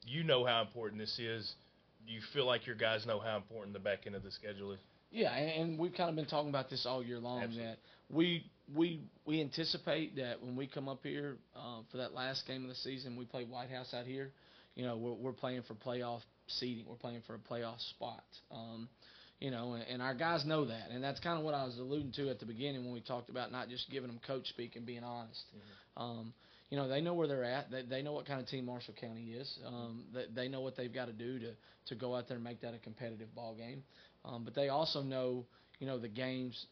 You 0.06 0.24
know 0.24 0.46
how 0.46 0.62
important 0.62 1.00
this 1.00 1.20
is. 1.20 1.54
Do 2.08 2.12
you 2.12 2.22
feel 2.34 2.46
like 2.46 2.66
your 2.66 2.76
guys 2.76 3.06
know 3.06 3.20
how 3.20 3.38
important 3.38 3.74
the 3.74 3.80
back 3.80 4.00
end 4.06 4.16
of 4.16 4.24
the 4.24 4.32
schedule 4.32 4.74
is? 4.74 4.80
Yeah, 5.12 5.32
and, 5.32 5.78
we've 5.78 5.94
kind 5.94 6.10
of 6.10 6.16
been 6.16 6.26
talking 6.26 6.50
about 6.50 6.72
this 6.72 6.88
all 6.88 7.04
year 7.04 7.20
long. 7.20 7.44
Absolutely. 7.44 7.70
That 7.70 7.78
we 8.10 8.46
we 8.76 9.02
we 9.26 9.42
anticipate 9.42 10.16
that 10.16 10.42
when 10.42 10.56
we 10.56 10.66
come 10.66 10.90
up 10.90 11.02
here 11.04 11.38
um, 11.56 11.86
for 11.92 11.98
that 11.98 12.14
last 12.14 12.48
game 12.48 12.64
of 12.64 12.70
the 12.70 12.76
season, 12.76 13.16
we 13.16 13.26
play 13.26 13.44
White 13.44 13.70
House 13.70 13.94
out 13.94 14.06
here. 14.06 14.32
You 14.76 14.86
know, 14.86 14.98
we're 14.98 15.14
we're 15.14 15.34
playing 15.34 15.64
for 15.68 15.76
playoff 15.76 16.22
seeding. 16.48 16.86
We're 16.88 16.96
playing 16.96 17.22
for 17.28 17.36
a 17.36 17.40
playoff 17.40 17.80
spot. 17.92 18.24
Um, 18.52 18.90
you 19.40 19.52
know, 19.52 19.74
and, 19.74 19.84
and 19.84 20.02
our 20.02 20.14
guys 20.14 20.46
know 20.46 20.66
that, 20.66 20.90
and 20.92 21.04
that's 21.04 21.20
kind 21.20 21.38
of 21.38 21.44
what 21.44 21.54
I 21.54 21.66
was 21.66 21.78
alluding 21.78 22.14
to 22.14 22.30
at 22.30 22.40
the 22.40 22.46
beginning 22.46 22.86
when 22.86 22.94
we 22.94 23.02
talked 23.02 23.30
about 23.30 23.52
not 23.52 23.70
just 23.70 23.90
giving 23.92 24.08
them 24.08 24.20
coach 24.26 24.48
speak 24.48 24.76
and 24.76 24.86
being 24.86 25.04
honest. 25.04 25.42
Um, 25.98 26.34
you 26.70 26.78
know, 26.78 26.88
they 26.88 27.02
know 27.02 27.14
where 27.14 27.28
they're 27.28 27.44
at. 27.44 27.70
They, 27.70 27.84
they 27.84 28.02
know 28.02 28.14
what 28.14 28.26
kind 28.26 28.40
of 28.40 28.48
team 28.48 28.66
Marshall 28.66 28.96
County 29.00 29.34
is. 29.34 29.60
Um, 29.68 30.06
they, 30.14 30.26
they 30.34 30.48
know 30.48 30.62
what 30.62 30.76
they've 30.76 30.94
got 30.94 31.06
to 31.06 31.14
do 31.14 31.40
to 31.40 31.52
to 31.88 31.96
go 31.96 32.16
out 32.16 32.28
there 32.28 32.36
and 32.36 32.44
make 32.44 32.62
that 32.62 32.74
a 32.74 32.80
competitive 32.80 33.34
ball 33.36 33.54
game. 33.56 33.84
Um, 34.26 34.44
but 34.46 34.56
they 34.56 34.70
also 34.70 35.02
know, 35.02 35.46
you 35.80 35.86
know, 35.88 36.00
the 36.00 36.08
games 36.08 36.66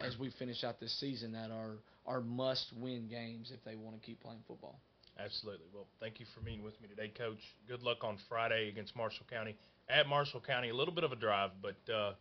as 0.00 0.18
we 0.18 0.30
finish 0.38 0.62
out 0.62 0.78
this 0.78 0.98
season 1.00 1.32
that 1.32 1.50
are 1.50 1.78
are 2.06 2.20
must 2.20 2.66
win 2.78 3.08
games 3.08 3.50
if 3.54 3.64
they 3.64 3.76
want 3.76 3.98
to 3.98 4.06
keep 4.06 4.22
playing 4.22 4.40
football. 4.46 4.78
Absolutely. 5.18 5.66
Well, 5.74 5.86
thank 6.00 6.20
you 6.20 6.26
for 6.34 6.40
meeting 6.40 6.62
with 6.62 6.80
me 6.80 6.88
today, 6.88 7.12
Coach. 7.16 7.40
Good 7.68 7.82
luck 7.82 7.98
on 8.02 8.16
Friday 8.28 8.68
against 8.68 8.96
Marshall 8.96 9.26
County. 9.30 9.56
At 9.88 10.08
Marshall 10.08 10.40
County, 10.40 10.70
a 10.70 10.74
little 10.74 10.94
bit 10.94 11.04
of 11.04 11.12
a 11.12 11.16
drive, 11.16 11.50
but 11.60 11.92
uh, 11.92 12.12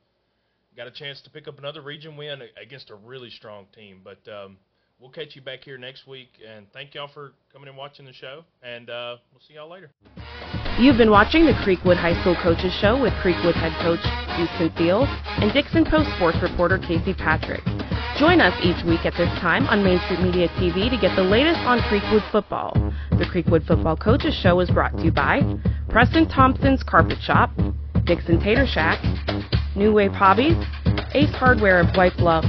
got 0.75 0.87
a 0.87 0.91
chance 0.91 1.21
to 1.21 1.29
pick 1.29 1.47
up 1.47 1.57
another 1.59 1.81
region 1.81 2.17
win 2.17 2.41
against 2.61 2.89
a 2.89 2.95
really 2.95 3.29
strong 3.29 3.67
team. 3.75 4.01
But 4.03 4.19
um, 4.31 4.57
we'll 4.99 5.11
catch 5.11 5.35
you 5.35 5.41
back 5.41 5.63
here 5.63 5.77
next 5.77 6.07
week. 6.07 6.29
And 6.47 6.67
thank 6.73 6.95
y'all 6.95 7.09
for 7.13 7.33
coming 7.53 7.67
and 7.69 7.77
watching 7.77 8.05
the 8.05 8.13
show. 8.13 8.43
And 8.63 8.89
uh, 8.89 9.17
we'll 9.31 9.41
see 9.47 9.55
y'all 9.55 9.69
later. 9.69 9.91
You've 10.79 10.97
been 10.97 11.11
watching 11.11 11.45
the 11.45 11.53
Creek 11.63 11.83
Wood 11.83 11.97
High 11.97 12.19
School 12.21 12.35
Coaches 12.41 12.73
Show 12.81 13.01
with 13.01 13.13
Creek 13.21 13.35
Wood 13.43 13.55
head 13.55 13.73
coach 13.81 13.99
Houston 14.37 14.71
Thiel 14.77 15.03
and 15.05 15.51
Dickson 15.53 15.85
Post 15.85 16.09
sports 16.15 16.37
reporter 16.41 16.77
Casey 16.77 17.13
Patrick. 17.13 17.61
Join 18.19 18.41
us 18.41 18.53
each 18.61 18.83
week 18.83 19.05
at 19.05 19.13
this 19.15 19.29
time 19.39 19.65
on 19.67 19.81
Main 19.81 19.97
Street 20.03 20.19
Media 20.19 20.49
TV 20.59 20.89
to 20.89 20.97
get 20.99 21.15
the 21.15 21.23
latest 21.23 21.57
on 21.61 21.79
Creek 21.87 22.03
Wood 22.11 22.21
football. 22.33 22.73
The 23.11 23.25
Creek 23.25 23.45
Wood 23.47 23.63
Football 23.65 23.95
Coaches 23.95 24.35
Show 24.43 24.59
is 24.59 24.69
brought 24.69 24.91
to 24.97 25.03
you 25.05 25.11
by 25.13 25.39
Preston 25.87 26.27
Thompson's 26.27 26.83
Carpet 26.83 27.19
Shop, 27.21 27.49
Dickson 28.03 28.41
Tater 28.41 28.67
Shack, 28.67 28.99
New 29.73 29.93
Wave 29.93 30.11
Hobbies, 30.11 30.57
Ace 31.13 31.33
Hardware 31.33 31.79
of 31.79 31.95
White 31.95 32.17
Bluff, 32.17 32.43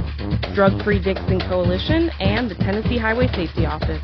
Drug 0.53 0.83
Free 0.83 1.01
Dickson 1.01 1.39
Coalition, 1.39 2.11
and 2.19 2.51
the 2.51 2.55
Tennessee 2.55 2.97
Highway 2.97 3.27
Safety 3.27 3.65
Office. 3.65 4.03